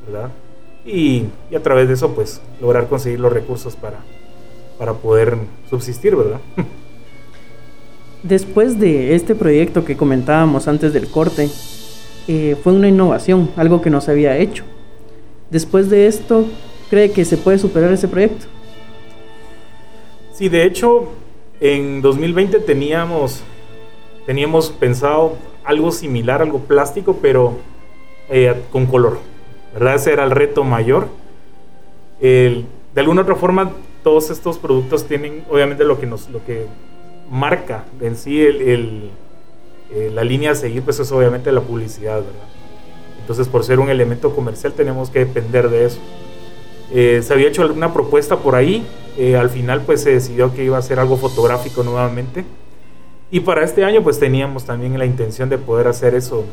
¿verdad? 0.06 0.32
Y, 0.84 1.26
y, 1.52 1.56
a 1.56 1.62
través 1.62 1.88
de 1.88 1.94
eso, 1.94 2.16
pues, 2.16 2.42
lograr 2.60 2.88
conseguir 2.88 3.20
los 3.20 3.32
recursos 3.32 3.76
para, 3.76 4.00
para 4.80 4.94
poder 4.94 5.38
subsistir, 5.70 6.16
¿verdad? 6.16 6.40
Después 8.24 8.80
de 8.80 9.14
este 9.14 9.36
proyecto 9.36 9.86
que 9.86 9.96
comentábamos 9.96 10.68
antes 10.68 10.94
del 10.94 11.08
corte, 11.08 11.50
eh, 12.28 12.58
fue 12.62 12.74
una 12.74 12.90
innovación, 12.90 13.50
algo 13.56 13.82
que 13.82 13.90
no 13.90 14.02
se 14.02 14.12
había 14.12 14.38
hecho. 14.38 14.66
Después 15.50 15.90
de 15.90 16.08
esto, 16.08 16.46
¿cree 16.90 17.12
que 17.12 17.24
se 17.24 17.38
puede 17.38 17.58
superar 17.58 17.92
ese 17.92 18.08
proyecto? 18.08 18.48
Sí, 20.34 20.50
de 20.50 20.66
hecho, 20.66 21.10
en 21.62 22.02
2020 22.02 22.60
teníamos, 22.60 23.44
teníamos 24.26 24.70
pensado 24.72 25.38
algo 25.64 25.92
similar, 25.92 26.42
algo 26.42 26.60
plástico, 26.60 27.18
pero 27.22 27.54
eh, 28.30 28.54
con 28.72 28.88
color. 28.88 29.20
¿Verdad? 29.74 29.96
Ese 29.96 30.12
era 30.12 30.26
el 30.26 30.32
reto 30.32 30.64
mayor. 30.64 31.08
de 32.20 32.66
alguna 32.96 33.22
otra 33.22 33.36
forma, 33.36 33.72
todos 34.04 34.30
estos 34.32 34.58
productos 34.58 35.06
tienen, 35.06 35.46
obviamente, 35.50 35.86
lo 35.86 35.98
que, 36.00 36.08
nos, 36.08 36.30
lo 36.30 36.44
que 36.44 36.66
marca 37.30 37.86
en 38.02 38.16
sí 38.16 38.42
el 38.42 39.12
eh, 39.90 40.12
la 40.14 40.24
línea 40.24 40.52
a 40.52 40.56
seguir 40.56 40.84
pues 40.84 41.00
es 41.00 41.12
obviamente 41.12 41.52
la 41.52 41.62
publicidad, 41.62 42.16
¿verdad? 42.16 42.48
Entonces 43.20 43.48
por 43.48 43.64
ser 43.64 43.80
un 43.80 43.90
elemento 43.90 44.36
comercial 44.36 44.74
tenemos 44.74 45.10
que 45.10 45.20
depender 45.20 45.70
de 45.70 45.86
eso. 45.86 46.00
Eh, 46.92 47.22
se 47.24 47.34
había 47.34 47.48
hecho 47.48 47.62
alguna 47.62 47.94
propuesta 47.94 48.38
por 48.38 48.56
ahí, 48.56 48.86
eh, 49.18 49.36
al 49.36 49.50
final 49.50 49.82
pues 49.82 50.02
se 50.02 50.12
decidió 50.12 50.54
que 50.54 50.64
iba 50.64 50.78
a 50.78 50.82
ser 50.82 51.00
algo 51.00 51.18
fotográfico 51.18 51.84
nuevamente. 51.84 52.46
Y 53.32 53.42
para 53.42 53.64
este 53.64 53.84
año 53.84 54.04
pues 54.04 54.20
teníamos 54.20 54.66
también 54.66 54.98
la 54.98 55.06
intención 55.06 55.50
de 55.50 55.58
poder 55.58 55.88
hacer 55.88 56.16
eso, 56.16 56.46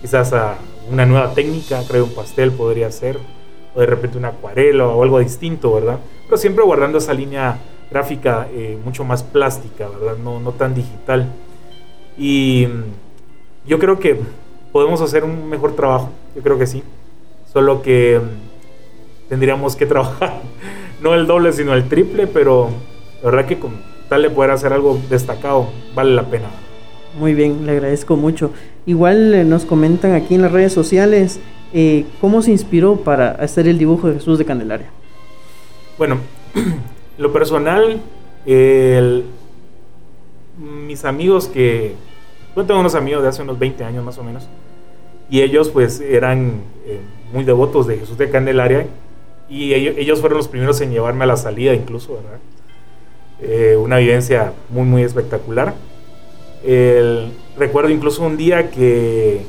quizás 0.00 0.32
a 0.32 0.58
una 0.90 1.06
nueva 1.06 1.34
técnica, 1.34 1.82
creo 1.88 2.04
un 2.04 2.14
pastel 2.14 2.52
podría 2.52 2.90
ser, 2.92 3.18
o 3.74 3.80
de 3.80 3.86
repente 3.86 4.18
una 4.18 4.28
acuarela 4.28 4.86
o 4.86 5.02
algo 5.02 5.18
distinto, 5.18 5.72
¿verdad? 5.74 5.98
Pero 6.26 6.36
siempre 6.36 6.64
guardando 6.64 6.98
esa 6.98 7.14
línea 7.14 7.58
gráfica 7.90 8.48
mucho 8.84 9.02
más 9.02 9.24
plástica, 9.24 9.88
¿verdad? 9.88 10.16
No, 10.22 10.38
no 10.38 10.52
tan 10.52 10.74
digital. 10.74 11.32
Y 12.20 12.68
yo 13.66 13.78
creo 13.78 13.98
que 13.98 14.20
podemos 14.72 15.00
hacer 15.00 15.24
un 15.24 15.48
mejor 15.48 15.74
trabajo, 15.74 16.10
yo 16.36 16.42
creo 16.42 16.58
que 16.58 16.66
sí. 16.66 16.82
Solo 17.50 17.80
que 17.80 18.20
tendríamos 19.30 19.74
que 19.74 19.86
trabajar 19.86 20.42
no 21.00 21.14
el 21.14 21.26
doble, 21.26 21.50
sino 21.52 21.72
el 21.72 21.88
triple, 21.88 22.26
pero 22.26 22.68
la 23.22 23.30
verdad 23.30 23.46
que 23.46 23.58
con 23.58 23.72
tal 24.10 24.20
de 24.20 24.28
poder 24.28 24.50
hacer 24.50 24.74
algo 24.74 25.00
destacado, 25.08 25.70
vale 25.94 26.14
la 26.14 26.24
pena. 26.24 26.50
Muy 27.18 27.32
bien, 27.32 27.64
le 27.64 27.72
agradezco 27.72 28.16
mucho. 28.16 28.50
Igual 28.84 29.32
eh, 29.34 29.44
nos 29.44 29.64
comentan 29.64 30.12
aquí 30.12 30.34
en 30.34 30.42
las 30.42 30.52
redes 30.52 30.74
sociales 30.74 31.40
eh, 31.72 32.04
cómo 32.20 32.42
se 32.42 32.50
inspiró 32.50 32.96
para 32.96 33.30
hacer 33.30 33.66
el 33.66 33.78
dibujo 33.78 34.08
de 34.08 34.14
Jesús 34.14 34.38
de 34.38 34.44
Candelaria. 34.44 34.90
Bueno, 35.96 36.18
lo 37.18 37.32
personal, 37.32 37.98
mis 40.58 41.04
amigos 41.06 41.48
que 41.48 41.94
yo 42.60 42.66
tengo 42.66 42.80
unos 42.80 42.94
amigos 42.94 43.22
de 43.22 43.28
hace 43.28 43.42
unos 43.42 43.58
20 43.58 43.84
años 43.84 44.04
más 44.04 44.18
o 44.18 44.24
menos. 44.24 44.48
Y 45.28 45.42
ellos 45.42 45.68
pues 45.68 46.00
eran 46.00 46.62
eh, 46.86 47.00
muy 47.32 47.44
devotos 47.44 47.86
de 47.86 47.98
Jesús 47.98 48.18
de 48.18 48.30
Candelaria. 48.30 48.86
Y 49.48 49.74
ellos, 49.74 50.20
fueron 50.20 50.38
los 50.38 50.46
primeros 50.46 50.80
en 50.80 50.92
llevarme 50.92 51.24
a 51.24 51.26
la 51.26 51.36
salida 51.36 51.74
incluso, 51.74 52.14
¿verdad? 52.14 52.38
Eh, 53.42 53.76
una 53.76 53.96
vivencia 53.96 54.52
muy, 54.68 54.84
muy 54.84 55.02
espectacular. 55.02 55.74
recuerdo 57.56 57.90
incluso 57.90 58.22
un 58.22 58.36
día 58.36 58.70
que 58.70 59.44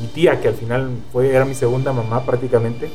mi 0.00 0.06
tía, 0.08 0.40
que 0.40 0.48
al 0.48 0.54
final 0.54 0.90
fue, 1.12 1.30
era 1.34 1.44
mi 1.44 1.54
segunda 1.54 1.92
mamá 1.92 2.24
prácticamente, 2.24 2.90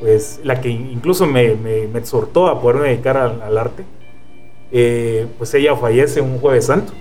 pues 0.00 0.40
la 0.44 0.60
que 0.60 0.68
incluso 0.68 1.26
me, 1.26 1.54
me, 1.54 1.84
exhortó 1.98 2.48
a 2.48 2.60
poderme 2.60 2.88
dedicar 2.88 3.16
al, 3.16 3.58
arte, 3.58 3.84
eh, 4.72 5.26
pues 5.38 5.52
ella 5.54 5.76
fallece 5.76 6.20
un 6.20 6.38
jueves 6.38 6.66
santo. 6.66 6.92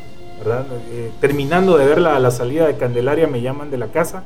Eh, 0.45 1.11
terminando 1.19 1.77
de 1.77 1.85
ver 1.85 1.99
la, 1.99 2.19
la, 2.19 2.31
salida 2.31 2.67
de 2.67 2.77
Candelaria, 2.77 3.27
me 3.27 3.41
llaman 3.41 3.71
de 3.71 3.77
la 3.77 3.87
casa, 3.87 4.23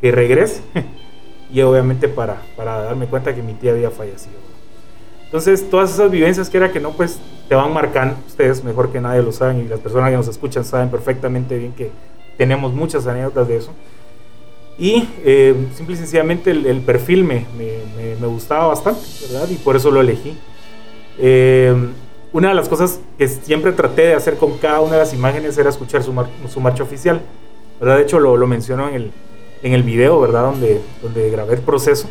que 0.00 0.10
regrese, 0.10 0.62
y 1.52 1.60
obviamente 1.62 2.08
para, 2.08 2.42
para 2.56 2.82
darme 2.82 3.06
cuenta 3.06 3.34
que 3.34 3.42
mi 3.42 3.54
tía 3.54 3.72
había 3.72 3.90
fallecido. 3.90 4.36
Entonces, 5.24 5.68
todas 5.68 5.92
esas 5.92 6.10
vivencias 6.10 6.50
que 6.50 6.56
era 6.56 6.72
que 6.72 6.80
no, 6.80 6.92
pues 6.92 7.20
te 7.48 7.54
van 7.54 7.72
marcando, 7.72 8.16
ustedes 8.26 8.64
mejor 8.64 8.90
que 8.90 9.00
nadie 9.00 9.22
lo 9.22 9.32
saben, 9.32 9.60
y 9.60 9.68
las 9.68 9.80
personas 9.80 10.10
que 10.10 10.16
nos 10.16 10.28
escuchan 10.28 10.64
saben 10.64 10.90
perfectamente 10.90 11.58
bien 11.58 11.72
que 11.72 11.90
tenemos 12.36 12.72
muchas 12.72 13.06
anécdotas 13.06 13.48
de 13.48 13.56
eso. 13.56 13.72
Y 14.78 15.08
eh, 15.24 15.54
simple 15.74 15.94
y 15.94 15.98
sencillamente 15.98 16.50
el, 16.50 16.80
perfil 16.80 17.22
me, 17.22 17.44
me, 17.56 18.16
me, 18.18 18.26
gustaba 18.26 18.68
bastante, 18.68 19.02
¿verdad? 19.30 19.48
Y 19.50 19.56
por 19.56 19.76
eso 19.76 19.90
lo 19.90 20.00
elegí. 20.00 20.38
Eh, 21.18 21.74
una 22.32 22.48
de 22.48 22.54
las 22.54 22.68
cosas 22.68 23.00
que 23.18 23.26
siempre 23.26 23.72
traté 23.72 24.02
de 24.02 24.14
hacer 24.14 24.36
con 24.36 24.58
cada 24.58 24.80
una 24.80 24.92
de 24.92 24.98
las 24.98 25.12
imágenes 25.12 25.58
era 25.58 25.68
escuchar 25.68 26.02
su, 26.02 26.14
su 26.48 26.60
marcha 26.60 26.82
oficial. 26.82 27.20
¿verdad? 27.80 27.96
De 27.96 28.02
hecho, 28.02 28.20
lo, 28.20 28.36
lo 28.36 28.46
menciono 28.46 28.88
en 28.88 28.94
el, 28.94 29.12
en 29.62 29.72
el 29.72 29.82
video, 29.82 30.20
¿verdad? 30.20 30.42
Donde, 30.42 30.80
donde 31.02 31.30
grabé 31.30 31.54
el 31.54 31.60
proceso. 31.60 32.08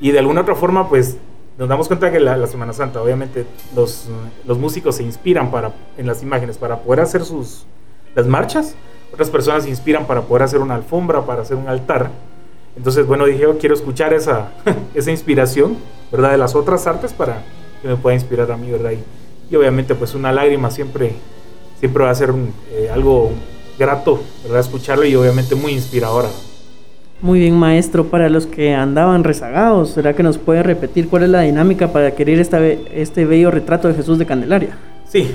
Y 0.00 0.10
de 0.10 0.18
alguna 0.18 0.40
otra 0.40 0.54
forma, 0.54 0.88
pues 0.88 1.16
nos 1.58 1.68
damos 1.68 1.86
cuenta 1.86 2.10
que 2.10 2.18
la, 2.18 2.36
la, 2.36 2.46
Semana 2.46 2.72
Santa, 2.72 3.02
obviamente, 3.02 3.44
los, 3.76 4.08
los 4.46 4.58
músicos 4.58 4.96
se 4.96 5.02
inspiran 5.02 5.50
para, 5.50 5.72
en 5.98 6.06
las 6.06 6.22
imágenes 6.22 6.56
para 6.56 6.78
poder 6.78 7.00
hacer 7.00 7.24
sus, 7.24 7.66
las 8.14 8.26
marchas. 8.26 8.74
Otras 9.12 9.28
personas 9.28 9.64
se 9.64 9.68
inspiran 9.68 10.06
para 10.06 10.22
poder 10.22 10.44
hacer 10.44 10.60
una 10.60 10.76
alfombra, 10.76 11.26
para 11.26 11.42
hacer 11.42 11.56
un 11.58 11.68
altar. 11.68 12.10
Entonces, 12.74 13.06
bueno, 13.06 13.26
dije, 13.26 13.40
yo 13.40 13.58
quiero 13.58 13.74
escuchar 13.74 14.14
esa, 14.14 14.52
esa 14.94 15.10
inspiración, 15.10 15.76
¿verdad? 16.10 16.30
De 16.30 16.38
las 16.38 16.54
otras 16.54 16.86
artes 16.86 17.12
para 17.12 17.42
que 17.82 17.88
me 17.88 17.96
pueda 17.96 18.14
inspirar 18.14 18.50
a 18.50 18.56
mí, 18.56 18.70
¿verdad? 18.70 18.92
Y, 18.92 19.04
y 19.52 19.56
obviamente 19.56 19.94
pues 19.94 20.14
una 20.14 20.32
lágrima 20.32 20.70
siempre, 20.70 21.12
siempre 21.78 22.04
va 22.04 22.10
a 22.10 22.14
ser 22.14 22.32
eh, 22.72 22.88
algo 22.92 23.32
grato, 23.78 24.22
¿verdad? 24.44 24.60
Escucharlo 24.60 25.04
y 25.04 25.14
obviamente 25.14 25.54
muy 25.54 25.72
inspiradora. 25.72 26.30
Muy 27.20 27.38
bien, 27.38 27.54
maestro. 27.54 28.06
Para 28.06 28.30
los 28.30 28.46
que 28.46 28.74
andaban 28.74 29.24
rezagados, 29.24 29.90
¿será 29.90 30.14
que 30.14 30.22
nos 30.22 30.38
puede 30.38 30.62
repetir 30.62 31.08
cuál 31.08 31.24
es 31.24 31.28
la 31.28 31.42
dinámica 31.42 31.92
para 31.92 32.08
adquirir 32.08 32.40
esta, 32.40 32.66
este 32.66 33.26
bello 33.26 33.50
retrato 33.50 33.88
de 33.88 33.94
Jesús 33.94 34.18
de 34.18 34.24
Candelaria? 34.24 34.78
Sí, 35.06 35.30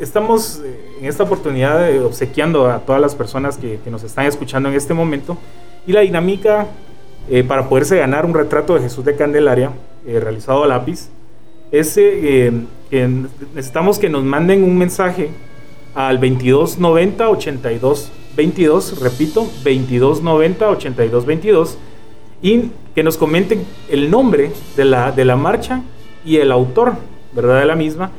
estamos 0.00 0.62
eh, 0.64 0.80
en 1.00 1.04
esta 1.04 1.24
oportunidad 1.24 2.02
obsequiando 2.02 2.70
a 2.70 2.78
todas 2.78 3.00
las 3.02 3.14
personas 3.14 3.58
que, 3.58 3.78
nos 3.90 4.02
están 4.04 4.24
escuchando 4.24 4.70
en 4.70 4.74
este 4.74 4.94
momento. 4.94 5.36
Y 5.86 5.92
la 5.92 6.00
dinámica 6.00 6.66
eh, 7.28 7.44
para 7.44 7.68
poderse 7.68 7.98
ganar 7.98 8.24
un 8.24 8.32
retrato 8.32 8.74
de 8.74 8.80
Jesús 8.80 9.04
de 9.04 9.14
Candelaria 9.14 9.70
realizado 10.06 10.64
a 10.64 10.66
lápiz 10.66 11.10
es 11.74 11.96
eh, 11.96 12.52
que 12.94 13.08
necesitamos 13.56 13.98
que 13.98 14.08
nos 14.08 14.22
manden 14.22 14.62
un 14.62 14.78
mensaje 14.78 15.30
al 15.96 16.20
2290 16.20 17.28
82 17.28 18.12
22, 18.36 19.00
repito, 19.00 19.40
2290 19.40 20.70
82 20.70 21.26
22 21.26 21.78
y 22.40 22.70
que 22.94 23.02
nos 23.02 23.16
comenten 23.16 23.64
el 23.88 24.12
nombre 24.12 24.52
de 24.76 24.84
la, 24.84 25.10
de 25.10 25.24
la 25.24 25.34
marcha 25.34 25.82
y 26.24 26.36
el 26.36 26.52
autor, 26.52 26.94
¿verdad? 27.32 27.58
De 27.58 27.66
la 27.66 27.74
misma, 27.74 28.12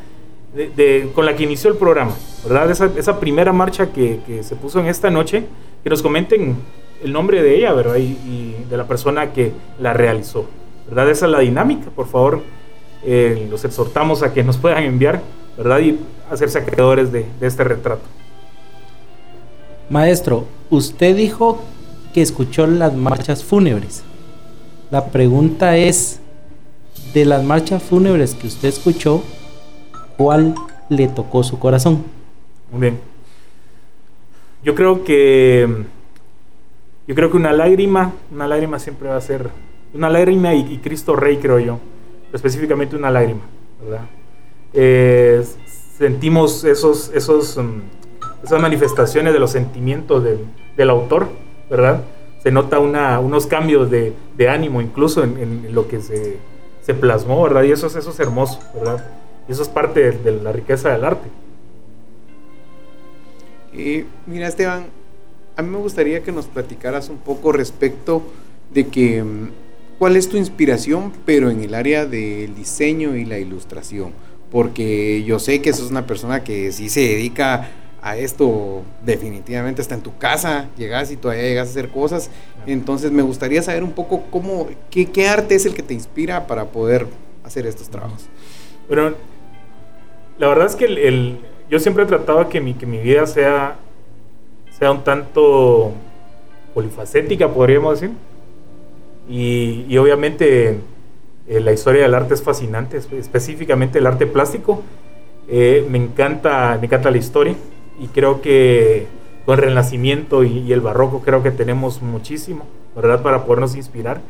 de, 0.53 1.09
con 1.15 1.25
la 1.25 1.37
que 1.37 1.43
inició 1.43 1.69
el 1.69 1.77
programa, 1.77 2.11
¿verdad? 2.43 2.69
Esa, 2.69 2.91
esa 2.97 3.17
primera 3.21 3.53
marcha 3.53 3.93
que, 3.93 4.19
que, 4.27 4.43
se 4.43 4.57
puso 4.57 4.81
en 4.81 4.87
esta 4.87 5.09
noche, 5.09 5.45
que 5.85 5.89
nos 5.89 6.01
comenten 6.01 6.57
el 7.01 7.13
nombre 7.13 7.41
de 7.41 7.55
ella, 7.55 7.71
¿verdad? 7.71 7.95
Y, 7.95 8.55
de 8.69 8.75
la 8.75 8.87
persona 8.89 9.31
que 9.31 9.53
la 9.79 9.93
realizó, 9.93 10.45
¿verdad? 10.89 11.09
Esa 11.11 11.27
es 11.27 11.31
la 11.31 11.39
dinámica, 11.39 11.89
por 11.91 12.07
favor, 12.07 12.41
eh, 13.05 13.47
los 13.49 13.63
exhortamos 13.63 14.23
a 14.23 14.33
que 14.33 14.43
nos 14.43 14.57
puedan 14.57 14.83
enviar, 14.83 15.21
¿verdad? 15.57 15.79
Y 15.79 15.99
hacerse 16.29 16.59
acreedores 16.59 17.11
de, 17.11 17.25
de 17.39 17.47
este 17.47 17.63
retrato. 17.63 18.03
Maestro, 19.89 20.45
usted 20.69 21.15
dijo 21.15 21.61
que 22.13 22.21
escuchó 22.21 22.67
las 22.67 22.93
marchas 22.93 23.43
fúnebres. 23.43 24.03
La 24.91 25.05
pregunta 25.05 25.77
es, 25.77 26.19
de 27.13 27.25
las 27.25 27.43
marchas 27.43 27.81
fúnebres 27.81 28.35
que 28.35 28.47
usted 28.47 28.69
escuchó, 28.69 29.23
¿cuál 30.17 30.55
le 30.89 31.07
tocó 31.07 31.43
su 31.43 31.59
corazón? 31.59 32.03
Muy 32.71 32.81
bien. 32.81 32.99
Yo 34.63 34.75
creo 34.75 35.03
que 35.03 35.85
yo 37.07 37.13
creo 37.13 37.29
que 37.29 37.37
una 37.37 37.53
lágrima, 37.53 38.13
una 38.31 38.47
lágrima 38.47 38.79
siempre 38.79 39.09
va 39.09 39.17
a 39.17 39.21
ser 39.21 39.49
una 39.93 40.09
lágrima 40.09 40.55
y, 40.55 40.79
Cristo 40.79 41.15
Rey, 41.15 41.37
creo 41.37 41.59
yo, 41.59 41.79
específicamente 42.35 42.95
una 42.95 43.09
lágrima, 43.09 43.41
¿verdad? 43.81 44.05
Eh, 44.73 45.43
sentimos 45.97 46.63
esos, 46.65 47.09
esos 47.13 47.57
mm, 47.57 47.81
esas 48.43 48.61
manifestaciones 48.61 49.33
de 49.33 49.39
los 49.39 49.51
sentimientos 49.51 50.23
del, 50.23 50.89
autor, 50.89 51.27
¿verdad? 51.69 52.03
Se 52.43 52.51
nota 52.51 52.79
una, 52.79 53.19
unos 53.19 53.47
cambios 53.47 53.89
de, 53.89 54.13
ánimo 54.47 54.81
incluso 54.81 55.23
en, 55.23 55.73
lo 55.73 55.87
que 55.87 56.01
se, 56.01 56.37
se, 56.81 56.93
plasmó, 56.93 57.41
¿verdad? 57.43 57.63
Y 57.63 57.71
eso, 57.71 57.87
eso 57.87 58.09
es 58.09 58.19
hermoso, 58.19 58.59
¿verdad? 58.75 59.03
Y 59.47 59.51
eso 59.51 59.63
es 59.63 59.69
parte 59.69 60.11
de, 60.11 60.31
la 60.31 60.51
riqueza 60.51 60.91
del 60.91 61.05
arte. 61.05 61.27
Eh, 63.73 64.05
mira, 64.27 64.47
Esteban, 64.47 64.85
a 65.55 65.61
mí 65.61 65.69
me 65.69 65.77
gustaría 65.77 66.21
que 66.21 66.31
nos 66.31 66.45
platicaras 66.45 67.09
un 67.09 67.17
poco 67.17 67.51
respecto 67.51 68.21
de 68.71 68.87
que 68.87 69.23
mm, 69.23 69.49
cuál 69.97 70.17
es 70.17 70.29
tu 70.29 70.37
inspiración, 70.37 71.11
pero 71.25 71.49
en 71.49 71.61
el 71.61 71.73
área 71.73 72.05
del 72.05 72.55
diseño 72.55 73.15
y 73.15 73.25
la 73.25 73.39
ilustración. 73.39 74.11
Porque 74.51 75.23
yo 75.23 75.39
sé 75.39 75.61
que 75.61 75.73
sos 75.73 75.91
una 75.91 76.05
persona 76.05 76.43
que 76.43 76.71
sí 76.71 76.89
se 76.89 77.01
dedica 77.01 77.69
a 78.05 78.17
esto 78.17 78.83
definitivamente 79.03 79.81
está 79.81 79.95
en 79.95 80.01
tu 80.01 80.15
casa, 80.19 80.69
llegas 80.77 81.11
y 81.11 81.17
todavía 81.17 81.43
llegas 81.43 81.69
a 81.69 81.71
hacer 81.71 81.89
cosas. 81.89 82.29
Entonces 82.67 83.11
me 83.11 83.23
gustaría 83.23 83.63
saber 83.63 83.83
un 83.83 83.93
poco 83.93 84.25
cómo, 84.29 84.67
qué, 84.91 85.27
arte 85.27 85.55
es 85.55 85.65
el 85.65 85.73
que 85.73 85.81
te 85.81 85.95
inspira 85.95 86.45
para 86.45 86.65
poder 86.65 87.07
hacer 87.43 87.65
estos 87.65 87.89
trabajos. 87.89 88.27
Bueno, 88.87 89.15
la 90.37 90.47
verdad 90.47 90.67
es 90.67 90.75
que 90.75 90.85
el, 90.85 91.39
yo 91.67 91.79
siempre 91.79 92.03
he 92.03 92.07
tratado 92.07 92.47
que 92.47 92.61
mi, 92.61 92.75
que 92.75 92.85
mi 92.85 92.99
vida 92.99 93.25
sea, 93.25 93.77
sea 94.77 94.91
un 94.91 95.03
tanto 95.03 95.91
polifacética, 96.75 97.49
podríamos 97.49 97.99
decir. 97.99 98.15
Y, 99.27 99.97
obviamente 99.97 100.79
eh, 101.47 101.59
la 101.59 101.71
historia 101.71 102.03
del 102.03 102.13
arte 102.13 102.33
es 102.33 102.43
fascinante, 102.43 102.97
específicamente 102.97 103.99
el 103.99 104.07
arte 104.07 104.27
plástico. 104.27 104.83
Eh, 105.47 105.85
me, 105.89 105.97
encanta, 105.97 106.77
me 106.79 106.87
encanta 106.87 107.11
la 107.11 107.17
historia 107.17 107.55
y 107.99 108.07
creo 108.07 108.41
que 108.41 109.07
con 109.45 109.59
el 109.59 109.65
Renacimiento 109.65 110.43
y, 110.43 110.71
el 110.73 110.81
Barroco 110.81 111.21
creo 111.21 111.43
que 111.43 111.51
tenemos 111.51 112.01
muchísimo, 112.01 112.65
¿verdad? 112.95 113.21
Para 113.21 113.45
podernos 113.45 113.75
inspirar. 113.75 114.21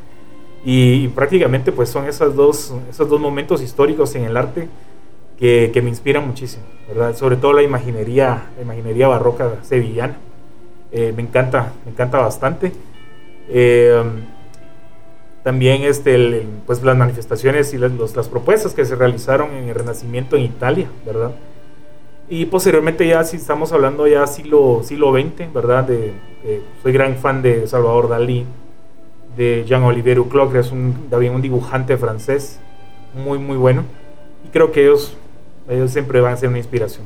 Y, 0.63 1.09
prácticamente 1.09 1.71
pues 1.71 1.89
son 1.89 2.07
esos 2.07 2.35
dos, 2.35 2.73
esos 2.89 3.09
dos 3.09 3.19
momentos 3.19 3.61
históricos 3.61 4.15
en 4.15 4.25
el 4.25 4.35
arte 4.35 4.67
que, 5.37 5.71
que, 5.73 5.81
me 5.81 5.89
inspiran 5.89 6.27
muchísimo, 6.27 6.63
¿verdad? 6.87 7.15
Sobre 7.15 7.35
todo 7.37 7.53
la 7.53 7.63
imaginería, 7.63 8.49
la 8.57 8.63
imaginería 8.63 9.07
barroca 9.07 9.57
sevillana. 9.61 10.17
Eh, 10.91 11.13
me 11.13 11.23
encanta, 11.23 11.73
me 11.83 11.91
encanta 11.91 12.19
bastante. 12.19 12.71
Eh, 13.49 14.01
también 15.45 15.83
este, 15.83 16.43
pues 16.65 16.81
las 16.81 16.97
manifestaciones 16.97 17.71
y 17.75 17.77
las, 17.77 18.15
las 18.15 18.27
propuestas 18.27 18.73
que 18.73 18.83
se 18.83 18.95
realizaron 18.95 19.53
en 19.53 19.69
el 19.69 19.75
Renacimiento 19.75 20.35
en 20.35 20.41
Italia, 20.41 20.87
¿verdad? 21.05 21.35
Y 22.27 22.47
posteriormente 22.47 23.07
ya 23.07 23.23
si 23.23 23.37
estamos 23.37 23.71
hablando 23.71 24.07
ya 24.07 24.25
siglo, 24.25 24.81
siglo 24.83 25.13
XX, 25.13 25.53
¿verdad? 25.53 25.83
De, 25.83 26.13
soy 26.81 26.91
gran 26.91 27.15
fan 27.17 27.43
de 27.43 27.67
Salvador 27.67 28.09
Dalí, 28.09 28.43
de 29.37 29.63
Jean-Olivier 29.67 30.19
Ucloc, 30.19 30.51
que 30.51 30.57
es 30.57 30.71
un, 30.71 31.09
también 31.11 31.35
un 31.35 31.43
dibujante 31.43 31.95
francés 31.95 32.57
muy, 33.13 33.37
muy 33.37 33.55
bueno. 33.55 33.83
Y 34.47 34.49
creo 34.49 34.71
que 34.71 34.81
ellos, 34.81 35.15
ellos 35.69 35.91
siempre 35.91 36.21
van 36.21 36.33
a 36.33 36.37
ser 36.37 36.49
una 36.49 36.57
inspiración. 36.57 37.05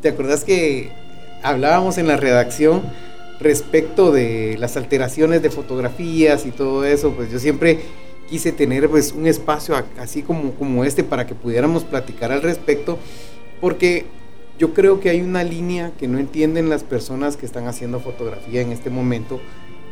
¿Te 0.00 0.10
acuerdas 0.10 0.44
que 0.44 0.92
hablábamos 1.42 1.98
en 1.98 2.06
la 2.06 2.16
redacción 2.16 2.82
respecto 3.42 4.12
de 4.12 4.56
las 4.58 4.76
alteraciones 4.76 5.42
de 5.42 5.50
fotografías 5.50 6.46
y 6.46 6.50
todo 6.50 6.84
eso? 6.84 7.12
Pues 7.12 7.30
yo 7.30 7.38
siempre 7.38 7.80
quise 8.28 8.52
tener 8.52 8.88
pues 8.88 9.12
un 9.12 9.26
espacio 9.26 9.74
así 9.98 10.22
como, 10.22 10.52
como 10.52 10.84
este 10.84 11.04
para 11.04 11.26
que 11.26 11.34
pudiéramos 11.34 11.84
platicar 11.84 12.32
al 12.32 12.42
respecto, 12.42 12.98
porque 13.60 14.06
yo 14.58 14.74
creo 14.74 15.00
que 15.00 15.10
hay 15.10 15.20
una 15.20 15.44
línea 15.44 15.92
que 15.98 16.08
no 16.08 16.18
entienden 16.18 16.68
las 16.68 16.84
personas 16.84 17.36
que 17.36 17.46
están 17.46 17.66
haciendo 17.66 18.00
fotografía 18.00 18.60
en 18.60 18.72
este 18.72 18.90
momento 18.90 19.40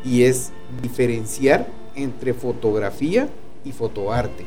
y 0.04 0.22
es 0.22 0.52
diferenciar 0.82 1.68
entre 1.94 2.34
fotografía 2.34 3.28
y 3.64 3.72
fotoarte. 3.72 4.44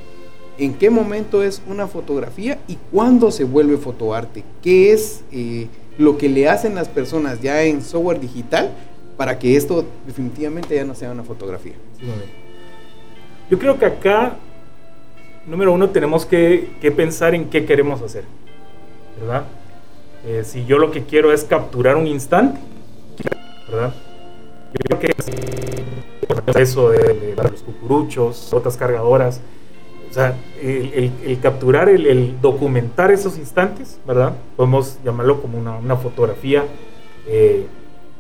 ¿En 0.58 0.76
qué 0.76 0.90
momento 0.90 1.44
es 1.44 1.62
una 1.68 1.88
fotografía 1.88 2.60
y 2.68 2.78
cuándo 2.92 3.32
se 3.32 3.44
vuelve 3.44 3.78
fotoarte? 3.78 4.44
¿Qué 4.62 4.92
es 4.92 5.22
eh, 5.32 5.68
lo 5.98 6.18
que 6.18 6.30
le 6.30 6.48
hacen 6.48 6.76
las 6.76 6.88
personas 6.88 7.42
ya 7.42 7.64
en 7.64 7.82
software 7.82 8.20
digital 8.20 8.72
para 9.18 9.38
que 9.40 9.56
esto 9.56 9.86
definitivamente 10.06 10.76
ya 10.76 10.84
no 10.84 10.96
sea 10.96 11.12
una 11.12 11.24
fotografía? 11.24 11.74
Yo 13.50 13.60
creo 13.60 13.78
que 13.78 13.86
acá, 13.86 14.38
número 15.46 15.74
uno, 15.74 15.90
tenemos 15.90 16.26
que, 16.26 16.70
pensar 16.96 17.36
en 17.36 17.50
qué 17.50 17.66
queremos 17.66 18.02
hacer, 18.02 18.24
¿verdad? 19.20 19.46
Eh, 20.26 20.44
si 20.46 20.66
yo 20.66 20.78
lo 20.78 20.92
que 20.92 21.04
quiero 21.04 21.34
es 21.34 21.44
capturar 21.44 21.98
un 21.98 22.08
instante, 22.08 22.60
¿verdad? 23.70 23.94
Yo 24.74 24.98
creo 24.98 25.00
que 25.00 25.14
eso 26.62 26.90
de, 26.90 27.14
de, 27.14 27.36
los 27.36 27.62
cucuruchos, 27.62 28.54
otras 28.54 28.78
cargadoras, 28.78 29.42
o 30.10 30.14
sea, 30.14 30.36
el, 30.62 31.40
capturar, 31.42 31.90
el, 31.90 32.40
documentar 32.40 33.12
esos 33.12 33.40
instantes, 33.40 34.00
¿verdad? 34.06 34.34
Podemos 34.56 35.00
llamarlo 35.04 35.42
como 35.42 35.58
una, 35.58 35.96
fotografía 35.96 36.66
eh, 37.28 37.66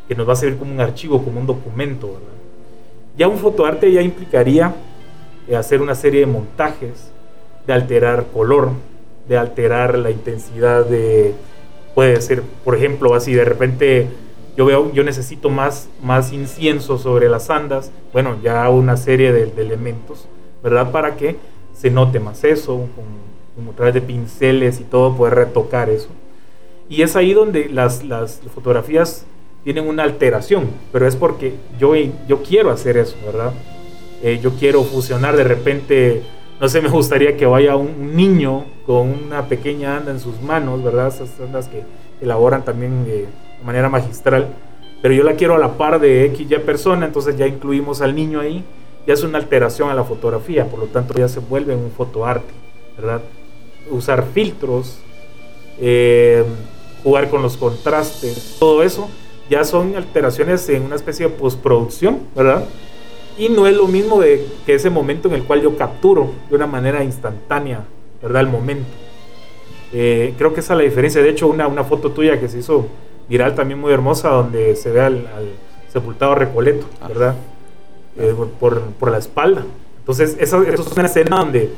que 0.07 0.15
nos 0.15 0.27
va 0.27 0.33
a 0.33 0.35
servir 0.35 0.57
como 0.57 0.73
un 0.73 0.81
archivo, 0.81 1.23
como 1.23 1.39
un 1.39 1.47
documento, 1.47 2.07
¿verdad? 2.07 2.33
Ya 3.17 3.27
un 3.27 3.37
fotoarte 3.37 3.91
ya 3.91 4.01
implicaría 4.01 4.73
de 5.47 5.55
hacer 5.55 5.81
una 5.81 5.95
serie 5.95 6.21
de 6.21 6.25
montajes, 6.25 7.11
de 7.67 7.73
alterar 7.73 8.25
color, 8.33 8.71
de 9.27 9.37
alterar 9.37 9.97
la 9.97 10.11
intensidad 10.11 10.85
de, 10.85 11.33
puede 11.93 12.19
ser, 12.21 12.41
por 12.63 12.75
ejemplo, 12.75 13.13
así 13.13 13.33
de 13.33 13.45
repente 13.45 14.07
yo 14.57 14.65
veo, 14.65 14.91
yo 14.93 15.03
necesito 15.03 15.49
más, 15.49 15.89
más 16.01 16.33
incienso 16.33 16.97
sobre 16.97 17.29
las 17.29 17.49
andas, 17.49 17.91
bueno, 18.11 18.37
ya 18.43 18.69
una 18.69 18.97
serie 18.97 19.31
de, 19.31 19.43
elementos, 19.61 20.27
¿verdad? 20.63 20.91
Para 20.91 21.15
que 21.15 21.37
se 21.73 21.89
note 21.89 22.19
más 22.19 22.43
eso, 22.43 22.87
como 23.55 23.71
a 23.71 23.75
través 23.75 23.93
de 23.93 24.01
pinceles 24.01 24.79
y 24.79 24.83
todo, 24.83 25.15
poder 25.15 25.35
retocar 25.35 25.89
eso. 25.89 26.09
Y 26.89 27.01
es 27.01 27.15
ahí 27.15 27.33
donde 27.33 27.69
las, 27.69 28.03
las 28.03 28.41
fotografías 28.53 29.25
tienen 29.63 29.87
una 29.87 30.03
alteración, 30.03 30.69
pero 30.91 31.07
es 31.07 31.15
porque 31.15 31.53
yo, 31.79 31.93
yo 32.27 32.43
quiero 32.43 32.69
hacer 32.69 32.97
eso, 32.97 33.15
¿verdad? 33.25 33.53
Eh, 34.21 34.39
yo 34.41 34.51
quiero 34.51 34.83
fusionar 34.83 35.37
de 35.37 35.43
repente, 35.43 36.21
no 36.59 36.67
sé, 36.67 36.81
me 36.81 36.89
gustaría 36.89 37.37
que 37.37 37.45
vaya 37.45 37.75
un 37.75 38.15
niño 38.15 38.65
con 38.85 39.09
una 39.09 39.47
pequeña 39.47 39.97
anda 39.97 40.11
en 40.11 40.19
sus 40.19 40.41
manos, 40.41 40.83
¿verdad? 40.83 41.07
Esas 41.07 41.29
andas 41.39 41.67
que 41.67 41.83
elaboran 42.21 42.63
también 42.63 43.05
de 43.05 43.27
manera 43.65 43.89
magistral, 43.89 44.47
pero 45.01 45.13
yo 45.13 45.23
la 45.23 45.33
quiero 45.33 45.55
a 45.55 45.59
la 45.59 45.77
par 45.77 45.99
de 45.99 46.25
X 46.25 46.47
y 46.49 46.55
persona, 46.55 47.05
entonces 47.05 47.37
ya 47.37 47.47
incluimos 47.47 48.01
al 48.01 48.15
niño 48.15 48.41
ahí, 48.41 48.63
ya 49.07 49.13
es 49.13 49.23
una 49.23 49.37
alteración 49.37 49.89
a 49.89 49.93
la 49.93 50.03
fotografía, 50.03 50.65
por 50.65 50.79
lo 50.79 50.85
tanto 50.87 51.13
ya 51.13 51.27
se 51.27 51.39
vuelve 51.39 51.75
un 51.75 51.91
fotoarte, 51.91 52.53
¿verdad? 52.97 53.21
Usar 53.89 54.25
filtros, 54.33 54.99
eh, 55.79 56.43
jugar 57.03 57.29
con 57.29 57.41
los 57.41 57.57
contrastes, 57.57 58.57
todo 58.59 58.83
eso 58.83 59.09
ya 59.53 59.63
son 59.63 59.95
alteraciones 59.95 60.67
en 60.69 60.81
una 60.81 60.95
especie 60.95 61.27
de 61.27 61.31
postproducción, 61.31 62.21
¿verdad? 62.35 62.65
Y 63.37 63.49
no 63.49 63.67
es 63.67 63.75
lo 63.75 63.87
mismo 63.87 64.19
de 64.19 64.47
que 64.65 64.73
ese 64.73 64.89
momento 64.89 65.27
en 65.27 65.35
el 65.35 65.43
cual 65.43 65.61
yo 65.61 65.77
capturo 65.77 66.31
de 66.49 66.55
una 66.55 66.65
manera 66.65 67.03
instantánea, 67.03 67.83
¿verdad? 68.19 68.41
El 68.41 68.47
momento. 68.47 68.89
Eh, 69.91 70.33
creo 70.39 70.55
que 70.55 70.61
esa 70.61 70.73
es 70.73 70.77
la 70.77 70.83
diferencia. 70.83 71.21
De 71.21 71.29
hecho, 71.29 71.45
una, 71.47 71.67
una 71.67 71.83
foto 71.83 72.09
tuya 72.11 72.39
que 72.39 72.49
se 72.49 72.59
hizo 72.59 72.87
viral 73.29 73.53
también 73.53 73.79
muy 73.79 73.93
hermosa, 73.93 74.29
donde 74.29 74.75
se 74.75 74.89
ve 74.89 75.01
al, 75.01 75.27
sepultado 75.87 76.33
Recoleto, 76.33 76.87
ah. 76.99 77.07
¿verdad? 77.07 77.35
Eh, 78.17 78.33
por, 78.59 78.81
por, 78.81 79.11
la 79.11 79.19
espalda. 79.19 79.63
Entonces, 79.99 80.35
esa, 80.39 80.57
eso 80.63 80.81
es 80.81 80.97
una 80.97 81.05
escena 81.05 81.37
donde 81.37 81.69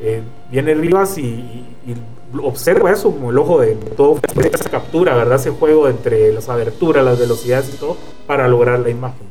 eh, 0.00 0.22
viene 0.50 0.72
Rivas 0.72 1.18
y, 1.18 1.24
y, 1.24 1.94
observa 2.42 2.92
eso 2.92 3.10
como 3.10 3.30
el 3.30 3.38
ojo 3.38 3.60
de 3.60 3.74
todo, 3.74 4.20
esa 4.52 4.70
captura, 4.70 5.14
¿verdad? 5.14 5.36
Ese 5.36 5.50
juego 5.50 5.88
entre 5.88 6.32
las 6.32 6.48
aberturas, 6.48 7.04
las 7.04 7.18
velocidades 7.18 7.70
y 7.74 7.76
todo, 7.76 7.96
para 8.26 8.48
lograr 8.48 8.80
la 8.80 8.90
imagen. 8.90 9.26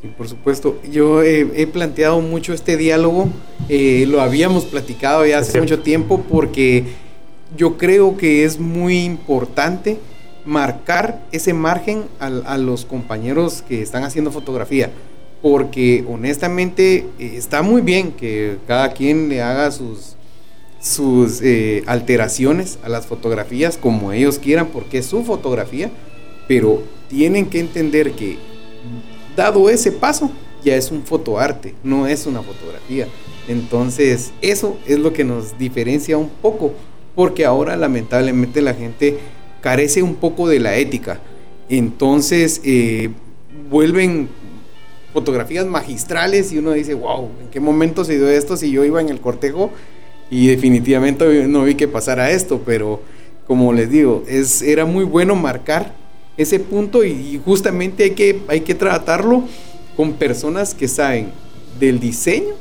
Sí, 0.00 0.08
por 0.16 0.28
supuesto. 0.28 0.76
Yo 0.90 1.22
he 1.22 1.66
planteado 1.66 2.20
mucho 2.20 2.52
este 2.52 2.76
diálogo, 2.76 3.28
eh, 3.68 4.04
lo 4.06 4.20
habíamos 4.20 4.64
platicado 4.66 5.26
ya 5.26 5.38
hace 5.38 5.60
mucho 5.60 5.80
tiempo 5.80 6.22
porque 6.30 6.84
yo 7.56 7.76
creo 7.76 8.16
que 8.16 8.44
es 8.44 8.60
muy 8.60 9.04
importante 9.04 9.98
marcar 10.44 11.20
ese 11.32 11.52
margen 11.52 12.04
a, 12.20 12.56
los 12.58 12.84
compañeros 12.84 13.62
que 13.62 13.82
están 13.82 14.04
haciendo 14.04 14.30
fotografía, 14.30 14.90
porque 15.42 16.04
honestamente 16.08 17.06
eh, 17.18 17.32
está 17.36 17.62
muy 17.62 17.82
bien 17.82 18.12
que 18.12 18.58
cada 18.66 18.92
quien 18.92 19.28
le 19.28 19.42
haga 19.42 19.72
sus, 19.72 20.16
sus 20.80 21.40
eh, 21.42 21.82
alteraciones 21.86 22.78
a 22.82 22.88
las 22.88 23.06
fotografías 23.06 23.76
como 23.76 24.12
ellos 24.12 24.38
quieran, 24.38 24.68
porque 24.68 24.98
es 24.98 25.06
su 25.06 25.24
fotografía, 25.24 25.90
pero 26.48 26.82
tienen 27.08 27.46
que 27.46 27.60
entender 27.60 28.12
que 28.12 28.38
dado 29.36 29.68
ese 29.68 29.92
paso, 29.92 30.30
ya 30.64 30.76
es 30.76 30.90
un 30.90 31.02
fotoarte, 31.02 31.74
no 31.82 32.06
es 32.06 32.26
una 32.26 32.42
fotografía. 32.42 33.06
Entonces, 33.48 34.32
eso 34.42 34.76
es 34.86 34.98
lo 34.98 35.12
que 35.12 35.24
nos 35.24 35.58
diferencia 35.58 36.18
un 36.18 36.28
poco, 36.28 36.72
porque 37.14 37.44
ahora 37.44 37.76
lamentablemente 37.76 38.60
la 38.62 38.74
gente 38.74 39.18
carece 39.60 40.02
un 40.02 40.16
poco 40.16 40.48
de 40.48 40.60
la 40.60 40.76
ética. 40.76 41.20
Entonces, 41.68 42.60
eh, 42.64 43.10
vuelven 43.70 44.28
fotografías 45.12 45.66
magistrales 45.66 46.52
y 46.52 46.58
uno 46.58 46.72
dice, 46.72 46.94
wow, 46.94 47.28
¿en 47.40 47.48
qué 47.48 47.60
momento 47.60 48.04
se 48.04 48.16
dio 48.16 48.28
esto 48.28 48.56
si 48.56 48.70
yo 48.70 48.84
iba 48.84 49.00
en 49.00 49.08
el 49.08 49.20
cortejo 49.20 49.70
y 50.30 50.48
definitivamente 50.48 51.46
no 51.46 51.64
vi 51.64 51.74
que 51.74 51.88
pasara 51.88 52.30
esto? 52.30 52.60
Pero 52.64 53.00
como 53.46 53.72
les 53.72 53.90
digo, 53.90 54.24
es, 54.28 54.62
era 54.62 54.84
muy 54.84 55.04
bueno 55.04 55.36
marcar 55.36 55.94
ese 56.36 56.60
punto 56.60 57.04
y, 57.04 57.40
justamente 57.44 58.04
hay 58.04 58.10
que, 58.10 58.40
hay 58.48 58.60
que 58.60 58.74
tratarlo 58.74 59.44
con 59.96 60.14
personas 60.14 60.74
que 60.74 60.88
saben 60.88 61.30
del 61.78 62.00
diseño 62.00 62.54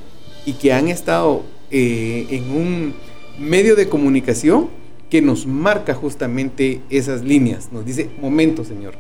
y 0.46 0.54
que 0.54 0.72
han 0.72 0.88
estado 0.88 1.44
eh, 1.72 2.28
en 2.30 2.52
un 2.52 2.94
medio 3.40 3.76
de 3.76 3.90
comunicación 3.90 4.70
que 5.10 5.22
nos 5.22 5.46
marca 5.46 5.94
justamente 5.94 6.82
esas 6.90 7.24
líneas. 7.24 7.70
Nos 7.72 7.86
dice, 7.86 8.10
momento 8.22 8.64
señor, 8.64 8.94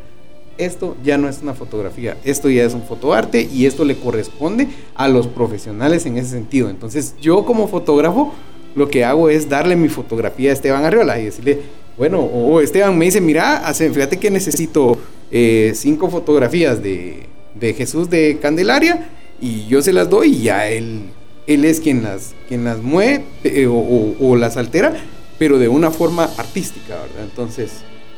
esto 0.57 0.95
ya 1.03 1.17
no 1.17 1.27
es 1.29 1.41
una 1.41 1.53
fotografía, 1.53 2.17
esto 2.23 2.49
ya 2.49 2.63
es 2.63 2.73
un 2.73 2.83
fotoarte 2.83 3.41
y 3.41 3.65
esto 3.65 3.83
le 3.85 3.97
corresponde 3.97 4.67
a 4.95 5.07
los 5.07 5.27
profesionales 5.27 6.05
en 6.05 6.17
ese 6.17 6.31
sentido. 6.31 6.69
Entonces 6.69 7.15
yo 7.21 7.45
como 7.45 7.67
fotógrafo 7.67 8.33
lo 8.75 8.89
que 8.89 9.03
hago 9.03 9.29
es 9.29 9.49
darle 9.49 9.75
mi 9.75 9.89
fotografía 9.89 10.49
a 10.49 10.53
Esteban 10.53 10.83
Arriola 10.83 11.19
y 11.19 11.25
decirle, 11.25 11.59
bueno, 11.97 12.19
o 12.19 12.59
Esteban 12.59 12.97
me 12.97 13.05
dice, 13.05 13.21
mira, 13.21 13.61
fíjate 13.73 14.17
que 14.17 14.29
necesito 14.29 14.97
eh, 15.31 15.71
cinco 15.75 16.09
fotografías 16.09 16.83
de, 16.83 17.27
Jesús 17.59 18.09
de 18.09 18.37
Candelaria 18.41 19.09
y 19.39 19.65
yo 19.67 19.81
se 19.81 19.93
las 19.93 20.09
doy 20.09 20.33
y 20.33 20.43
ya 20.43 20.67
él, 20.67 21.03
él 21.47 21.63
es 21.63 21.79
quien 21.79 22.03
las, 22.03 22.35
quien 22.47 22.65
las 22.65 22.81
mueve 22.81 23.23
eh, 23.45 23.65
o, 23.67 24.35
las 24.35 24.57
altera, 24.57 24.93
pero 25.39 25.57
de 25.57 25.69
una 25.69 25.89
forma 25.89 26.29
artística, 26.37 26.95
¿verdad? 26.95 27.23
Entonces, 27.23 27.71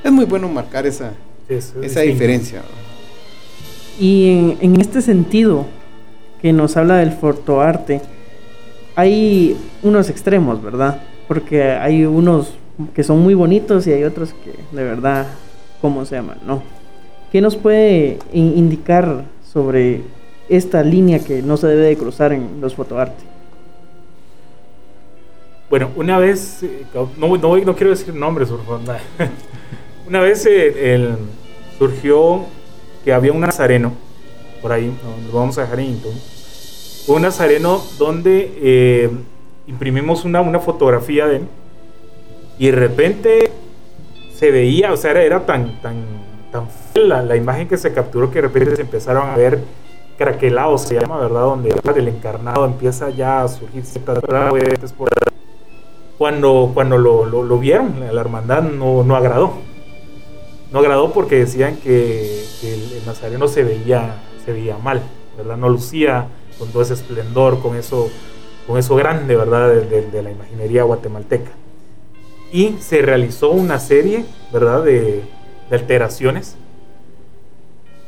es 0.04 0.12
muy 0.12 0.26
bueno 0.26 0.50
marcar 0.50 0.88
esa, 0.88 1.14
esa 1.48 2.02
diferencia. 2.02 2.64
Y 4.00 4.30
en, 4.30 4.58
en, 4.62 4.82
este 4.82 5.02
sentido, 5.02 5.66
que 6.42 6.52
nos 6.52 6.78
habla 6.78 6.98
del 6.98 7.12
fotoarte, 7.12 8.02
hay 8.98 9.56
unos 9.84 10.10
extremos, 10.10 10.62
¿verdad? 10.62 11.04
Porque 11.28 11.62
hay 11.62 12.04
unos 12.06 12.56
que 12.96 13.04
son 13.04 13.20
muy 13.20 13.36
bonitos 13.36 13.86
y 13.86 13.94
hay 13.94 14.04
otros 14.04 14.34
que 14.34 14.54
de 14.76 14.84
verdad, 14.84 15.28
¿cómo 15.82 16.04
se 16.04 16.16
llaman? 16.16 16.40
No. 16.48 16.64
¿Qué 17.32 17.40
nos 17.40 17.56
puede 17.56 18.18
indicar 18.34 19.26
sobre 19.54 20.02
esta 20.50 20.82
línea 20.82 21.20
que 21.20 21.44
no 21.44 21.58
se 21.58 21.68
debe 21.68 21.84
de 21.90 21.96
cruzar 21.96 22.34
en 22.34 22.60
los 22.60 22.74
fotoarte? 22.74 23.24
Bueno, 25.70 25.92
una 25.96 26.18
vez, 26.18 26.64
eh, 26.64 26.86
no, 27.20 27.38
no, 27.38 27.58
no 27.58 27.76
quiero 27.76 27.92
decir 27.92 28.16
nombres, 28.16 28.50
por 28.50 28.62
una 30.08 30.22
vez 30.22 30.44
eh, 30.50 31.10
surgió 31.78 32.46
que 33.06 33.14
había 33.14 33.32
un 33.32 33.42
nazareno, 33.42 33.92
por 34.60 34.72
ahí, 34.72 34.92
lo 35.32 35.38
vamos 35.38 35.56
a 35.60 35.62
dejar 35.62 35.82
en 35.82 35.86
un 37.08 37.22
nazareno 37.22 37.82
donde 37.98 38.54
eh, 38.62 39.10
imprimimos 39.68 40.26
una, 40.26 40.42
una 40.42 40.60
fotografía 40.60 41.28
de 41.28 41.38
él 41.38 41.48
y 42.60 42.68
de 42.68 42.72
repente 42.74 43.52
se 44.34 44.52
veía, 44.52 44.92
o 44.92 44.98
sea, 44.98 45.12
era, 45.12 45.46
tan, 45.46 45.82
tan, 45.82 46.04
tan 46.52 46.68
la, 46.96 47.22
la, 47.22 47.36
imagen 47.36 47.68
que 47.68 47.78
se 47.78 47.94
capturó 47.94 48.30
que 48.30 48.42
de 48.42 48.48
repente 48.48 48.76
se 48.76 48.82
empezaron 48.82 49.30
a 49.30 49.38
ver 49.38 49.62
craquelados, 50.18 50.82
se 50.82 51.00
llama, 51.00 51.20
¿verdad? 51.20 51.42
Donde 51.42 51.74
el 51.96 52.08
encarnado 52.08 52.66
empieza 52.66 53.10
ya 53.10 53.44
a 53.44 53.48
surgir 53.48 53.86
ciertas 53.86 54.20
cuando, 56.18 56.72
cuando 56.74 56.98
lo, 56.98 57.26
lo, 57.26 57.60
vieron, 57.60 58.00
la 58.12 58.22
hermandad 58.22 58.64
no, 58.64 59.04
no 59.04 59.16
agradó. 59.16 59.54
No 60.72 60.80
agradó 60.80 61.14
porque 61.14 61.38
decían 61.38 61.78
que, 61.78 62.44
el, 62.64 63.06
nazareno 63.06 63.48
se 63.48 63.64
veía, 63.64 64.16
se 64.44 64.52
veía 64.52 64.78
mal, 64.78 65.02
¿verdad? 65.38 65.58
No 65.58 65.70
lucía 65.70 66.28
con 66.60 66.70
todo 66.70 66.82
ese 66.82 66.94
esplendor, 66.94 67.62
con 67.62 67.76
eso, 67.76 68.10
con 68.66 68.78
eso 68.78 68.96
grande, 68.96 69.36
¿verdad? 69.36 69.70
de 69.70 70.24
la 70.24 70.32
imaginería 70.32 70.84
guatemalteca 70.84 71.52
y 72.52 72.78
se 72.80 73.02
realizó 73.02 73.50
una 73.52 73.80
serie, 73.80 74.26
¿verdad?, 74.52 74.84
de, 74.84 75.24
alteraciones. 75.70 76.56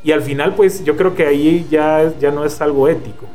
Y 0.01 0.13
al 0.13 0.21
final, 0.21 0.55
pues 0.55 0.85
yo 0.85 0.95
creo 0.95 1.13
que 1.13 1.25
ahí 1.25 1.67
ya, 1.69 2.13
ya 2.17 2.31
no 2.31 2.45
es 2.45 2.61
algo 2.61 2.87
ético. 2.87 3.25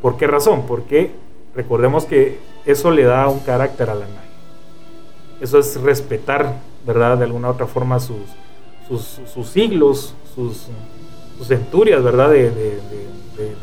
¿Por 0.00 0.16
qué 0.16 0.28
razón? 0.28 0.64
Porque 0.68 1.10
recordemos 1.56 2.04
que 2.04 2.38
eso 2.64 2.92
le 2.92 3.02
da 3.02 3.28
un 3.28 3.40
carácter 3.40 3.90
a 3.90 3.96
la 3.96 4.06
imagen. 4.06 4.30
Eso 5.40 5.58
es 5.58 5.80
respetar, 5.80 6.60
¿verdad?, 6.86 7.18
de 7.18 7.24
alguna 7.24 7.50
otra 7.50 7.66
forma 7.66 7.98
sus, 7.98 8.20
sus, 8.88 9.48
siglos, 9.48 10.14
sus, 10.36 10.68
centurias, 11.42 12.00
¿verdad?, 12.00 12.30
de, 12.30 12.78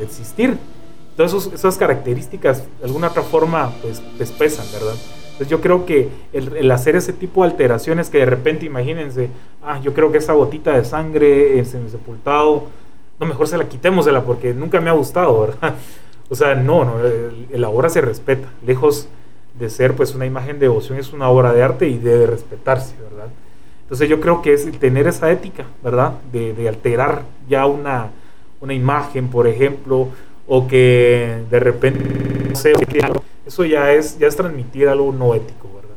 existir. 0.02 0.58
Todas 1.22 1.54
esas 1.54 1.78
características, 1.78 2.64
de 2.80 2.86
alguna 2.86 3.10
otra 3.10 3.22
forma, 3.22 3.72
pues, 3.84 4.02
pues 4.18 4.32
pesan, 4.32 4.66
¿verdad? 4.74 4.96
Entonces 5.24 5.50
yo 5.50 5.62
creo 5.62 5.86
que 5.86 6.10
el, 6.34 6.72
hacer 6.72 6.96
ese 6.96 7.14
tipo 7.14 7.44
de 7.44 7.52
alteraciones 7.52 8.10
que 8.10 8.18
de 8.18 8.26
repente 8.26 8.66
imagínense, 8.66 9.30
ah, 9.62 9.80
yo 9.84 9.94
creo 9.94 10.12
que 10.12 10.18
esa 10.18 10.34
gotita 10.34 10.76
de 10.76 10.84
sangre 10.84 11.60
en 11.60 11.66
sepultado, 11.68 12.64
no, 13.20 13.28
mejor 13.28 13.48
se 13.48 13.56
la 13.60 13.70
quitémosela 13.70 14.24
porque 14.24 14.56
nunca 14.56 14.82
me 14.82 14.90
ha 14.90 14.94
gustado, 14.94 15.42
¿verdad? 15.42 15.76
O 16.30 16.36
sea, 16.36 16.56
no, 16.56 16.86
no, 16.86 16.94
la 17.52 17.70
obra 17.70 17.90
se 17.90 18.02
respeta, 18.02 18.48
lejos 18.66 19.08
de 19.60 19.70
ser 19.70 19.96
pues 19.96 20.16
una 20.16 20.26
imagen 20.26 20.56
de 20.56 20.62
devoción, 20.62 20.98
es 20.98 21.14
una 21.14 21.30
obra 21.30 21.54
de 21.54 21.62
arte 21.62 21.88
y 21.88 22.00
debe 22.00 22.26
respetarse, 22.26 22.96
¿verdad? 23.00 23.28
Entonces 23.84 24.10
yo 24.10 24.20
creo 24.22 24.42
que 24.42 24.54
es 24.54 24.72
tener 24.80 25.06
esa 25.06 25.30
ética, 25.30 25.66
¿verdad? 25.84 26.14
De, 26.32 26.54
de 26.54 26.68
alterar 26.68 27.24
ya 27.48 27.68
una, 27.68 28.10
una 28.60 28.74
imagen, 28.74 29.28
por 29.28 29.46
ejemplo, 29.46 30.08
o 30.48 30.68
que 30.68 31.44
de 31.50 31.60
repente, 31.60 32.04
no 32.50 32.56
sé, 32.56 32.74
eso 33.46 33.66
ya 33.66 33.92
es, 33.92 34.18
ya 34.20 34.28
es 34.28 34.36
transmitir 34.36 34.88
algo 34.88 35.12
no 35.12 35.34
ético, 35.34 35.70
¿verdad? 35.76 35.96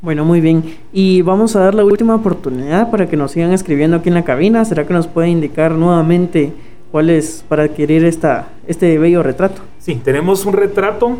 Bueno, 0.00 0.24
muy 0.24 0.40
bien. 0.40 0.76
Y 0.92 1.22
vamos 1.22 1.56
a 1.56 1.60
dar 1.60 1.74
la 1.74 1.84
última 1.84 2.14
oportunidad 2.14 2.90
para 2.90 3.08
que 3.08 3.16
nos 3.16 3.32
sigan 3.32 3.52
escribiendo 3.52 3.96
aquí 3.96 4.08
en 4.08 4.14
la 4.14 4.24
cabina. 4.24 4.64
¿Será 4.64 4.86
que 4.86 4.92
nos 4.92 5.06
puede 5.06 5.28
indicar 5.28 5.72
nuevamente 5.72 6.52
cuál 6.90 7.10
es 7.10 7.44
para 7.48 7.64
adquirir 7.64 8.04
esta, 8.04 8.48
este 8.66 8.98
bello 8.98 9.22
retrato? 9.22 9.62
Sí, 9.78 9.94
tenemos 9.96 10.44
un 10.44 10.54
retrato 10.54 11.18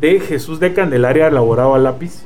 de 0.00 0.20
Jesús 0.20 0.60
de 0.60 0.72
Candelaria 0.72 1.28
elaborado 1.28 1.74
a 1.74 1.78
lápiz. 1.78 2.24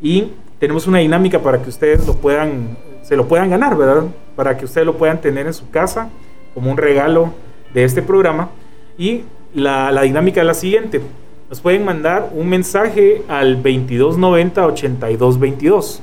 Y 0.00 0.32
tenemos 0.58 0.86
una 0.86 0.98
dinámica 0.98 1.40
para 1.40 1.62
que 1.62 1.68
ustedes 1.68 2.06
lo 2.06 2.14
puedan, 2.14 2.76
se 3.02 3.16
lo 3.16 3.26
puedan 3.26 3.50
ganar, 3.50 3.76
¿verdad? 3.76 4.04
Para 4.34 4.56
que 4.56 4.64
ustedes 4.64 4.86
lo 4.86 4.96
puedan 4.96 5.20
tener 5.20 5.46
en 5.46 5.54
su 5.54 5.70
casa 5.70 6.10
como 6.54 6.70
un 6.70 6.76
regalo 6.76 7.32
de 7.74 7.84
este 7.84 8.02
programa. 8.02 8.50
Y 8.98 9.22
la, 9.54 9.90
la 9.92 10.02
dinámica 10.02 10.40
es 10.40 10.46
la 10.46 10.54
siguiente. 10.54 11.00
Nos 11.48 11.60
pueden 11.60 11.84
mandar 11.84 12.30
un 12.34 12.48
mensaje 12.48 13.22
al 13.28 13.56
2290 13.56 14.66
8222. 14.66 16.02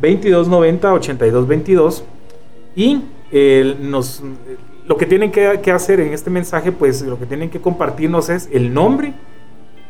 2290 0.00 0.92
8222 0.92 2.04
y 2.76 3.00
nos 3.80 4.22
lo 4.86 4.96
que 4.96 5.06
tienen 5.06 5.32
que, 5.32 5.58
que, 5.62 5.72
hacer 5.72 5.98
en 5.98 6.12
este 6.12 6.30
mensaje, 6.30 6.70
pues 6.70 7.02
lo 7.02 7.18
que 7.18 7.26
tienen 7.26 7.50
que 7.50 7.60
compartirnos 7.60 8.28
es 8.28 8.48
el 8.52 8.72
nombre, 8.72 9.14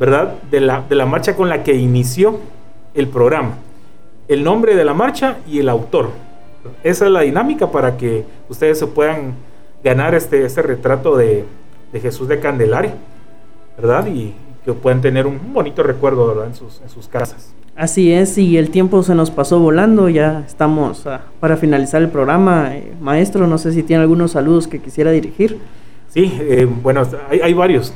¿verdad? 0.00 0.36
De 0.50 0.60
la, 0.60 0.82
de 0.88 0.94
la 0.94 1.04
marcha 1.04 1.36
con 1.36 1.50
la 1.50 1.62
que 1.62 1.74
inició 1.74 2.40
el 2.94 3.08
programa. 3.08 3.58
El 4.28 4.42
nombre 4.42 4.74
de 4.74 4.84
la 4.84 4.94
marcha 4.94 5.36
y 5.46 5.58
el 5.58 5.68
autor. 5.68 6.10
Esa 6.82 7.04
es 7.04 7.10
la 7.10 7.20
dinámica 7.20 7.70
para 7.70 7.98
que 7.98 8.24
ustedes 8.48 8.78
se 8.78 8.86
puedan 8.86 9.34
ganar 9.86 10.16
este, 10.16 10.44
este 10.44 10.62
retrato 10.62 11.16
de, 11.16 11.44
de 11.92 12.00
Jesús 12.00 12.26
de 12.26 12.40
Candelaria, 12.40 12.94
¿verdad? 13.78 14.04
Y 14.08 14.34
que 14.64 14.72
puedan 14.72 15.00
tener 15.00 15.28
un 15.28 15.52
bonito 15.52 15.84
recuerdo, 15.84 16.26
¿verdad? 16.26 16.48
En 16.48 16.54
sus, 16.56 16.80
en 16.80 16.88
sus 16.88 17.06
casas. 17.06 17.54
Así 17.76 18.12
es, 18.12 18.36
y 18.36 18.58
el 18.58 18.70
tiempo 18.70 19.04
se 19.04 19.14
nos 19.14 19.30
pasó 19.30 19.60
volando, 19.60 20.08
ya 20.08 20.42
estamos 20.44 21.06
ah, 21.06 21.20
para 21.38 21.56
finalizar 21.56 22.02
el 22.02 22.08
programa. 22.08 22.74
Eh, 22.74 22.94
maestro, 23.00 23.46
no 23.46 23.58
sé 23.58 23.72
si 23.72 23.84
tiene 23.84 24.02
algunos 24.02 24.32
saludos 24.32 24.66
que 24.66 24.80
quisiera 24.80 25.12
dirigir. 25.12 25.58
Sí, 26.08 26.36
eh, 26.40 26.66
bueno, 26.82 27.02
hay, 27.30 27.38
hay 27.40 27.54
varios. 27.54 27.94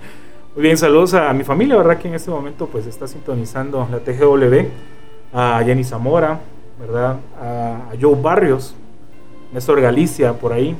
Muy 0.54 0.64
bien, 0.64 0.76
saludos 0.76 1.14
a 1.14 1.32
mi 1.32 1.44
familia, 1.44 1.76
¿verdad? 1.78 1.96
Que 1.96 2.08
en 2.08 2.14
este 2.14 2.30
momento 2.30 2.66
pues 2.66 2.86
está 2.86 3.06
sintonizando 3.06 3.88
la 3.90 4.00
TGW, 4.00 4.66
a 5.32 5.62
Jenny 5.64 5.84
Zamora, 5.84 6.38
¿verdad? 6.78 7.16
A, 7.40 7.92
a 7.92 7.92
Joe 7.98 8.20
Barrios, 8.20 8.74
Néstor 9.54 9.80
Galicia, 9.80 10.34
por 10.34 10.52
ahí, 10.52 10.76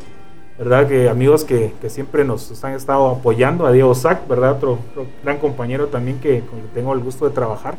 ¿verdad? 0.61 0.87
Que 0.87 1.09
amigos 1.09 1.43
que, 1.43 1.73
que, 1.81 1.89
siempre 1.89 2.23
nos 2.23 2.63
han 2.63 2.75
estado 2.75 3.09
apoyando, 3.09 3.65
a 3.65 3.73
Diego 3.73 3.95
Sack, 3.95 4.29
¿verdad? 4.29 4.53
Otro, 4.53 4.79
otro, 4.91 5.07
gran 5.25 5.39
compañero 5.39 5.87
también 5.87 6.21
que 6.21 6.41
con 6.41 6.59
el 6.59 6.67
que 6.67 6.75
tengo 6.75 6.93
el 6.93 7.01
gusto 7.01 7.27
de 7.27 7.35
trabajar, 7.35 7.77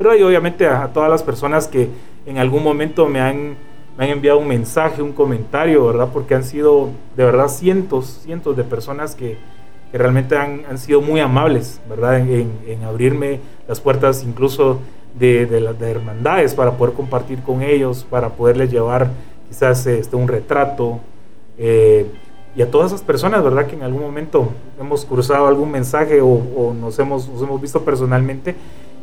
¿verdad? 0.00 0.16
Y 0.16 0.24
obviamente 0.24 0.66
a, 0.66 0.82
a, 0.82 0.92
todas 0.92 1.08
las 1.08 1.22
personas 1.22 1.68
que 1.68 1.88
en 2.26 2.38
algún 2.38 2.64
momento 2.64 3.06
me 3.06 3.20
han, 3.20 3.56
me 3.96 4.06
han 4.06 4.10
enviado 4.10 4.40
un 4.40 4.48
mensaje, 4.48 5.00
un 5.00 5.12
comentario, 5.12 5.86
¿verdad? 5.86 6.08
Porque 6.12 6.34
han 6.34 6.42
sido 6.42 6.88
de 7.16 7.24
verdad 7.24 7.46
cientos, 7.46 8.22
cientos 8.24 8.56
de 8.56 8.64
personas 8.64 9.14
que, 9.14 9.38
que 9.92 9.98
realmente 9.98 10.36
han, 10.36 10.62
han, 10.68 10.78
sido 10.78 11.00
muy 11.00 11.20
amables, 11.20 11.80
¿verdad? 11.88 12.18
En, 12.18 12.50
en, 12.66 12.82
abrirme 12.82 13.38
las 13.68 13.78
puertas 13.78 14.24
incluso 14.24 14.80
de, 15.16 15.46
de, 15.46 15.72
de, 15.72 15.88
hermandades 15.88 16.52
para 16.52 16.72
poder 16.72 16.94
compartir 16.94 17.42
con 17.42 17.62
ellos, 17.62 18.04
para 18.10 18.30
poderles 18.30 18.72
llevar 18.72 19.12
quizás 19.48 19.86
este, 19.86 20.16
un 20.16 20.26
retrato. 20.26 20.98
Eh, 21.56 22.06
y 22.56 22.62
a 22.62 22.70
todas 22.70 22.92
esas 22.92 23.02
personas, 23.02 23.42
¿verdad? 23.42 23.66
Que 23.66 23.74
en 23.74 23.82
algún 23.82 24.02
momento 24.02 24.50
hemos 24.80 25.04
cruzado 25.04 25.46
algún 25.46 25.70
mensaje 25.70 26.20
o, 26.20 26.28
o 26.28 26.74
nos, 26.74 26.98
hemos, 26.98 27.28
nos 27.28 27.42
hemos 27.42 27.60
visto 27.60 27.84
personalmente 27.84 28.54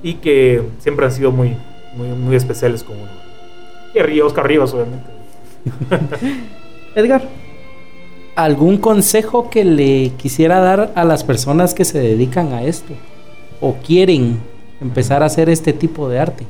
y 0.02 0.16
que 0.16 0.64
siempre 0.80 1.06
han 1.06 1.12
sido 1.12 1.32
muy, 1.32 1.58
muy, 1.96 2.08
muy 2.10 2.36
especiales 2.36 2.84
con 2.84 2.98
uno. 2.98 3.12
Y 3.94 4.00
arriba, 4.00 4.26
Oscar 4.26 4.48
Rivas, 4.48 4.74
obviamente. 4.74 5.08
Edgar 6.96 7.28
algún 8.36 8.78
consejo 8.78 9.50
que 9.50 9.64
le 9.64 10.12
quisiera 10.18 10.60
dar 10.60 10.92
a 10.96 11.04
las 11.04 11.24
personas 11.24 11.74
que 11.74 11.86
se 11.86 12.00
dedican 12.00 12.54
a 12.54 12.64
esto 12.64 12.94
o 13.60 13.76
quieren 13.76 14.40
empezar 14.80 15.22
a 15.22 15.28
hacer 15.28 15.50
este 15.50 15.74
tipo 15.74 16.10
de 16.10 16.20
arte? 16.20 16.48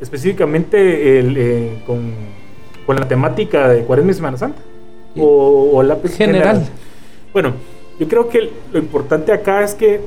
Específicamente 0.00 1.18
el, 1.18 1.36
eh, 1.36 1.82
con, 1.86 2.12
con, 2.84 2.96
la 2.96 3.08
temática 3.08 3.68
de 3.68 3.84
Cuaresma 3.84 4.10
y 4.10 4.14
Semana 4.14 4.36
Santa 4.36 4.60
o, 5.16 5.70
o 5.74 5.82
la 5.82 5.96
general. 5.96 6.16
general. 6.16 6.66
Bueno, 7.32 7.52
yo 7.98 8.08
creo 8.08 8.28
que 8.28 8.50
lo 8.72 8.78
importante 8.78 9.32
acá 9.32 9.62
es 9.62 9.74
que 9.74 10.00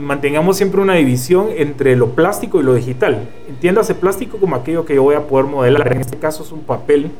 mantengamos 0.00 0.56
siempre 0.56 0.80
una 0.80 0.94
división 0.94 1.48
entre 1.56 1.96
lo 1.96 2.10
plástico 2.10 2.60
y 2.60 2.64
lo 2.64 2.74
digital. 2.74 3.28
Entiéndase 3.48 3.94
plástico 3.94 4.38
como 4.38 4.56
aquello 4.56 4.84
que 4.84 4.94
yo 4.94 5.02
voy 5.02 5.14
a 5.14 5.26
poder 5.26 5.46
modelar. 5.46 5.92
En 5.92 6.00
este 6.00 6.16
caso 6.16 6.42
es 6.42 6.52
un 6.52 6.60
papel. 6.60 7.10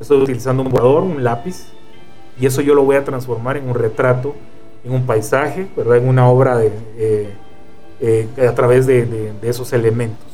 Estoy 0.00 0.20
utilizando 0.20 0.62
un 0.62 0.68
borrador, 0.68 1.04
un 1.04 1.22
lápiz, 1.22 1.66
y 2.40 2.46
eso 2.46 2.60
yo 2.60 2.74
lo 2.74 2.82
voy 2.82 2.96
a 2.96 3.04
transformar 3.04 3.56
en 3.56 3.68
un 3.68 3.74
retrato, 3.74 4.34
en 4.84 4.92
un 4.92 5.06
paisaje, 5.06 5.68
¿verdad? 5.76 5.98
en 5.98 6.08
una 6.08 6.28
obra 6.28 6.56
de, 6.56 6.72
eh, 6.98 7.28
eh, 8.00 8.28
a 8.46 8.54
través 8.54 8.86
de, 8.86 9.06
de, 9.06 9.32
de, 9.32 9.48
esos 9.48 9.72
elementos. 9.72 10.26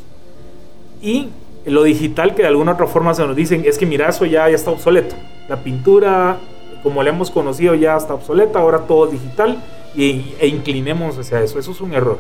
Y 1.03 1.29
lo 1.65 1.83
digital 1.83 2.35
que 2.35 2.43
de 2.43 2.49
alguna 2.49 2.73
otra 2.73 2.87
forma 2.87 3.15
se 3.15 3.27
nos 3.27 3.37
dicen 3.37 3.65
es 3.67 3.79
que 3.79 3.87
mira, 3.87 4.09
eso 4.09 4.25
ya, 4.25 4.49
ya 4.49 4.55
está 4.55 4.71
obsoleto. 4.71 5.15
La 5.49 5.63
pintura, 5.63 6.39
como 6.83 7.03
la 7.03 7.11
hemos 7.11 7.31
conocido, 7.31 7.75
ya 7.75 7.97
está 7.97 8.15
obsoleta, 8.15 8.59
ahora 8.59 8.81
todo 8.81 9.07
es 9.07 9.13
digital 9.13 9.63
y, 9.95 10.35
e 10.41 10.47
inclinemos 10.47 11.19
hacia 11.19 11.43
eso. 11.43 11.59
Eso 11.59 11.73
es 11.73 11.81
un 11.81 11.95
error. 11.95 12.19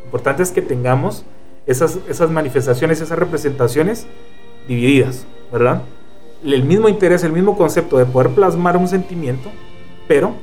Lo 0.00 0.04
importante 0.06 0.42
es 0.42 0.50
que 0.50 0.62
tengamos 0.62 1.24
esas, 1.66 1.98
esas 2.08 2.30
manifestaciones, 2.30 3.00
esas 3.00 3.18
representaciones 3.18 4.06
divididas, 4.66 5.26
¿verdad? 5.52 5.82
el 6.52 6.64
mismo 6.64 6.88
interés, 6.88 7.24
el 7.24 7.32
mismo 7.32 7.56
concepto 7.56 7.96
de 7.96 8.04
poder 8.04 8.30
plasmar 8.30 8.76
un 8.76 8.88
sentimiento, 8.88 9.50
pero 10.06 10.34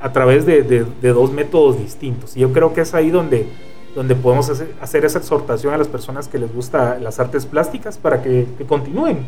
a 0.00 0.12
través 0.12 0.46
de, 0.46 0.62
de, 0.62 0.86
de 1.00 1.08
dos 1.12 1.30
métodos 1.30 1.78
distintos. 1.78 2.36
Y 2.36 2.40
yo 2.40 2.52
creo 2.52 2.72
que 2.72 2.80
es 2.80 2.94
ahí 2.94 3.10
donde, 3.10 3.46
donde 3.94 4.14
podemos 4.14 4.50
hacer, 4.80 5.04
esa 5.04 5.18
exhortación 5.18 5.74
a 5.74 5.78
las 5.78 5.88
personas 5.88 6.28
que 6.28 6.38
les 6.38 6.52
gusta 6.54 6.98
las 6.98 7.18
artes 7.18 7.46
plásticas 7.46 7.98
para 7.98 8.22
que, 8.22 8.46
que, 8.56 8.64
continúen, 8.64 9.18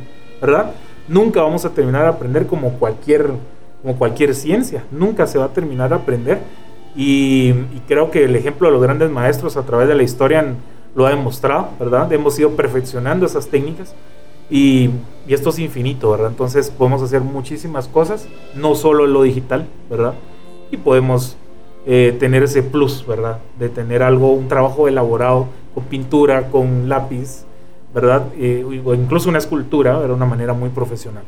¿verdad? 0.40 0.72
Nunca 1.08 1.42
vamos 1.42 1.64
a 1.64 1.70
terminar 1.70 2.02
de 2.02 2.08
aprender 2.08 2.46
como 2.46 2.72
cualquier, 2.78 3.30
como 3.82 3.96
cualquier 3.96 4.34
ciencia, 4.34 4.84
nunca 4.90 5.26
se 5.26 5.38
va 5.38 5.46
a 5.46 5.52
terminar 5.52 5.90
de 5.90 5.96
aprender. 5.96 6.38
Y, 6.94 7.48
y 7.74 7.82
creo 7.88 8.10
que 8.10 8.24
el 8.24 8.36
ejemplo 8.36 8.68
de 8.68 8.72
los 8.72 8.82
grandes 8.82 9.10
maestros 9.10 9.56
a 9.56 9.62
través 9.62 9.88
de 9.88 9.94
la 9.94 10.02
historia 10.02 10.54
lo 10.94 11.06
ha 11.06 11.10
demostrado, 11.10 11.70
¿verdad? 11.78 12.12
Hemos 12.12 12.38
ido 12.38 12.50
perfeccionando 12.50 13.24
esas 13.26 13.48
técnicas 13.48 13.94
y, 14.50 14.90
y, 15.26 15.34
esto 15.34 15.50
es 15.50 15.58
infinito, 15.58 16.10
¿verdad? 16.10 16.28
Entonces 16.28 16.70
podemos 16.70 17.02
hacer 17.02 17.22
muchísimas 17.22 17.88
cosas, 17.88 18.28
no 18.54 18.74
solo 18.74 19.06
lo 19.06 19.22
digital, 19.22 19.66
¿verdad? 19.88 20.14
Y 20.70 20.76
podemos 20.76 21.36
eh, 21.86 22.16
tener 22.18 22.42
ese 22.44 22.62
plus, 22.62 23.04
¿verdad? 23.06 23.38
De 23.58 23.68
tener 23.68 24.02
algo, 24.02 24.32
un 24.32 24.48
trabajo 24.48 24.88
elaborado 24.88 25.48
con 25.74 25.84
pintura, 25.84 26.48
con 26.48 26.88
lápiz, 26.88 27.44
¿verdad? 27.94 28.26
Eh, 28.38 28.64
o 28.84 28.94
incluso 28.94 29.28
una 29.28 29.38
escultura, 29.38 30.00
de 30.00 30.12
una 30.12 30.26
manera 30.26 30.52
muy 30.52 30.68
profesional. 30.68 31.24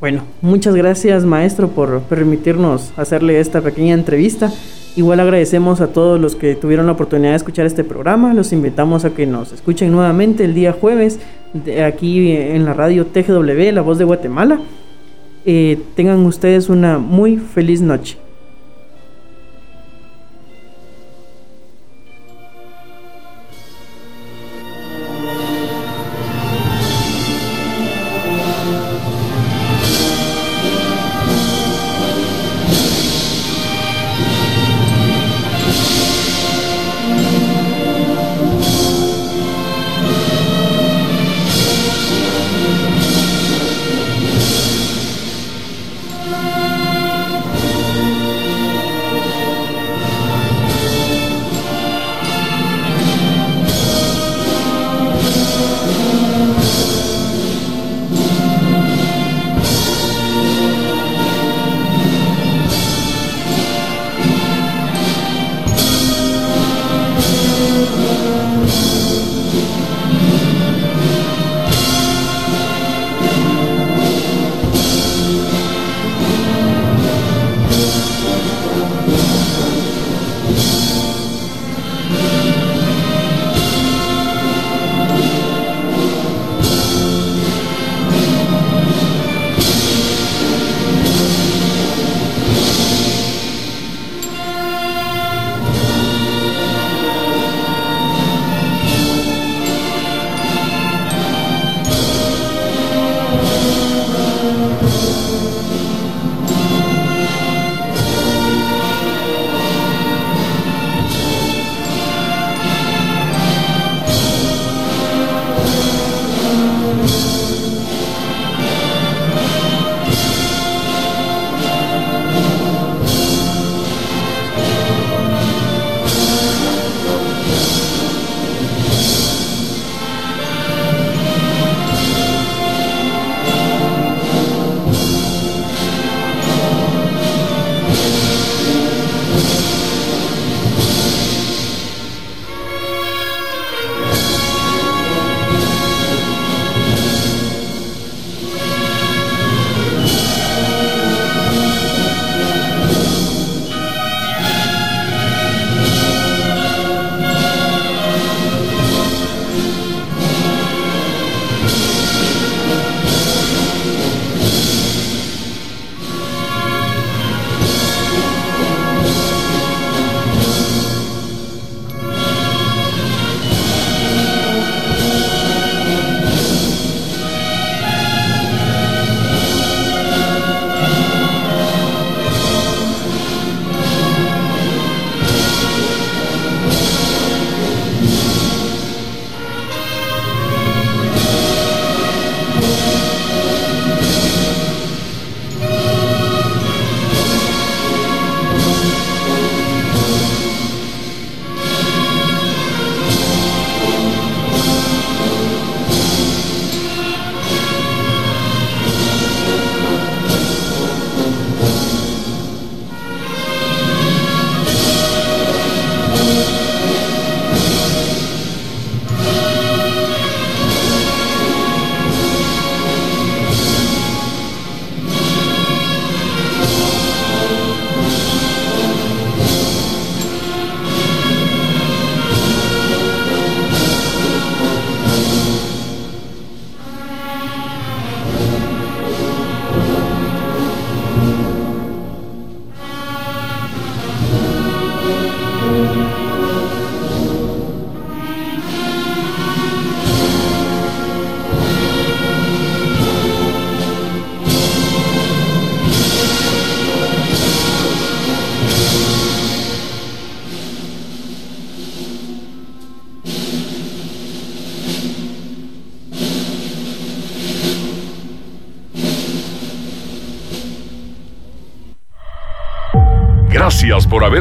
Bueno, 0.00 0.22
muchas 0.42 0.76
gracias 0.76 1.24
maestro 1.24 1.68
por 1.68 2.02
permitirnos 2.02 2.92
hacerle 2.96 3.40
esta 3.40 3.60
pequeña 3.60 3.94
entrevista. 3.94 4.52
Igual 4.94 5.18
agradecemos 5.18 5.80
a 5.80 5.88
todos 5.88 6.20
los 6.20 6.36
que 6.36 6.54
tuvieron 6.54 6.86
la 6.86 6.92
oportunidad 6.92 7.30
de 7.30 7.36
escuchar 7.36 7.66
este 7.66 7.82
programa. 7.82 8.32
Los 8.32 8.52
invitamos 8.52 9.04
a 9.04 9.10
que 9.10 9.26
nos 9.26 9.52
escuchen 9.52 9.90
nuevamente 9.90 10.44
el 10.44 10.54
día 10.54 10.72
jueves 10.72 11.18
de 11.52 11.82
aquí 11.82 12.30
en 12.30 12.64
la 12.64 12.74
radio 12.74 13.06
TGW, 13.06 13.72
La 13.72 13.82
Voz 13.82 13.98
de 13.98 14.04
Guatemala. 14.04 14.60
Eh, 15.44 15.80
tengan 15.96 16.24
ustedes 16.26 16.68
una 16.68 16.98
muy 16.98 17.36
feliz 17.36 17.80
noche. 17.80 18.18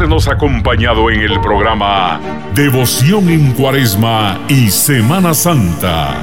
Habernos 0.07 0.27
acompañado 0.29 1.11
en 1.11 1.19
el 1.19 1.41
programa 1.41 2.21
Devoción 2.53 3.27
en 3.27 3.51
Cuaresma 3.51 4.39
y 4.47 4.69
Semana 4.69 5.33
Santa. 5.33 6.15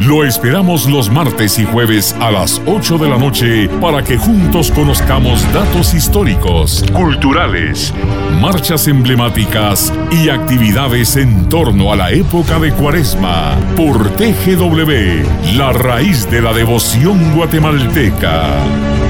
Lo 0.00 0.24
esperamos 0.24 0.86
los 0.86 1.10
martes 1.10 1.58
y 1.58 1.64
jueves 1.64 2.14
a 2.20 2.30
las 2.30 2.60
8 2.66 2.98
de 2.98 3.08
la 3.08 3.16
noche 3.16 3.68
para 3.80 4.02
que 4.02 4.18
juntos 4.18 4.70
conozcamos 4.70 5.42
datos 5.54 5.94
históricos, 5.94 6.84
culturales, 6.92 7.94
marchas 8.42 8.86
emblemáticas 8.88 9.90
y 10.10 10.28
actividades 10.28 11.16
en 11.16 11.48
torno 11.48 11.94
a 11.94 11.96
la 11.96 12.10
época 12.10 12.58
de 12.58 12.72
Cuaresma 12.72 13.56
por 13.74 14.10
TGW, 14.16 15.56
la 15.56 15.72
raíz 15.72 16.30
de 16.30 16.42
la 16.42 16.52
devoción 16.52 17.34
guatemalteca. 17.34 19.09